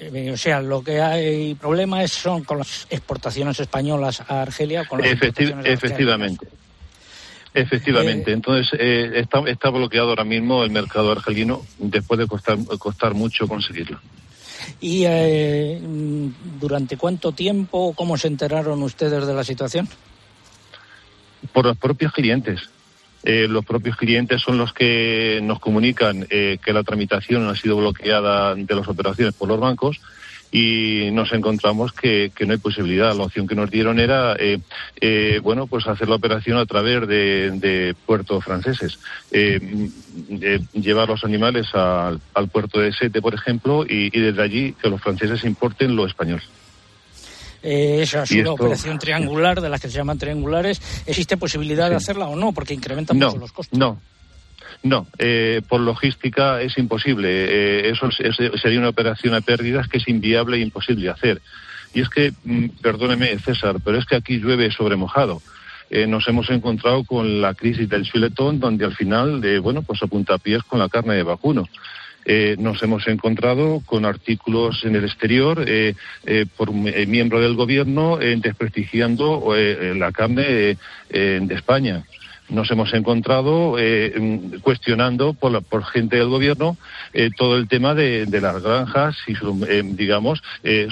Eh, 0.00 0.30
o 0.32 0.36
sea, 0.36 0.60
lo 0.60 0.82
que 0.82 1.00
hay 1.00 1.54
problema 1.54 2.02
es, 2.02 2.12
son 2.12 2.42
con 2.44 2.58
las 2.58 2.86
exportaciones 2.90 3.60
españolas 3.60 4.20
a 4.26 4.42
Argelia. 4.42 4.84
Con 4.84 5.00
las 5.00 5.12
Efecti 5.12 5.52
efectivamente. 5.64 6.46
Efectivamente, 7.54 8.30
eh, 8.30 8.34
entonces 8.34 8.78
eh, 8.80 9.12
está, 9.16 9.40
está, 9.46 9.68
bloqueado 9.68 10.10
ahora 10.10 10.24
mismo 10.24 10.64
el 10.64 10.70
mercado 10.70 11.12
argelino 11.12 11.62
después 11.78 12.18
de 12.18 12.26
costar, 12.26 12.56
costar 12.78 13.14
mucho 13.14 13.46
conseguirlo. 13.46 14.00
¿Y 14.80 15.04
eh, 15.06 15.78
durante 16.60 16.96
cuánto 16.96 17.32
tiempo, 17.32 17.94
cómo 17.94 18.16
se 18.16 18.28
enteraron 18.28 18.82
ustedes 18.82 19.26
de 19.26 19.34
la 19.34 19.44
situación? 19.44 19.88
Por 21.52 21.66
los 21.66 21.76
propios 21.76 22.12
clientes. 22.12 22.70
Eh, 23.24 23.46
los 23.48 23.64
propios 23.64 23.96
clientes 23.96 24.42
son 24.42 24.58
los 24.58 24.72
que 24.72 25.38
nos 25.42 25.60
comunican 25.60 26.26
eh, 26.28 26.58
que 26.64 26.72
la 26.72 26.82
tramitación 26.82 27.48
ha 27.48 27.54
sido 27.54 27.76
bloqueada 27.76 28.56
de 28.56 28.74
las 28.74 28.88
operaciones 28.88 29.34
por 29.34 29.48
los 29.48 29.60
bancos 29.60 30.00
y 30.52 31.08
nos 31.12 31.32
encontramos 31.32 31.92
que, 31.92 32.30
que, 32.36 32.44
no 32.44 32.52
hay 32.52 32.58
posibilidad. 32.58 33.16
La 33.16 33.24
opción 33.24 33.46
que 33.46 33.54
nos 33.54 33.70
dieron 33.70 33.98
era, 33.98 34.36
eh, 34.38 34.60
eh, 35.00 35.40
bueno, 35.42 35.66
pues 35.66 35.86
hacer 35.86 36.08
la 36.10 36.16
operación 36.16 36.58
a 36.58 36.66
través 36.66 37.08
de, 37.08 37.52
de 37.52 37.96
puertos 38.06 38.44
franceses. 38.44 38.98
Eh, 39.30 39.88
llevar 40.74 41.08
los 41.08 41.24
animales 41.24 41.74
al, 41.74 42.20
al, 42.34 42.48
puerto 42.48 42.80
de 42.80 42.92
Sete, 42.92 43.22
por 43.22 43.34
ejemplo, 43.34 43.84
y, 43.84 44.10
y, 44.12 44.20
desde 44.20 44.42
allí 44.42 44.74
que 44.74 44.90
los 44.90 45.00
franceses 45.00 45.42
importen 45.44 45.96
lo 45.96 46.06
español. 46.06 46.42
Eh, 47.62 48.00
esa 48.02 48.24
es 48.24 48.30
una 48.32 48.40
esto... 48.40 48.52
operación 48.52 48.98
triangular, 48.98 49.60
de 49.60 49.70
las 49.70 49.80
que 49.80 49.88
se 49.88 49.96
llaman 49.96 50.18
triangulares. 50.18 50.82
¿Existe 51.06 51.38
posibilidad 51.38 51.86
sí. 51.86 51.90
de 51.90 51.96
hacerla 51.96 52.26
o 52.26 52.36
no? 52.36 52.52
Porque 52.52 52.74
incrementa 52.74 53.14
no, 53.14 53.28
mucho 53.28 53.38
los 53.38 53.52
costos. 53.52 53.78
No, 53.78 53.98
no, 54.82 55.06
eh, 55.18 55.62
por 55.68 55.80
logística 55.80 56.60
es 56.60 56.76
imposible. 56.78 57.28
Eh, 57.30 57.90
eso 57.90 58.08
es, 58.08 58.38
es, 58.38 58.60
sería 58.60 58.78
una 58.78 58.88
operación 58.88 59.34
a 59.34 59.40
pérdidas 59.40 59.88
que 59.88 59.98
es 59.98 60.08
inviable 60.08 60.56
e 60.56 60.60
imposible 60.60 61.08
hacer. 61.08 61.40
Y 61.94 62.00
es 62.00 62.08
que, 62.08 62.32
mm, 62.44 62.66
perdóneme 62.80 63.38
César, 63.38 63.76
pero 63.84 63.98
es 63.98 64.06
que 64.06 64.16
aquí 64.16 64.38
llueve 64.38 64.70
sobre 64.70 64.96
mojado. 64.96 65.42
Eh, 65.94 66.06
nos 66.06 66.26
hemos 66.26 66.48
encontrado 66.48 67.04
con 67.04 67.42
la 67.42 67.52
crisis 67.52 67.86
del 67.86 68.04
chuletón, 68.04 68.58
donde 68.58 68.86
al 68.86 68.96
final, 68.96 69.44
eh, 69.44 69.58
bueno, 69.58 69.82
pues 69.82 70.02
apunta 70.02 70.38
pies 70.38 70.62
con 70.62 70.78
la 70.78 70.88
carne 70.88 71.14
de 71.14 71.22
vacuno. 71.22 71.68
Eh, 72.24 72.56
nos 72.58 72.82
hemos 72.82 73.06
encontrado 73.08 73.82
con 73.84 74.06
artículos 74.06 74.84
en 74.84 74.96
el 74.96 75.04
exterior 75.04 75.66
por 76.56 76.72
miembro 76.72 77.40
del 77.40 77.56
gobierno 77.56 78.16
desprestigiando 78.16 79.52
la 79.96 80.12
carne 80.12 80.76
de 81.10 81.54
España 81.54 82.04
nos 82.52 82.70
hemos 82.70 82.92
encontrado 82.92 83.76
eh, 83.78 84.40
cuestionando 84.62 85.32
por, 85.32 85.62
por, 85.64 85.84
gente 85.84 86.16
del 86.16 86.28
gobierno 86.28 86.76
eh, 87.12 87.30
todo 87.36 87.56
el 87.56 87.66
tema 87.66 87.94
de, 87.94 88.26
de, 88.26 88.40
las 88.40 88.62
granjas 88.62 89.16
y 89.26 89.34
su, 89.34 89.66
eh, 89.68 89.82
digamos 89.84 90.42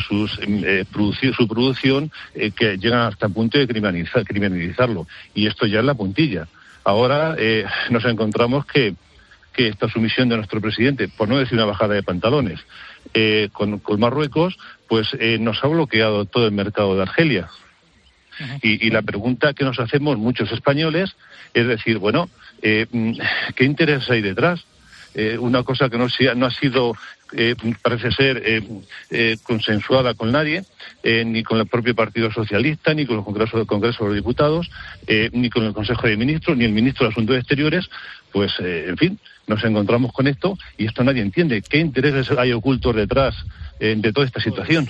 sus, 0.08 0.40
produci 0.90 1.32
su 1.32 1.46
producción 1.46 2.10
que 2.34 2.78
llegan 2.78 3.00
hasta 3.00 3.26
el 3.26 3.32
punto 3.32 3.58
de 3.58 3.68
criminalizar, 3.68 4.24
criminalizarlo 4.24 5.06
y 5.34 5.46
esto 5.46 5.66
ya 5.66 5.80
es 5.80 5.84
la 5.84 5.94
puntilla 5.94 6.48
ahora 6.84 7.36
nos 7.90 8.04
encontramos 8.04 8.66
que 8.66 8.94
que 9.52 9.66
esta 9.66 9.88
sumisión 9.88 10.28
de 10.28 10.36
nuestro 10.36 10.60
presidente, 10.60 11.08
por 11.08 11.28
no 11.28 11.36
decir 11.36 11.54
una 11.54 11.64
bajada 11.64 11.94
de 11.94 12.04
pantalones, 12.04 12.60
con, 13.52 13.80
con, 13.80 13.98
Marruecos, 13.98 14.56
pues 14.88 15.08
nos 15.40 15.62
ha 15.64 15.66
bloqueado 15.66 16.24
todo 16.24 16.46
el 16.46 16.52
mercado 16.52 16.94
de 16.94 17.02
Argelia. 17.02 17.50
Y, 18.62 18.90
la 18.90 19.02
pregunta 19.02 19.54
que 19.54 19.64
nos 19.64 19.78
hacemos 19.78 20.18
muchos 20.18 20.50
españoles 20.52 21.14
es 21.54 21.66
decir, 21.66 21.98
bueno, 21.98 22.28
eh, 22.62 22.86
¿qué 23.54 23.64
interés 23.64 24.08
hay 24.10 24.22
detrás? 24.22 24.64
Eh, 25.14 25.36
una 25.38 25.64
cosa 25.64 25.88
que 25.88 25.98
no, 25.98 26.04
ha 26.04 26.50
sido, 26.50 26.94
eh, 27.32 27.56
parece 27.82 28.12
ser, 28.12 28.62
consensuada 29.42 30.14
con 30.14 30.30
nadie, 30.30 30.64
ni 31.02 31.42
con 31.42 31.58
el 31.58 31.66
propio 31.66 31.94
Partido 31.94 32.30
Socialista, 32.30 32.94
ni 32.94 33.06
con 33.06 33.18
el 33.18 33.24
Congreso, 33.24 33.58
el 33.58 33.66
Congreso 33.66 34.04
de 34.04 34.10
los 34.10 34.16
Diputados, 34.16 34.70
ni 35.32 35.50
con 35.50 35.64
el 35.64 35.72
Consejo 35.72 36.06
de 36.06 36.16
Ministros, 36.16 36.56
ni 36.56 36.64
el 36.64 36.72
Ministro 36.72 37.06
de 37.06 37.12
Asuntos 37.12 37.36
Exteriores, 37.36 37.90
pues, 38.32 38.52
en 38.60 38.96
fin, 38.96 39.18
nos 39.48 39.64
encontramos 39.64 40.12
con 40.12 40.28
esto 40.28 40.56
y 40.78 40.86
esto 40.86 41.02
nadie 41.02 41.22
entiende. 41.22 41.62
¿Qué 41.62 41.78
intereses 41.78 42.30
hay 42.38 42.52
ocultos 42.52 42.94
detrás 42.94 43.34
de 43.80 44.12
toda 44.12 44.26
esta 44.26 44.40
situación? 44.40 44.88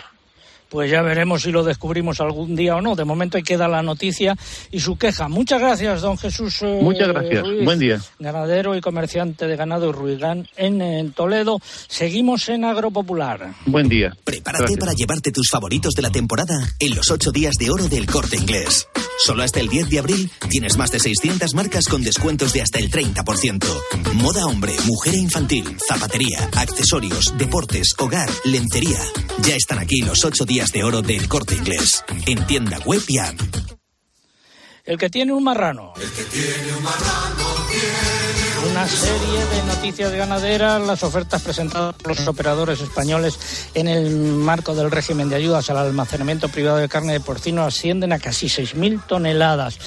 Pues 0.70 0.90
ya 0.90 1.02
veremos 1.02 1.42
si 1.42 1.50
lo 1.50 1.64
descubrimos 1.64 2.20
algún 2.20 2.56
día 2.56 2.76
o 2.76 2.80
no. 2.80 2.94
De 2.94 3.04
momento 3.04 3.36
hay 3.36 3.42
que 3.42 3.56
dar 3.56 3.68
la 3.68 3.82
noticia 3.82 4.36
y 4.70 4.80
su 4.80 4.96
queja. 4.96 5.28
Muchas 5.28 5.60
gracias, 5.60 6.00
don 6.00 6.16
Jesús. 6.16 6.62
Eh, 6.62 6.78
Muchas 6.80 7.08
gracias. 7.08 7.42
Ruiz, 7.42 7.64
Buen 7.64 7.78
día. 7.78 8.00
Ganadero 8.18 8.76
y 8.76 8.80
comerciante 8.80 9.46
de 9.46 9.56
ganado 9.56 9.92
Ruigán 9.92 10.48
en, 10.56 10.80
en, 10.80 11.12
Toledo. 11.12 11.60
Seguimos 11.88 12.48
en 12.48 12.64
Agropopular. 12.64 13.52
Buen 13.66 13.88
día. 13.88 14.16
Prepárate 14.24 14.62
gracias. 14.62 14.80
para 14.80 14.92
llevarte 14.92 15.32
tus 15.32 15.50
favoritos 15.50 15.94
de 15.94 16.02
la 16.02 16.10
temporada 16.10 16.54
en 16.78 16.94
los 16.94 17.10
ocho 17.10 17.32
días 17.32 17.56
de 17.58 17.70
oro 17.70 17.88
del 17.88 18.06
corte 18.06 18.36
inglés. 18.36 18.86
Solo 19.22 19.42
hasta 19.42 19.60
el 19.60 19.68
10 19.68 19.90
de 19.90 19.98
abril 19.98 20.30
tienes 20.48 20.78
más 20.78 20.90
de 20.90 20.98
600 20.98 21.54
marcas 21.54 21.84
con 21.88 22.02
descuentos 22.02 22.54
de 22.54 22.62
hasta 22.62 22.78
el 22.78 22.90
30%. 22.90 23.66
Moda 24.14 24.46
hombre, 24.46 24.74
mujer 24.86 25.14
e 25.14 25.18
infantil, 25.18 25.76
zapatería, 25.86 26.48
accesorios, 26.56 27.34
deportes, 27.36 27.94
hogar, 27.98 28.30
lencería. 28.44 28.98
Ya 29.42 29.54
están 29.56 29.78
aquí 29.78 30.00
los 30.00 30.24
ocho 30.24 30.46
días 30.46 30.72
de 30.72 30.84
oro 30.84 31.02
del 31.02 31.28
corte 31.28 31.54
inglés. 31.54 32.02
En 32.26 32.46
tienda 32.46 32.78
web 32.86 33.02
y 33.08 33.18
app. 33.18 33.38
El 34.84 34.96
que 34.96 35.10
tiene 35.10 35.34
un 35.34 35.44
marrano. 35.44 35.92
El 36.00 36.10
que 36.10 36.22
tiene 36.24 36.76
un 36.76 36.82
marrano 36.82 37.66
tiene 37.68 38.49
Una 38.68 38.86
serie 38.86 39.44
de 39.46 39.62
noticias 39.64 40.12
ganaderas, 40.12 40.86
las 40.86 41.02
ofertas 41.02 41.40
presentadas 41.40 41.94
por 41.94 42.08
los 42.16 42.28
operadores 42.28 42.80
españoles 42.80 43.38
en 43.74 43.88
el 43.88 44.10
marco 44.10 44.74
del 44.74 44.90
régimen 44.90 45.30
de 45.30 45.36
ayudas 45.36 45.70
al 45.70 45.78
almacenamiento 45.78 46.48
privado 46.48 46.76
de 46.76 46.88
carne 46.88 47.14
de 47.14 47.20
porcino 47.20 47.62
ascienden 47.62 48.12
a 48.12 48.18
casi 48.18 48.46
6.000 48.46 49.06
toneladas 49.06 49.78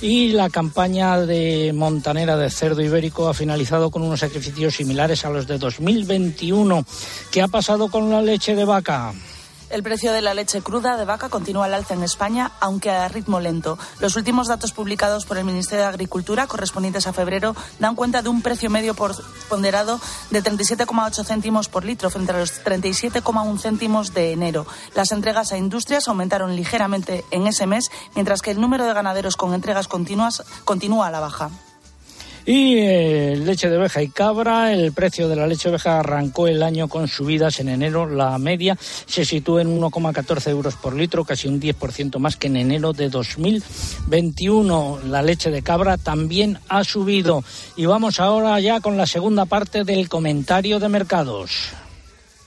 y 0.00 0.28
la 0.28 0.50
campaña 0.50 1.18
de 1.18 1.72
montanera 1.74 2.36
de 2.36 2.50
cerdo 2.50 2.82
ibérico 2.82 3.28
ha 3.28 3.34
finalizado 3.34 3.90
con 3.90 4.02
unos 4.02 4.20
sacrificios 4.20 4.74
similares 4.74 5.24
a 5.24 5.30
los 5.30 5.46
de 5.46 5.58
2021. 5.58 6.84
¿Qué 7.30 7.42
ha 7.42 7.48
pasado 7.48 7.88
con 7.88 8.10
la 8.10 8.20
leche 8.20 8.54
de 8.54 8.64
vaca? 8.64 9.14
El 9.70 9.82
precio 9.82 10.14
de 10.14 10.22
la 10.22 10.32
leche 10.32 10.62
cruda 10.62 10.96
de 10.96 11.04
vaca 11.04 11.28
continúa 11.28 11.66
al 11.66 11.74
alza 11.74 11.92
en 11.92 12.02
España, 12.02 12.52
aunque 12.58 12.90
a 12.90 13.06
ritmo 13.08 13.38
lento. 13.38 13.78
Los 14.00 14.16
últimos 14.16 14.48
datos 14.48 14.72
publicados 14.72 15.26
por 15.26 15.36
el 15.36 15.44
Ministerio 15.44 15.82
de 15.82 15.90
Agricultura, 15.90 16.46
correspondientes 16.46 17.06
a 17.06 17.12
febrero, 17.12 17.54
dan 17.78 17.94
cuenta 17.94 18.22
de 18.22 18.30
un 18.30 18.40
precio 18.40 18.70
medio 18.70 18.94
ponderado 18.94 20.00
de 20.30 20.42
37,8 20.42 21.24
céntimos 21.24 21.68
por 21.68 21.84
litro 21.84 22.08
frente 22.08 22.32
a 22.32 22.38
los 22.38 22.64
37,1 22.64 23.58
céntimos 23.60 24.14
de 24.14 24.32
enero. 24.32 24.66
Las 24.94 25.12
entregas 25.12 25.52
a 25.52 25.58
industrias 25.58 26.08
aumentaron 26.08 26.56
ligeramente 26.56 27.26
en 27.30 27.46
ese 27.46 27.66
mes, 27.66 27.90
mientras 28.14 28.40
que 28.40 28.50
el 28.50 28.60
número 28.60 28.86
de 28.86 28.94
ganaderos 28.94 29.36
con 29.36 29.52
entregas 29.52 29.86
continuas 29.86 30.44
continúa 30.64 31.08
a 31.08 31.10
la 31.10 31.20
baja. 31.20 31.50
Y 32.50 32.78
eh, 32.78 33.36
leche 33.36 33.68
de 33.68 33.76
oveja 33.76 34.02
y 34.02 34.08
cabra, 34.08 34.72
el 34.72 34.92
precio 34.92 35.28
de 35.28 35.36
la 35.36 35.46
leche 35.46 35.68
de 35.68 35.74
oveja 35.74 36.00
arrancó 36.00 36.48
el 36.48 36.62
año 36.62 36.88
con 36.88 37.06
subidas 37.06 37.60
en 37.60 37.68
enero. 37.68 38.08
La 38.08 38.38
media 38.38 38.74
se 38.80 39.26
sitúa 39.26 39.60
en 39.60 39.78
1,14 39.78 40.48
euros 40.48 40.74
por 40.76 40.94
litro, 40.94 41.26
casi 41.26 41.46
un 41.46 41.60
10% 41.60 42.18
más 42.18 42.36
que 42.36 42.46
en 42.46 42.56
enero 42.56 42.94
de 42.94 43.10
2021. 43.10 45.00
La 45.08 45.20
leche 45.20 45.50
de 45.50 45.60
cabra 45.60 45.98
también 45.98 46.58
ha 46.70 46.84
subido. 46.84 47.44
Y 47.76 47.84
vamos 47.84 48.18
ahora 48.18 48.58
ya 48.60 48.80
con 48.80 48.96
la 48.96 49.06
segunda 49.06 49.44
parte 49.44 49.84
del 49.84 50.08
comentario 50.08 50.80
de 50.80 50.88
mercados. 50.88 51.50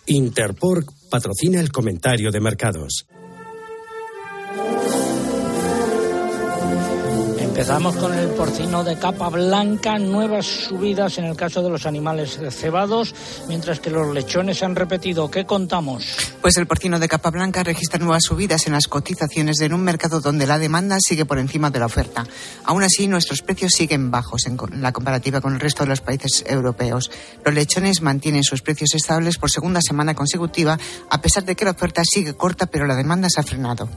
Interpork 0.07 0.91
patrocina 1.11 1.59
el 1.59 1.71
comentario 1.71 2.31
de 2.31 2.39
mercados. 2.39 3.05
Empezamos 7.61 7.95
con 7.95 8.11
el 8.15 8.29
porcino 8.29 8.83
de 8.83 8.97
capa 8.97 9.29
blanca, 9.29 9.99
nuevas 9.99 10.47
subidas 10.47 11.19
en 11.19 11.25
el 11.25 11.35
caso 11.35 11.61
de 11.61 11.69
los 11.69 11.85
animales 11.85 12.39
cebados, 12.49 13.13
mientras 13.47 13.79
que 13.79 13.91
los 13.91 14.11
lechones 14.15 14.63
han 14.63 14.75
repetido. 14.75 15.29
¿Qué 15.29 15.45
contamos? 15.45 16.03
Pues 16.41 16.57
el 16.57 16.65
porcino 16.65 16.97
de 16.97 17.07
capa 17.07 17.29
blanca 17.29 17.61
registra 17.61 17.99
nuevas 17.99 18.23
subidas 18.23 18.65
en 18.65 18.73
las 18.73 18.87
cotizaciones 18.87 19.61
en 19.61 19.75
un 19.75 19.83
mercado 19.83 20.21
donde 20.21 20.47
la 20.47 20.57
demanda 20.57 20.97
sigue 20.99 21.25
por 21.25 21.37
encima 21.37 21.69
de 21.69 21.77
la 21.77 21.85
oferta. 21.85 22.25
Aún 22.65 22.81
así, 22.81 23.07
nuestros 23.07 23.43
precios 23.43 23.73
siguen 23.73 24.09
bajos 24.09 24.47
en 24.47 24.57
la 24.81 24.91
comparativa 24.91 25.39
con 25.39 25.53
el 25.53 25.59
resto 25.59 25.83
de 25.83 25.89
los 25.89 26.01
países 26.01 26.43
europeos. 26.47 27.11
Los 27.45 27.53
lechones 27.53 28.01
mantienen 28.01 28.43
sus 28.43 28.63
precios 28.63 28.95
estables 28.95 29.37
por 29.37 29.51
segunda 29.51 29.81
semana 29.83 30.15
consecutiva, 30.15 30.79
a 31.11 31.21
pesar 31.21 31.45
de 31.45 31.55
que 31.55 31.65
la 31.65 31.71
oferta 31.71 32.01
sigue 32.03 32.33
corta, 32.33 32.65
pero 32.65 32.87
la 32.87 32.95
demanda 32.95 33.27
se 33.29 33.39
ha 33.39 33.43
frenado. 33.43 33.87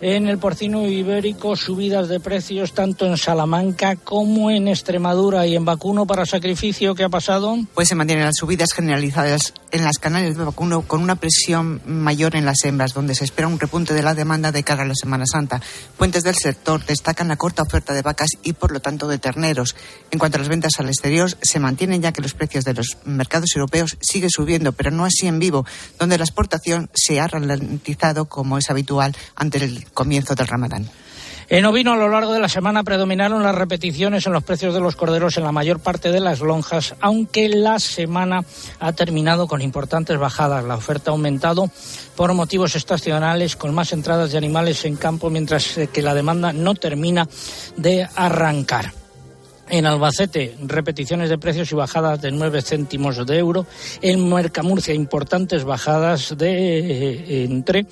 En 0.00 0.28
el 0.28 0.38
porcino 0.38 0.86
ibérico, 0.86 1.56
subidas 1.56 2.08
de 2.08 2.20
precios 2.20 2.72
tanto 2.72 3.04
en 3.04 3.16
Salamanca 3.16 3.96
como 3.96 4.48
en 4.48 4.68
Extremadura 4.68 5.44
y 5.44 5.56
en 5.56 5.64
vacuno 5.64 6.06
para 6.06 6.24
sacrificio. 6.24 6.94
¿Qué 6.94 7.02
ha 7.02 7.08
pasado? 7.08 7.58
Pues 7.74 7.88
se 7.88 7.96
mantienen 7.96 8.24
las 8.24 8.36
subidas 8.36 8.72
generalizadas 8.72 9.54
en 9.72 9.82
las 9.82 9.98
canales 9.98 10.36
de 10.36 10.44
vacuno 10.44 10.82
con 10.82 11.02
una 11.02 11.16
presión 11.16 11.80
mayor 11.84 12.36
en 12.36 12.44
las 12.44 12.64
hembras, 12.64 12.94
donde 12.94 13.16
se 13.16 13.24
espera 13.24 13.48
un 13.48 13.58
repunte 13.58 13.92
de 13.92 14.04
la 14.04 14.14
demanda 14.14 14.52
de 14.52 14.62
cara 14.62 14.84
a 14.84 14.86
la 14.86 14.94
Semana 14.94 15.26
Santa. 15.26 15.60
Fuentes 15.96 16.22
del 16.22 16.36
sector 16.36 16.86
destacan 16.86 17.26
la 17.26 17.36
corta 17.36 17.64
oferta 17.64 17.92
de 17.92 18.02
vacas 18.02 18.30
y, 18.44 18.52
por 18.52 18.70
lo 18.70 18.78
tanto, 18.78 19.08
de 19.08 19.18
terneros. 19.18 19.74
En 20.12 20.20
cuanto 20.20 20.36
a 20.36 20.38
las 20.38 20.48
ventas 20.48 20.72
al 20.78 20.86
exterior, 20.86 21.36
se 21.42 21.58
mantienen 21.58 22.02
ya 22.02 22.12
que 22.12 22.22
los 22.22 22.34
precios 22.34 22.64
de 22.64 22.74
los 22.74 22.98
mercados 23.04 23.50
europeos 23.56 23.96
siguen 24.00 24.30
subiendo, 24.30 24.70
pero 24.70 24.92
no 24.92 25.04
así 25.04 25.26
en 25.26 25.40
vivo, 25.40 25.66
donde 25.98 26.18
la 26.18 26.24
exportación 26.24 26.88
se 26.94 27.18
ha 27.18 27.26
ralentizado 27.26 28.26
como 28.26 28.58
es 28.58 28.70
habitual 28.70 29.16
ante 29.34 29.58
el 29.58 29.87
comienzo 29.92 30.34
del 30.34 30.46
Ramadán. 30.46 30.88
En 31.50 31.64
ovino, 31.64 31.94
a 31.94 31.96
lo 31.96 32.10
largo 32.10 32.34
de 32.34 32.40
la 32.40 32.48
semana 32.48 32.84
predominaron 32.84 33.42
las 33.42 33.54
repeticiones 33.54 34.26
en 34.26 34.34
los 34.34 34.44
precios 34.44 34.74
de 34.74 34.80
los 34.80 34.96
corderos 34.96 35.38
en 35.38 35.44
la 35.44 35.52
mayor 35.52 35.80
parte 35.80 36.12
de 36.12 36.20
las 36.20 36.40
lonjas, 36.40 36.94
aunque 37.00 37.48
la 37.48 37.78
semana 37.78 38.44
ha 38.80 38.92
terminado 38.92 39.46
con 39.46 39.62
importantes 39.62 40.18
bajadas. 40.18 40.62
La 40.64 40.76
oferta 40.76 41.10
ha 41.10 41.12
aumentado 41.12 41.70
por 42.16 42.34
motivos 42.34 42.76
estacionales, 42.76 43.56
con 43.56 43.74
más 43.74 43.94
entradas 43.94 44.30
de 44.30 44.36
animales 44.36 44.84
en 44.84 44.96
campo, 44.96 45.30
mientras 45.30 45.80
que 45.90 46.02
la 46.02 46.12
demanda 46.12 46.52
no 46.52 46.74
termina 46.74 47.26
de 47.78 48.06
arrancar. 48.14 48.97
En 49.70 49.84
Albacete, 49.84 50.56
repeticiones 50.62 51.28
de 51.28 51.36
precios 51.36 51.70
y 51.72 51.74
bajadas 51.74 52.22
de 52.22 52.30
9 52.30 52.62
céntimos 52.62 53.26
de 53.26 53.38
euro. 53.38 53.66
En 54.00 54.26
Mercamurcia, 54.28 54.94
importantes 54.94 55.64
bajadas 55.64 56.36
de 56.38 56.78
eh, 56.78 57.44
entre 57.44 57.86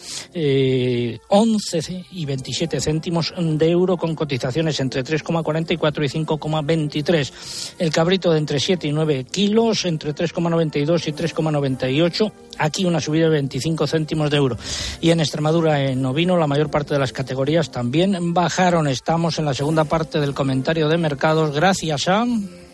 11 1.29 1.79
eh, 1.79 2.05
y 2.12 2.24
27 2.24 2.81
céntimos 2.81 3.35
de 3.37 3.70
euro 3.70 3.99
con 3.99 4.14
cotizaciones 4.14 4.81
entre 4.81 5.05
3,44 5.05 6.05
y 6.05 6.24
5,23. 6.24 7.74
El 7.79 7.91
cabrito 7.91 8.33
de 8.33 8.39
entre 8.39 8.59
7 8.59 8.89
y 8.89 8.93
9 8.93 9.24
kilos, 9.24 9.85
entre 9.85 10.14
3,92 10.14 11.09
y 11.09 11.12
3,98. 11.12 12.33
Aquí 12.59 12.84
una 12.84 13.00
subida 13.00 13.24
de 13.24 13.30
25 13.30 13.86
céntimos 13.86 14.30
de 14.30 14.36
euro. 14.36 14.57
Y 15.00 15.11
en 15.11 15.20
Extremadura, 15.20 15.82
en 15.82 16.04
ovino, 16.04 16.36
la 16.36 16.46
mayor 16.46 16.70
parte 16.70 16.94
de 16.94 17.00
las 17.00 17.12
categorías 17.12 17.70
también 17.70 18.34
bajaron. 18.34 18.88
Estamos 18.88 19.38
en 19.38 19.44
la 19.44 19.54
segunda 19.54 19.84
parte 19.84 20.20
del 20.20 20.34
comentario 20.34 20.88
de 20.88 20.98
mercados. 20.98 21.54
Gracias, 21.54 22.02
Sam. 22.02 22.66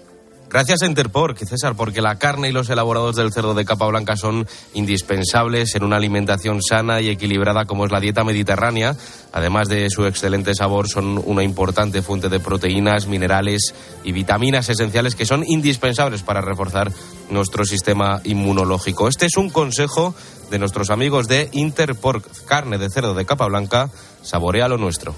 Gracias 0.52 0.82
a 0.82 0.86
Interpork, 0.86 1.38
César, 1.38 1.74
porque 1.74 2.02
la 2.02 2.18
carne 2.18 2.50
y 2.50 2.52
los 2.52 2.68
elaborados 2.68 3.16
del 3.16 3.32
cerdo 3.32 3.54
de 3.54 3.64
capa 3.64 3.86
blanca 3.86 4.16
son 4.16 4.46
indispensables 4.74 5.74
en 5.74 5.82
una 5.82 5.96
alimentación 5.96 6.60
sana 6.60 7.00
y 7.00 7.08
equilibrada 7.08 7.64
como 7.64 7.86
es 7.86 7.90
la 7.90 8.00
dieta 8.00 8.22
mediterránea. 8.22 8.94
Además 9.32 9.70
de 9.70 9.88
su 9.88 10.04
excelente 10.04 10.54
sabor, 10.54 10.90
son 10.90 11.22
una 11.24 11.42
importante 11.42 12.02
fuente 12.02 12.28
de 12.28 12.38
proteínas, 12.38 13.06
minerales 13.06 13.74
y 14.04 14.12
vitaminas 14.12 14.68
esenciales 14.68 15.14
que 15.14 15.24
son 15.24 15.42
indispensables 15.46 16.22
para 16.22 16.42
reforzar 16.42 16.92
nuestro 17.30 17.64
sistema 17.64 18.20
inmunológico. 18.24 19.08
Este 19.08 19.24
es 19.24 19.38
un 19.38 19.48
consejo 19.48 20.14
de 20.50 20.58
nuestros 20.58 20.90
amigos 20.90 21.28
de 21.28 21.48
Interpork, 21.52 22.26
carne 22.44 22.76
de 22.76 22.90
cerdo 22.90 23.14
de 23.14 23.24
capa 23.24 23.46
blanca, 23.46 23.88
saborea 24.20 24.68
lo 24.68 24.76
nuestro. 24.76 25.14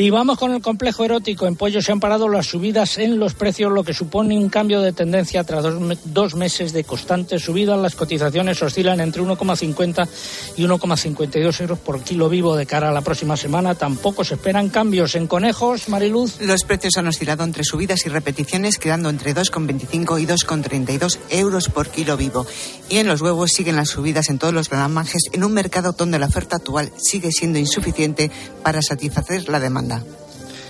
Y 0.00 0.10
vamos 0.10 0.38
con 0.38 0.52
el 0.52 0.62
complejo 0.62 1.04
erótico. 1.04 1.48
En 1.48 1.56
pollo 1.56 1.82
se 1.82 1.90
han 1.90 1.98
parado 1.98 2.28
las 2.28 2.46
subidas 2.46 2.98
en 2.98 3.18
los 3.18 3.34
precios, 3.34 3.72
lo 3.72 3.82
que 3.82 3.92
supone 3.92 4.38
un 4.38 4.48
cambio 4.48 4.80
de 4.80 4.92
tendencia 4.92 5.42
tras 5.42 5.64
dos, 6.04 6.36
meses 6.36 6.72
de 6.72 6.84
constante 6.84 7.40
subida. 7.40 7.76
Las 7.76 7.96
cotizaciones 7.96 8.62
oscilan 8.62 9.00
entre 9.00 9.24
1,50 9.24 10.08
y 10.56 10.62
1,52 10.62 11.60
euros 11.62 11.80
por 11.80 12.00
kilo 12.02 12.28
vivo 12.28 12.54
de 12.54 12.64
cara 12.64 12.90
a 12.90 12.92
la 12.92 13.00
próxima 13.00 13.36
semana. 13.36 13.74
Tampoco 13.74 14.22
se 14.22 14.34
esperan 14.34 14.68
cambios 14.68 15.16
en 15.16 15.26
conejos, 15.26 15.88
Mariluz. 15.88 16.40
Los 16.42 16.62
precios 16.62 16.96
han 16.96 17.08
oscilado 17.08 17.42
entre 17.42 17.64
subidas 17.64 18.06
y 18.06 18.08
repeticiones, 18.08 18.78
quedando 18.78 19.10
entre 19.10 19.34
2,25 19.34 20.22
y 20.22 20.26
2,32 20.26 21.18
euros 21.30 21.68
por 21.70 21.88
kilo 21.88 22.16
vivo. 22.16 22.46
Y 22.88 22.98
en 22.98 23.08
los 23.08 23.20
huevos 23.20 23.50
siguen 23.50 23.74
las 23.74 23.88
subidas 23.88 24.30
en 24.30 24.38
todos 24.38 24.54
los 24.54 24.70
gramajes 24.70 25.22
en 25.32 25.42
un 25.42 25.52
mercado 25.52 25.90
donde 25.90 26.20
la 26.20 26.26
oferta 26.26 26.54
actual 26.54 26.92
sigue 26.98 27.32
siendo 27.32 27.58
insuficiente 27.58 28.30
para 28.62 28.80
satisfacer 28.80 29.48
la 29.48 29.58
demanda. 29.58 29.87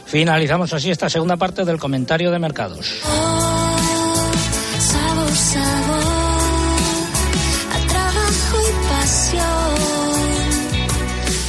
Finalizamos 0.06 0.72
así 0.72 0.90
esta 0.90 1.10
segunda 1.10 1.36
parte 1.36 1.64
del 1.64 1.78
comentario 1.78 2.30
de 2.30 2.38
mercados. 2.38 3.02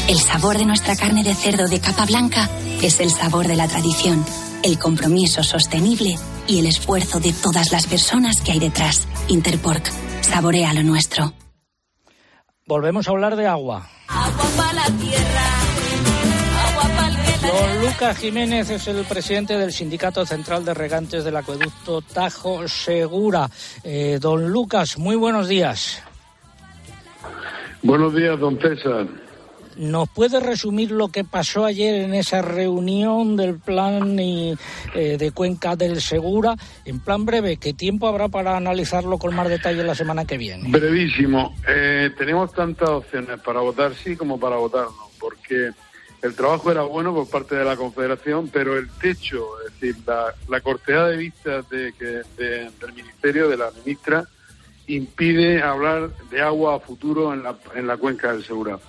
El 0.10 0.18
sabor 0.18 0.58
de 0.58 0.66
nuestra 0.66 0.96
carne 0.96 1.24
de 1.24 1.36
cerdo 1.36 1.68
de 1.68 1.80
capa 1.80 2.06
blanca 2.06 2.50
es 2.82 3.00
el 3.00 3.12
sabor 3.12 3.48
de 3.48 3.56
la 3.56 3.68
tradición, 3.68 4.26
el 4.64 4.80
compromiso 4.80 5.44
sostenible 5.44 6.18
y 6.48 6.60
el 6.60 6.66
esfuerzo 6.66 7.20
de 7.20 7.32
todas 7.32 7.72
las 7.72 7.86
personas 7.86 8.42
que 8.42 8.54
hay 8.54 8.60
detrás. 8.60 9.08
Interpork, 9.28 9.88
saborea 10.22 10.74
lo 10.74 10.84
nuestro. 10.84 11.34
Volvemos 12.66 13.08
a 13.08 13.12
hablar 13.12 13.36
de 13.36 13.48
agua. 13.48 13.88
Agua 14.08 14.50
para 14.58 14.74
la 14.74 14.86
tierra 14.98 15.59
Don 17.50 17.82
Lucas 17.82 18.20
Jiménez 18.20 18.70
es 18.70 18.88
el 18.88 19.04
presidente 19.06 19.58
del 19.58 19.72
Sindicato 19.72 20.24
Central 20.24 20.64
de 20.64 20.76
Regantes 20.76 21.24
del 21.24 21.36
Acueducto 21.36 22.04
Tajo 22.04 22.68
Segura. 22.68 23.50
Eh, 23.84 24.20
don 24.22 24.52
Lucas, 24.52 25.00
muy 25.00 25.16
buenos 25.16 25.48
días. 25.48 26.04
Buenos 27.82 28.14
días, 28.14 28.40
don 28.40 28.60
César. 28.60 29.08
¿Nos 29.78 30.10
puede 30.10 30.40
resumir 30.40 30.92
lo 30.92 31.08
que 31.08 31.24
pasó 31.24 31.66
ayer 31.66 31.96
en 32.04 32.14
esa 32.14 32.44
reunión 32.44 33.36
del 33.36 33.58
plan 33.58 34.20
eh, 34.20 34.56
de 34.94 35.32
Cuenca 35.32 35.76
del 35.76 36.02
Segura? 36.02 36.54
En 36.86 37.00
plan 37.00 37.26
breve, 37.26 37.58
¿qué 37.58 37.74
tiempo 37.74 38.08
habrá 38.08 38.28
para 38.28 38.58
analizarlo 38.58 39.18
con 39.18 39.34
más 39.34 39.50
detalle 39.50 39.84
la 39.84 39.96
semana 39.96 40.24
que 40.26 40.38
viene? 40.38 40.70
Brevísimo. 40.70 41.56
Eh, 41.68 42.12
tenemos 42.16 42.54
tantas 42.54 42.90
opciones 42.90 43.40
para 43.40 43.62
votar 43.62 43.96
sí 43.96 44.16
como 44.16 44.40
para 44.40 44.58
votar 44.58 44.84
no, 44.84 45.10
porque 45.20 45.72
el 46.22 46.36
trabajo 46.36 46.72
era 46.72 46.82
bueno 46.84 47.14
por 47.14 47.30
parte 47.30 47.56
de 47.56 47.64
la 47.64 47.76
Confederación, 47.78 48.50
pero 48.50 48.78
el 48.78 48.90
techo, 48.90 49.48
es 49.66 49.80
decir, 49.80 49.96
la, 50.06 50.34
la 50.50 51.08
de 51.08 51.18
vistas 51.18 51.70
de, 51.70 51.92
del 52.38 52.94
Ministerio, 52.94 53.48
de 53.48 53.58
la 53.58 53.72
ministra, 53.72 54.26
impide 54.88 55.62
hablar 55.62 56.10
de 56.30 56.42
agua 56.42 56.76
a 56.76 56.80
futuro 56.80 57.34
en 57.34 57.44
la, 57.44 57.56
en 57.76 57.88
la 57.88 57.98
cuenca 57.98 58.34
del 58.34 58.44
Segura. 58.44 58.80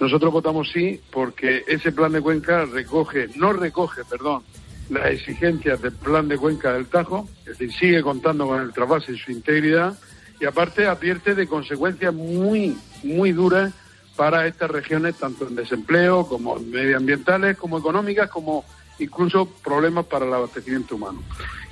Nosotros 0.00 0.32
votamos 0.32 0.70
sí 0.72 1.00
porque 1.10 1.64
ese 1.68 1.92
plan 1.92 2.12
de 2.12 2.20
cuenca 2.20 2.64
recoge, 2.64 3.28
no 3.36 3.52
recoge, 3.52 4.02
perdón, 4.04 4.42
las 4.90 5.06
exigencias 5.06 5.80
del 5.80 5.92
plan 5.92 6.28
de 6.28 6.36
cuenca 6.36 6.72
del 6.72 6.86
Tajo, 6.86 7.28
es 7.40 7.58
decir, 7.58 7.72
sigue 7.72 8.02
contando 8.02 8.46
con 8.46 8.60
el 8.60 8.72
trasvase 8.72 9.12
y 9.12 9.18
su 9.18 9.32
integridad, 9.32 9.98
y 10.40 10.44
aparte 10.44 10.86
advierte 10.86 11.34
de 11.34 11.46
consecuencias 11.46 12.12
muy, 12.12 12.76
muy 13.02 13.32
duras 13.32 13.72
para 14.16 14.46
estas 14.46 14.70
regiones, 14.70 15.16
tanto 15.16 15.46
en 15.46 15.54
desempleo 15.54 16.26
como 16.26 16.56
medioambientales, 16.56 17.56
como 17.56 17.78
económicas, 17.78 18.30
como 18.30 18.64
incluso 18.98 19.46
problemas 19.62 20.06
para 20.06 20.26
el 20.26 20.32
abastecimiento 20.32 20.96
humano. 20.96 21.22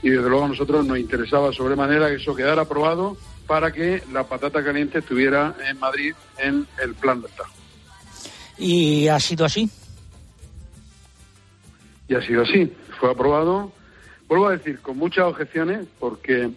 Y 0.02 0.10
desde 0.10 0.28
luego 0.28 0.44
a 0.44 0.48
nosotros 0.48 0.84
nos 0.86 0.98
interesaba 0.98 1.52
sobremanera 1.52 2.08
que 2.08 2.16
eso 2.16 2.34
quedara 2.34 2.62
aprobado 2.62 3.16
para 3.46 3.72
que 3.72 4.02
la 4.12 4.24
patata 4.24 4.62
caliente 4.62 4.98
estuviera 4.98 5.54
en 5.68 5.78
Madrid 5.78 6.14
en 6.38 6.66
el 6.82 6.94
plan 6.94 7.20
de 7.20 7.28
Estado. 7.28 7.50
¿Y 8.58 9.08
ha 9.08 9.18
sido 9.18 9.44
así? 9.44 9.68
Y 12.08 12.14
ha 12.14 12.22
sido 12.22 12.42
así. 12.42 12.70
Fue 13.00 13.10
aprobado 13.10 13.72
vuelvo 14.28 14.48
a 14.48 14.52
decir, 14.52 14.80
con 14.80 14.96
muchas 14.96 15.24
objeciones, 15.26 15.86
porque 15.98 16.50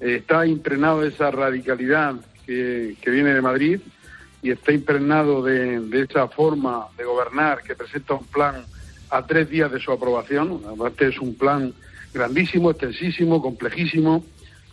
eh, 0.00 0.16
está 0.16 0.46
impregnado 0.46 1.02
de 1.02 1.08
esa 1.08 1.30
radicalidad 1.30 2.14
que, 2.46 2.96
que 3.00 3.10
viene 3.10 3.32
de 3.32 3.42
Madrid 3.42 3.80
y 4.44 4.50
está 4.50 4.72
impregnado 4.72 5.42
de, 5.42 5.80
de 5.80 6.02
esa 6.02 6.28
forma 6.28 6.88
de 6.98 7.04
gobernar 7.04 7.62
que 7.62 7.74
presenta 7.74 8.12
un 8.12 8.26
plan 8.26 8.62
a 9.08 9.26
tres 9.26 9.48
días 9.48 9.72
de 9.72 9.80
su 9.80 9.90
aprobación. 9.90 10.60
Aparte 10.70 11.08
es 11.08 11.18
un 11.18 11.34
plan 11.34 11.72
grandísimo, 12.12 12.70
extensísimo, 12.70 13.40
complejísimo, 13.40 14.22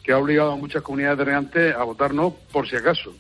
que 0.04 0.12
ha 0.12 0.18
obligado 0.18 0.52
a 0.52 0.56
muchas 0.58 0.82
comunidades 0.82 1.20
de 1.20 1.26
regantes 1.26 1.76
a 1.76 1.84
votar 1.84 2.14
no 2.14 2.36
por 2.52 2.68
si 2.70 2.76
acaso. 2.76 3.14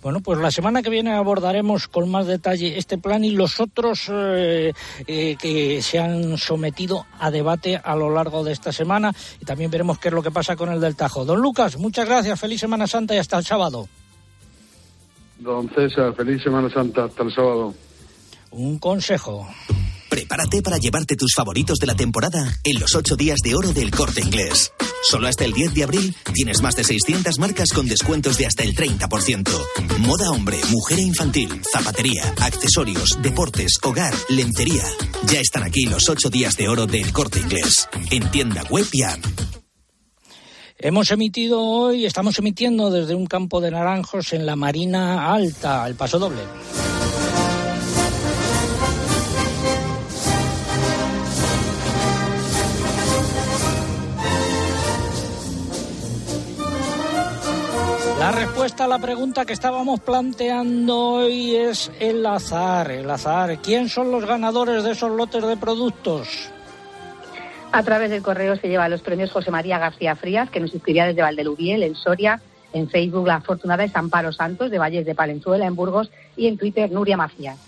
Bueno, 0.00 0.20
pues 0.20 0.38
la 0.38 0.52
semana 0.52 0.82
que 0.82 0.90
viene 0.90 1.12
abordaremos 1.12 1.88
con 1.88 2.08
más 2.08 2.28
detalle 2.28 2.78
este 2.78 2.98
plan 2.98 3.24
y 3.24 3.30
los 3.30 3.58
otros 3.58 4.08
eh, 4.08 4.72
eh, 5.08 5.36
que 5.36 5.82
se 5.82 5.98
han 5.98 6.38
sometido 6.38 7.04
a 7.18 7.32
debate 7.32 7.80
a 7.82 7.96
lo 7.96 8.08
largo 8.08 8.44
de 8.44 8.52
esta 8.52 8.70
semana 8.70 9.12
y 9.40 9.44
también 9.44 9.72
veremos 9.72 9.98
qué 9.98 10.08
es 10.08 10.14
lo 10.14 10.22
que 10.22 10.30
pasa 10.30 10.54
con 10.54 10.70
el 10.70 10.80
del 10.80 10.94
Tajo. 10.94 11.24
Don 11.24 11.40
Lucas, 11.40 11.76
muchas 11.76 12.06
gracias, 12.06 12.38
feliz 12.38 12.60
Semana 12.60 12.86
Santa 12.86 13.16
y 13.16 13.18
hasta 13.18 13.38
el 13.38 13.44
sábado. 13.44 13.88
Don 15.38 15.68
César, 15.70 16.14
feliz 16.14 16.42
Semana 16.42 16.68
Santa, 16.70 17.04
hasta 17.04 17.22
el 17.22 17.32
sábado. 17.32 17.74
Un 18.50 18.78
consejo. 18.78 19.46
Prepárate 20.08 20.62
para 20.62 20.78
llevarte 20.78 21.16
tus 21.16 21.34
favoritos 21.34 21.78
de 21.78 21.86
la 21.86 21.94
temporada 21.94 22.56
en 22.64 22.80
los 22.80 22.94
ocho 22.94 23.14
días 23.14 23.38
de 23.44 23.54
oro 23.54 23.72
del 23.72 23.90
corte 23.90 24.20
inglés. 24.22 24.72
Solo 25.02 25.28
hasta 25.28 25.44
el 25.44 25.52
10 25.52 25.74
de 25.74 25.84
abril 25.84 26.16
tienes 26.32 26.60
más 26.62 26.74
de 26.74 26.82
600 26.82 27.38
marcas 27.38 27.72
con 27.72 27.86
descuentos 27.86 28.36
de 28.38 28.46
hasta 28.46 28.64
el 28.64 28.74
30%. 28.74 29.50
Moda 30.00 30.30
hombre, 30.30 30.58
mujer 30.70 30.98
e 30.98 31.02
infantil, 31.02 31.60
zapatería, 31.70 32.34
accesorios, 32.40 33.18
deportes, 33.22 33.74
hogar, 33.82 34.14
lencería. 34.28 34.84
Ya 35.26 35.40
están 35.40 35.62
aquí 35.62 35.84
los 35.84 36.08
ocho 36.08 36.30
días 36.30 36.56
de 36.56 36.68
oro 36.68 36.86
del 36.86 37.12
corte 37.12 37.38
inglés. 37.38 37.88
En 38.10 38.28
tienda 38.30 38.64
web 38.70 38.86
y 38.92 39.02
app. 39.02 39.20
Hemos 40.80 41.10
emitido 41.10 41.60
hoy, 41.60 42.06
estamos 42.06 42.38
emitiendo 42.38 42.88
desde 42.92 43.16
un 43.16 43.26
campo 43.26 43.60
de 43.60 43.72
naranjos 43.72 44.32
en 44.32 44.46
la 44.46 44.54
Marina 44.54 45.34
Alta, 45.34 45.84
el 45.88 45.96
paso 45.96 46.20
doble. 46.20 46.38
La 58.20 58.30
respuesta 58.30 58.84
a 58.84 58.88
la 58.88 59.00
pregunta 59.00 59.44
que 59.44 59.54
estábamos 59.54 59.98
planteando 59.98 60.96
hoy 60.96 61.56
es 61.56 61.90
el 61.98 62.24
azar, 62.24 62.92
el 62.92 63.10
azar. 63.10 63.60
¿Quién 63.60 63.88
son 63.88 64.12
los 64.12 64.24
ganadores 64.24 64.84
de 64.84 64.92
esos 64.92 65.10
lotes 65.10 65.44
de 65.44 65.56
productos? 65.56 66.52
A 67.70 67.82
través 67.82 68.10
del 68.10 68.22
correo 68.22 68.56
se 68.56 68.68
lleva 68.68 68.88
los 68.88 69.02
premios 69.02 69.30
José 69.30 69.50
María 69.50 69.78
García 69.78 70.16
Frías, 70.16 70.50
que 70.50 70.60
nos 70.60 70.72
inscribía 70.72 71.06
desde 71.06 71.22
Valdelubiel, 71.22 71.82
en 71.82 71.94
Soria. 71.94 72.40
En 72.72 72.88
Facebook, 72.88 73.26
la 73.26 73.36
afortunada 73.36 73.84
es 73.84 73.94
Amparo 73.94 74.32
Santos, 74.32 74.70
de 74.70 74.78
Valles 74.78 75.06
de 75.06 75.14
Palenzuela, 75.14 75.66
en 75.66 75.76
Burgos. 75.76 76.10
Y 76.36 76.46
en 76.46 76.56
Twitter, 76.56 76.90
Nuria 76.90 77.16
Macías. 77.16 77.58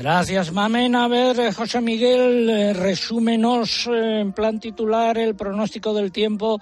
Gracias, 0.00 0.50
Mamen. 0.50 0.94
A 0.96 1.08
ver, 1.08 1.38
eh, 1.38 1.52
José 1.52 1.82
Miguel, 1.82 2.48
eh, 2.48 2.72
resúmenos 2.72 3.86
eh, 3.86 4.20
en 4.20 4.32
plan 4.32 4.58
titular 4.58 5.18
el 5.18 5.34
pronóstico 5.34 5.92
del 5.92 6.10
tiempo 6.10 6.58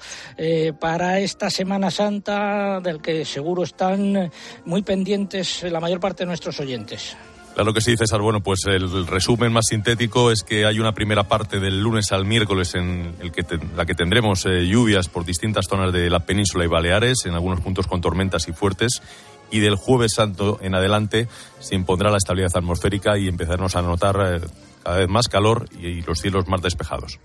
para 0.80 1.20
esta 1.20 1.48
Semana 1.48 1.90
Santa, 1.90 2.80
del 2.80 3.00
que 3.00 3.24
seguro 3.24 3.62
están 3.62 4.30
muy 4.64 4.82
pendientes 4.82 5.62
la 5.62 5.78
mayor 5.78 6.00
parte 6.00 6.24
de 6.24 6.26
nuestros 6.26 6.58
oyentes. 6.58 7.16
Claro 7.58 7.74
que 7.74 7.80
sí, 7.80 7.96
César. 7.96 8.20
Bueno, 8.20 8.40
pues 8.40 8.60
el 8.66 9.04
resumen 9.08 9.52
más 9.52 9.66
sintético 9.68 10.30
es 10.30 10.44
que 10.44 10.64
hay 10.64 10.78
una 10.78 10.92
primera 10.92 11.24
parte 11.24 11.58
del 11.58 11.80
lunes 11.80 12.12
al 12.12 12.24
miércoles 12.24 12.76
en 12.76 13.16
el 13.18 13.32
que 13.32 13.44
la 13.74 13.84
que 13.84 13.96
tendremos 13.96 14.46
eh, 14.46 14.64
lluvias 14.64 15.08
por 15.08 15.24
distintas 15.24 15.66
zonas 15.68 15.92
de 15.92 16.08
la 16.08 16.20
península 16.20 16.64
y 16.64 16.68
Baleares, 16.68 17.26
en 17.26 17.34
algunos 17.34 17.60
puntos 17.60 17.88
con 17.88 18.00
tormentas 18.00 18.46
y 18.46 18.52
fuertes. 18.52 19.02
Y 19.50 19.58
del 19.58 19.74
jueves 19.74 20.12
santo 20.14 20.60
en 20.62 20.76
adelante 20.76 21.26
se 21.58 21.74
impondrá 21.74 22.12
la 22.12 22.18
estabilidad 22.18 22.52
atmosférica 22.54 23.18
y 23.18 23.26
empezaremos 23.26 23.74
a 23.74 23.82
notar 23.82 24.16
eh, 24.24 24.40
cada 24.84 24.98
vez 24.98 25.08
más 25.08 25.26
calor 25.26 25.68
y 25.80 26.02
los 26.02 26.20
cielos 26.20 26.46
más 26.46 26.62
despejados. 26.62 27.18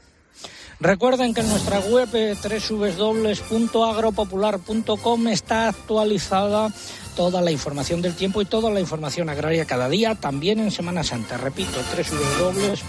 Recuerden 0.84 1.34
que 1.34 1.40
en 1.40 1.48
nuestra 1.48 1.80
web 1.80 2.10
eh, 2.14 2.36
www.agropopular.com 2.36 5.28
está 5.30 5.70
actualizada 5.70 6.74
toda 7.16 7.42
la 7.42 7.52
información 7.52 8.02
del 8.02 8.16
tiempo 8.16 8.42
y 8.42 8.46
toda 8.46 8.70
la 8.70 8.82
información 8.82 9.30
agraria 9.30 9.64
cada 9.64 9.88
día, 9.88 10.16
también 10.16 10.60
en 10.60 10.72
Semana 10.72 11.06
Santa. 11.06 11.38
Repito, 11.38 11.80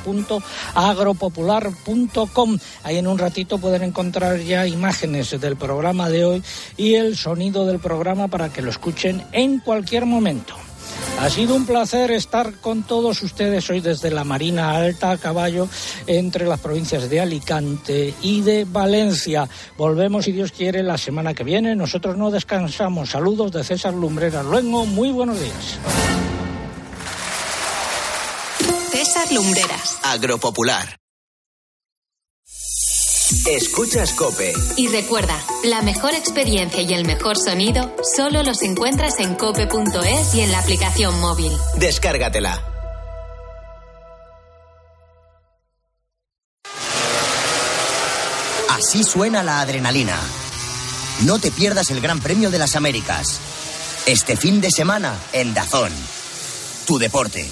www.agropopular.com. 0.04 2.58
Ahí 2.82 2.98
en 2.98 3.06
un 3.06 3.18
ratito 3.18 3.58
pueden 3.58 3.84
encontrar 3.84 4.40
ya 4.40 4.66
imágenes 4.66 5.40
del 5.40 5.56
programa 5.56 6.08
de 6.08 6.24
hoy 6.24 6.42
y 6.76 6.94
el 6.94 7.16
sonido 7.16 7.64
del 7.64 7.78
programa 7.78 8.26
para 8.26 8.48
que 8.48 8.60
lo 8.60 8.70
escuchen 8.70 9.22
en 9.30 9.60
cualquier 9.60 10.04
momento. 10.04 10.63
Ha 11.24 11.30
sido 11.30 11.54
un 11.54 11.64
placer 11.64 12.10
estar 12.10 12.52
con 12.60 12.82
todos 12.82 13.22
ustedes 13.22 13.70
hoy 13.70 13.80
desde 13.80 14.10
la 14.10 14.24
Marina 14.24 14.72
Alta 14.72 15.10
a 15.10 15.16
caballo 15.16 15.70
entre 16.06 16.44
las 16.46 16.60
provincias 16.60 17.08
de 17.08 17.18
Alicante 17.18 18.12
y 18.20 18.42
de 18.42 18.66
Valencia. 18.66 19.48
Volvemos, 19.78 20.26
si 20.26 20.32
Dios 20.32 20.52
quiere, 20.52 20.82
la 20.82 20.98
semana 20.98 21.32
que 21.32 21.42
viene. 21.42 21.74
Nosotros 21.76 22.18
no 22.18 22.30
descansamos. 22.30 23.08
Saludos 23.08 23.52
de 23.52 23.64
César 23.64 23.94
Lumbreras 23.94 24.44
Luengo. 24.44 24.84
Muy 24.84 25.12
buenos 25.12 25.40
días. 25.40 25.78
César 28.90 29.32
Lumbreras. 29.32 30.00
Agropopular. 30.02 31.03
Escuchas 33.30 34.12
Cope. 34.12 34.52
Y 34.76 34.88
recuerda, 34.88 35.42
la 35.64 35.80
mejor 35.80 36.12
experiencia 36.14 36.82
y 36.82 36.92
el 36.92 37.06
mejor 37.06 37.38
sonido 37.38 37.94
solo 38.14 38.42
los 38.42 38.60
encuentras 38.62 39.18
en 39.18 39.34
cope.es 39.34 40.34
y 40.34 40.42
en 40.42 40.52
la 40.52 40.58
aplicación 40.58 41.18
móvil. 41.20 41.52
Descárgatela. 41.76 42.62
Así 48.68 49.02
suena 49.04 49.42
la 49.42 49.60
adrenalina. 49.60 50.18
No 51.24 51.38
te 51.38 51.50
pierdas 51.50 51.90
el 51.90 52.02
Gran 52.02 52.20
Premio 52.20 52.50
de 52.50 52.58
las 52.58 52.76
Américas. 52.76 53.40
Este 54.04 54.36
fin 54.36 54.60
de 54.60 54.70
semana 54.70 55.16
en 55.32 55.54
Dazón. 55.54 55.92
Tu 56.86 56.98
deporte. 56.98 57.48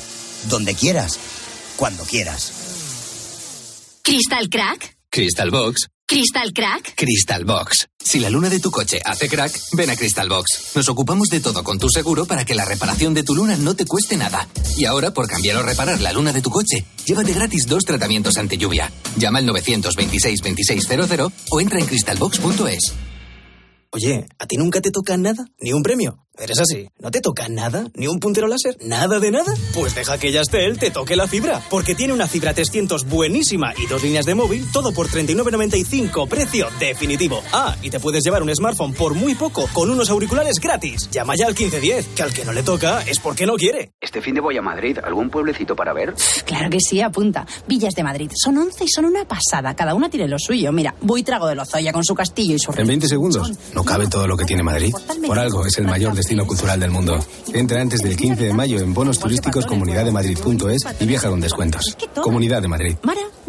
Donde 0.50 0.74
quieras. 0.74 1.18
Cuando 1.76 2.04
quieras. 2.04 2.52
¿Crystal 4.02 4.50
Crack? 4.50 4.91
Crystal 5.14 5.50
Box. 5.50 5.88
¿Crystal 6.06 6.54
Crack? 6.54 6.94
Crystal 6.96 7.44
Box. 7.44 7.86
Si 8.02 8.18
la 8.18 8.30
luna 8.30 8.48
de 8.48 8.60
tu 8.60 8.70
coche 8.70 8.98
hace 9.04 9.28
crack, 9.28 9.52
ven 9.76 9.90
a 9.90 9.96
Crystal 9.96 10.26
Box. 10.26 10.70
Nos 10.74 10.88
ocupamos 10.88 11.28
de 11.28 11.40
todo 11.40 11.62
con 11.62 11.78
tu 11.78 11.90
seguro 11.90 12.24
para 12.24 12.46
que 12.46 12.54
la 12.54 12.64
reparación 12.64 13.12
de 13.12 13.22
tu 13.22 13.34
luna 13.34 13.56
no 13.56 13.74
te 13.74 13.84
cueste 13.84 14.16
nada. 14.16 14.48
Y 14.78 14.86
ahora, 14.86 15.12
por 15.12 15.28
cambiar 15.28 15.58
o 15.58 15.62
reparar 15.64 16.00
la 16.00 16.14
luna 16.14 16.32
de 16.32 16.40
tu 16.40 16.48
coche, 16.48 16.86
llévate 17.04 17.34
gratis 17.34 17.66
dos 17.66 17.84
tratamientos 17.84 18.38
anti 18.38 18.56
lluvia. 18.56 18.90
Llama 19.16 19.40
al 19.40 19.44
926 19.44 20.40
2600 20.40 21.30
o 21.50 21.60
entra 21.60 21.78
en 21.78 21.84
crystalbox.es. 21.84 22.94
Oye, 23.90 24.26
¿a 24.38 24.46
ti 24.46 24.56
nunca 24.56 24.80
te 24.80 24.90
toca 24.90 25.18
nada? 25.18 25.44
¿Ni 25.60 25.74
un 25.74 25.82
premio? 25.82 26.26
¿Eres 26.38 26.58
así? 26.60 26.88
¿No 26.98 27.10
te 27.10 27.20
toca 27.20 27.46
nada? 27.50 27.84
¿Ni 27.94 28.06
un 28.06 28.18
puntero 28.18 28.46
láser? 28.46 28.78
¿Nada 28.80 29.20
de 29.20 29.30
nada? 29.30 29.52
Pues 29.74 29.94
deja 29.94 30.16
que 30.18 30.32
Yastel 30.32 30.78
te 30.78 30.90
toque 30.90 31.14
la 31.14 31.28
fibra, 31.28 31.60
porque 31.68 31.94
tiene 31.94 32.14
una 32.14 32.26
fibra 32.26 32.54
300 32.54 33.04
buenísima 33.04 33.74
y 33.76 33.86
dos 33.86 34.02
líneas 34.02 34.24
de 34.24 34.34
móvil, 34.34 34.66
todo 34.72 34.92
por 34.92 35.08
39.95, 35.08 36.26
precio 36.28 36.68
definitivo. 36.80 37.42
Ah, 37.52 37.76
y 37.82 37.90
te 37.90 38.00
puedes 38.00 38.24
llevar 38.24 38.42
un 38.42 38.54
smartphone 38.54 38.94
por 38.94 39.12
muy 39.14 39.34
poco, 39.34 39.68
con 39.74 39.90
unos 39.90 40.08
auriculares 40.08 40.58
gratis. 40.58 41.10
Llama 41.10 41.34
ya 41.36 41.46
al 41.46 41.52
1510, 41.52 42.08
que 42.16 42.22
al 42.22 42.32
que 42.32 42.44
no 42.46 42.52
le 42.52 42.62
toca 42.62 43.02
es 43.02 43.20
porque 43.20 43.44
no 43.44 43.54
quiere. 43.56 43.92
Este 44.00 44.22
fin 44.22 44.34
de 44.34 44.40
voy 44.40 44.56
a 44.56 44.62
Madrid. 44.62 44.98
¿Algún 45.04 45.28
pueblecito 45.28 45.76
para 45.76 45.92
ver? 45.92 46.14
Claro 46.46 46.70
que 46.70 46.80
sí, 46.80 47.02
apunta. 47.02 47.46
Villas 47.68 47.94
de 47.94 48.04
Madrid. 48.04 48.30
Son 48.34 48.56
11 48.56 48.84
y 48.84 48.88
son 48.88 49.04
una 49.04 49.26
pasada. 49.26 49.74
Cada 49.74 49.94
una 49.94 50.08
tiene 50.08 50.26
lo 50.28 50.38
suyo. 50.38 50.72
Mira, 50.72 50.94
Buitrago 51.02 51.46
de 51.46 51.56
Lozoya 51.56 51.92
con 51.92 52.04
su 52.04 52.14
castillo 52.14 52.56
y 52.56 52.58
su... 52.58 52.72
En 52.74 52.86
20 52.86 53.06
segundos. 53.06 53.52
No 53.74 53.84
cabe 53.84 54.06
todo 54.06 54.26
lo 54.26 54.36
que 54.36 54.46
tiene 54.46 54.62
Madrid. 54.62 54.94
Por 55.26 55.38
algo 55.38 55.66
es 55.66 55.76
el 55.76 55.84
mayor 55.84 56.14
destino 56.22 56.46
cultural 56.46 56.78
del 56.78 56.92
mundo. 56.92 57.18
Entra 57.52 57.80
antes 57.80 58.00
del 58.00 58.16
15 58.16 58.44
de 58.44 58.52
mayo 58.52 58.78
en 58.78 58.94
bonos 58.94 59.18
turísticos 59.18 59.66
comunidaddemadrid.es 59.66 60.82
y 61.00 61.06
viaja 61.06 61.28
con 61.28 61.40
descuentos. 61.40 61.96
Comunidad 62.22 62.62
de 62.62 62.68
Madrid. 62.68 62.94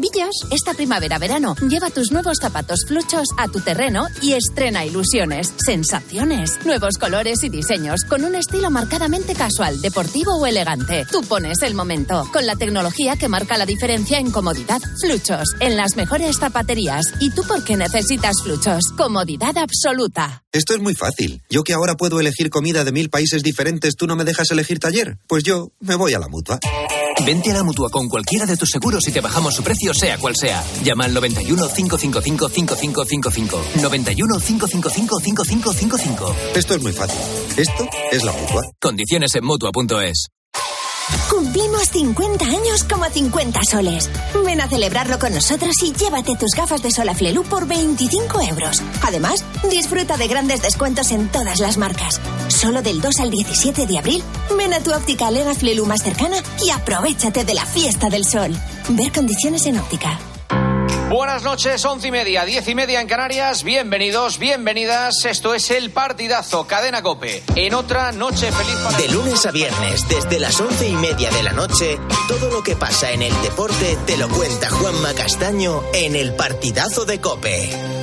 Villas. 0.04 0.36
Esta 0.52 0.74
primavera-verano, 0.74 1.56
lleva 1.70 1.90
tus 1.90 2.12
nuevos 2.12 2.40
zapatos 2.42 2.82
fluchos 2.86 3.30
a 3.38 3.48
tu 3.48 3.62
terreno 3.62 4.08
y 4.22 4.34
estrena 4.34 4.86
ilusiones, 4.86 5.54
sensaciones, 5.66 6.60
nuevos 6.66 6.98
colores 6.98 7.42
y 7.44 7.50
diseños, 7.50 8.04
con 8.04 8.26
un 8.26 8.36
estilo 8.36 8.70
marcadamente 8.70 9.34
casual, 9.34 9.80
deportivo 9.82 10.36
o 10.36 10.46
elegante. 10.46 11.06
Tú 11.10 11.22
pones 11.22 11.62
el 11.62 11.74
momento, 11.74 12.28
con 12.34 12.46
la 12.46 12.58
tecnología 12.58 13.16
que 13.16 13.30
marca 13.30 13.58
la 13.58 13.66
diferencia 13.66 14.20
en 14.20 14.30
comodidad. 14.30 14.82
Fluchos, 15.00 15.56
en 15.62 15.78
las 15.78 15.96
mejores 15.96 16.36
zapaterías. 16.38 17.06
¿Y 17.22 17.32
tú 17.32 17.44
por 17.48 17.64
qué 17.64 17.78
necesitas 17.78 18.36
fluchos? 18.44 18.92
Comodidad 18.98 19.58
absoluta. 19.58 20.44
Esto 20.52 20.74
es 20.74 20.82
muy 20.82 20.96
fácil. 20.96 21.42
Yo 21.50 21.64
que 21.64 21.72
ahora 21.72 21.96
puedo 21.96 22.20
elegir 22.20 22.50
comida 22.50 22.84
de 22.84 22.92
mil 22.92 23.10
países 23.10 23.42
diferentes, 23.42 23.96
¿tú 23.96 24.06
no 24.06 24.18
me 24.18 24.26
dejas 24.26 24.52
elegir 24.52 24.80
taller? 24.80 25.18
Pues 25.28 25.44
yo 25.44 25.72
me 25.80 25.96
voy 25.96 26.14
a 26.14 26.20
la 26.20 26.28
mutua. 26.28 26.60
Vente 27.26 27.52
a 27.52 27.54
la 27.54 27.64
mutua 27.64 27.90
con 27.90 28.10
cualquiera 28.10 28.46
de 28.46 28.58
tus 28.58 28.70
seguros 28.70 29.08
y 29.08 29.12
te 29.12 29.22
bajamos 29.22 29.56
su 29.56 29.64
precio, 29.64 29.94
sea 29.94 30.18
cual 30.18 30.36
sea. 30.36 30.64
Llama 30.84 31.06
al 31.06 31.14
91 31.14 31.70
555 31.74 32.50
5555. 32.50 33.62
91 33.82 34.40
555 34.40 35.20
5555. 35.20 36.36
Esto 36.56 36.76
es 36.76 36.82
muy 36.82 36.92
fácil. 36.92 37.20
Esto 37.58 37.88
es 38.12 38.24
la 38.24 38.32
mutua. 38.32 38.62
Condiciones 38.80 39.36
en 39.36 39.46
mutua.es. 39.46 40.28
Cumplimos 41.30 41.90
50 41.90 42.46
años 42.46 42.84
como 42.84 43.06
50 43.06 43.60
soles. 43.70 44.10
Ven 44.46 44.62
a 44.62 44.68
celebrarlo 44.68 45.20
con 45.20 45.34
nosotros 45.34 45.76
y 45.84 45.92
llévate 45.94 46.36
tus 46.36 46.52
gafas 46.56 46.82
de 46.82 46.92
sol 46.92 47.10
a 47.10 47.16
Flelu 47.16 47.44
por 47.44 47.68
25 47.68 48.42
euros. 48.42 48.82
Además, 49.02 49.44
disfruta 49.70 50.18
de 50.18 50.28
grandes 50.28 50.62
descuentos 50.62 51.12
en 51.12 51.30
todas 51.30 51.60
las 51.60 51.78
marcas. 51.78 52.22
Solo 52.48 52.82
del 52.82 53.02
2 53.02 53.20
al 53.20 53.32
17 53.32 53.86
de 53.86 53.98
abril, 53.98 54.24
ven 54.58 54.74
a 54.74 54.80
tu 54.80 54.94
óptica 54.94 55.32
Lega 55.32 55.54
Flelu 55.54 55.86
más 55.86 56.04
cercana 56.04 56.38
y 56.64 56.70
aprovechate 56.70 57.44
de 57.44 57.54
la 57.54 57.66
fiesta 57.66 58.10
del 58.10 58.26
sol. 58.26 58.56
Ver 58.90 59.12
condiciones 59.12 59.66
en 59.66 59.80
óptica. 59.80 60.20
Buenas 61.14 61.44
noches, 61.44 61.86
once 61.86 62.08
y 62.08 62.12
media, 62.12 62.44
diez 62.44 62.68
y 62.68 62.74
media 62.74 63.00
en 63.00 63.08
Canarias. 63.08 63.64
Bienvenidos, 63.64 64.40
bienvenidas. 64.40 65.26
Esto 65.26 65.54
es 65.54 65.70
el 65.70 65.92
partidazo 65.92 66.66
Cadena 66.66 67.04
Cope. 67.04 67.44
En 67.56 67.76
otra 67.76 68.12
noche 68.12 68.52
feliz 68.52 68.98
De 68.98 69.14
lunes 69.14 69.46
a 69.46 69.52
viernes, 69.52 70.08
desde 70.10 70.40
las 70.40 70.60
once 70.60 70.90
y 70.90 70.96
media 70.96 71.30
de 71.30 71.44
la 71.44 71.52
noche, 71.52 72.00
todo 72.28 72.50
lo 72.50 72.64
que 72.64 72.76
pasa 72.76 73.12
en 73.12 73.22
el 73.22 73.42
deporte 73.44 73.96
te 74.08 74.18
lo 74.18 74.28
cuenta 74.28 74.72
Juanma 74.72 75.14
Castaño 75.14 75.84
en 75.94 76.16
el 76.16 76.34
partidazo 76.34 77.06
de 77.06 77.22
Cope. 77.22 78.03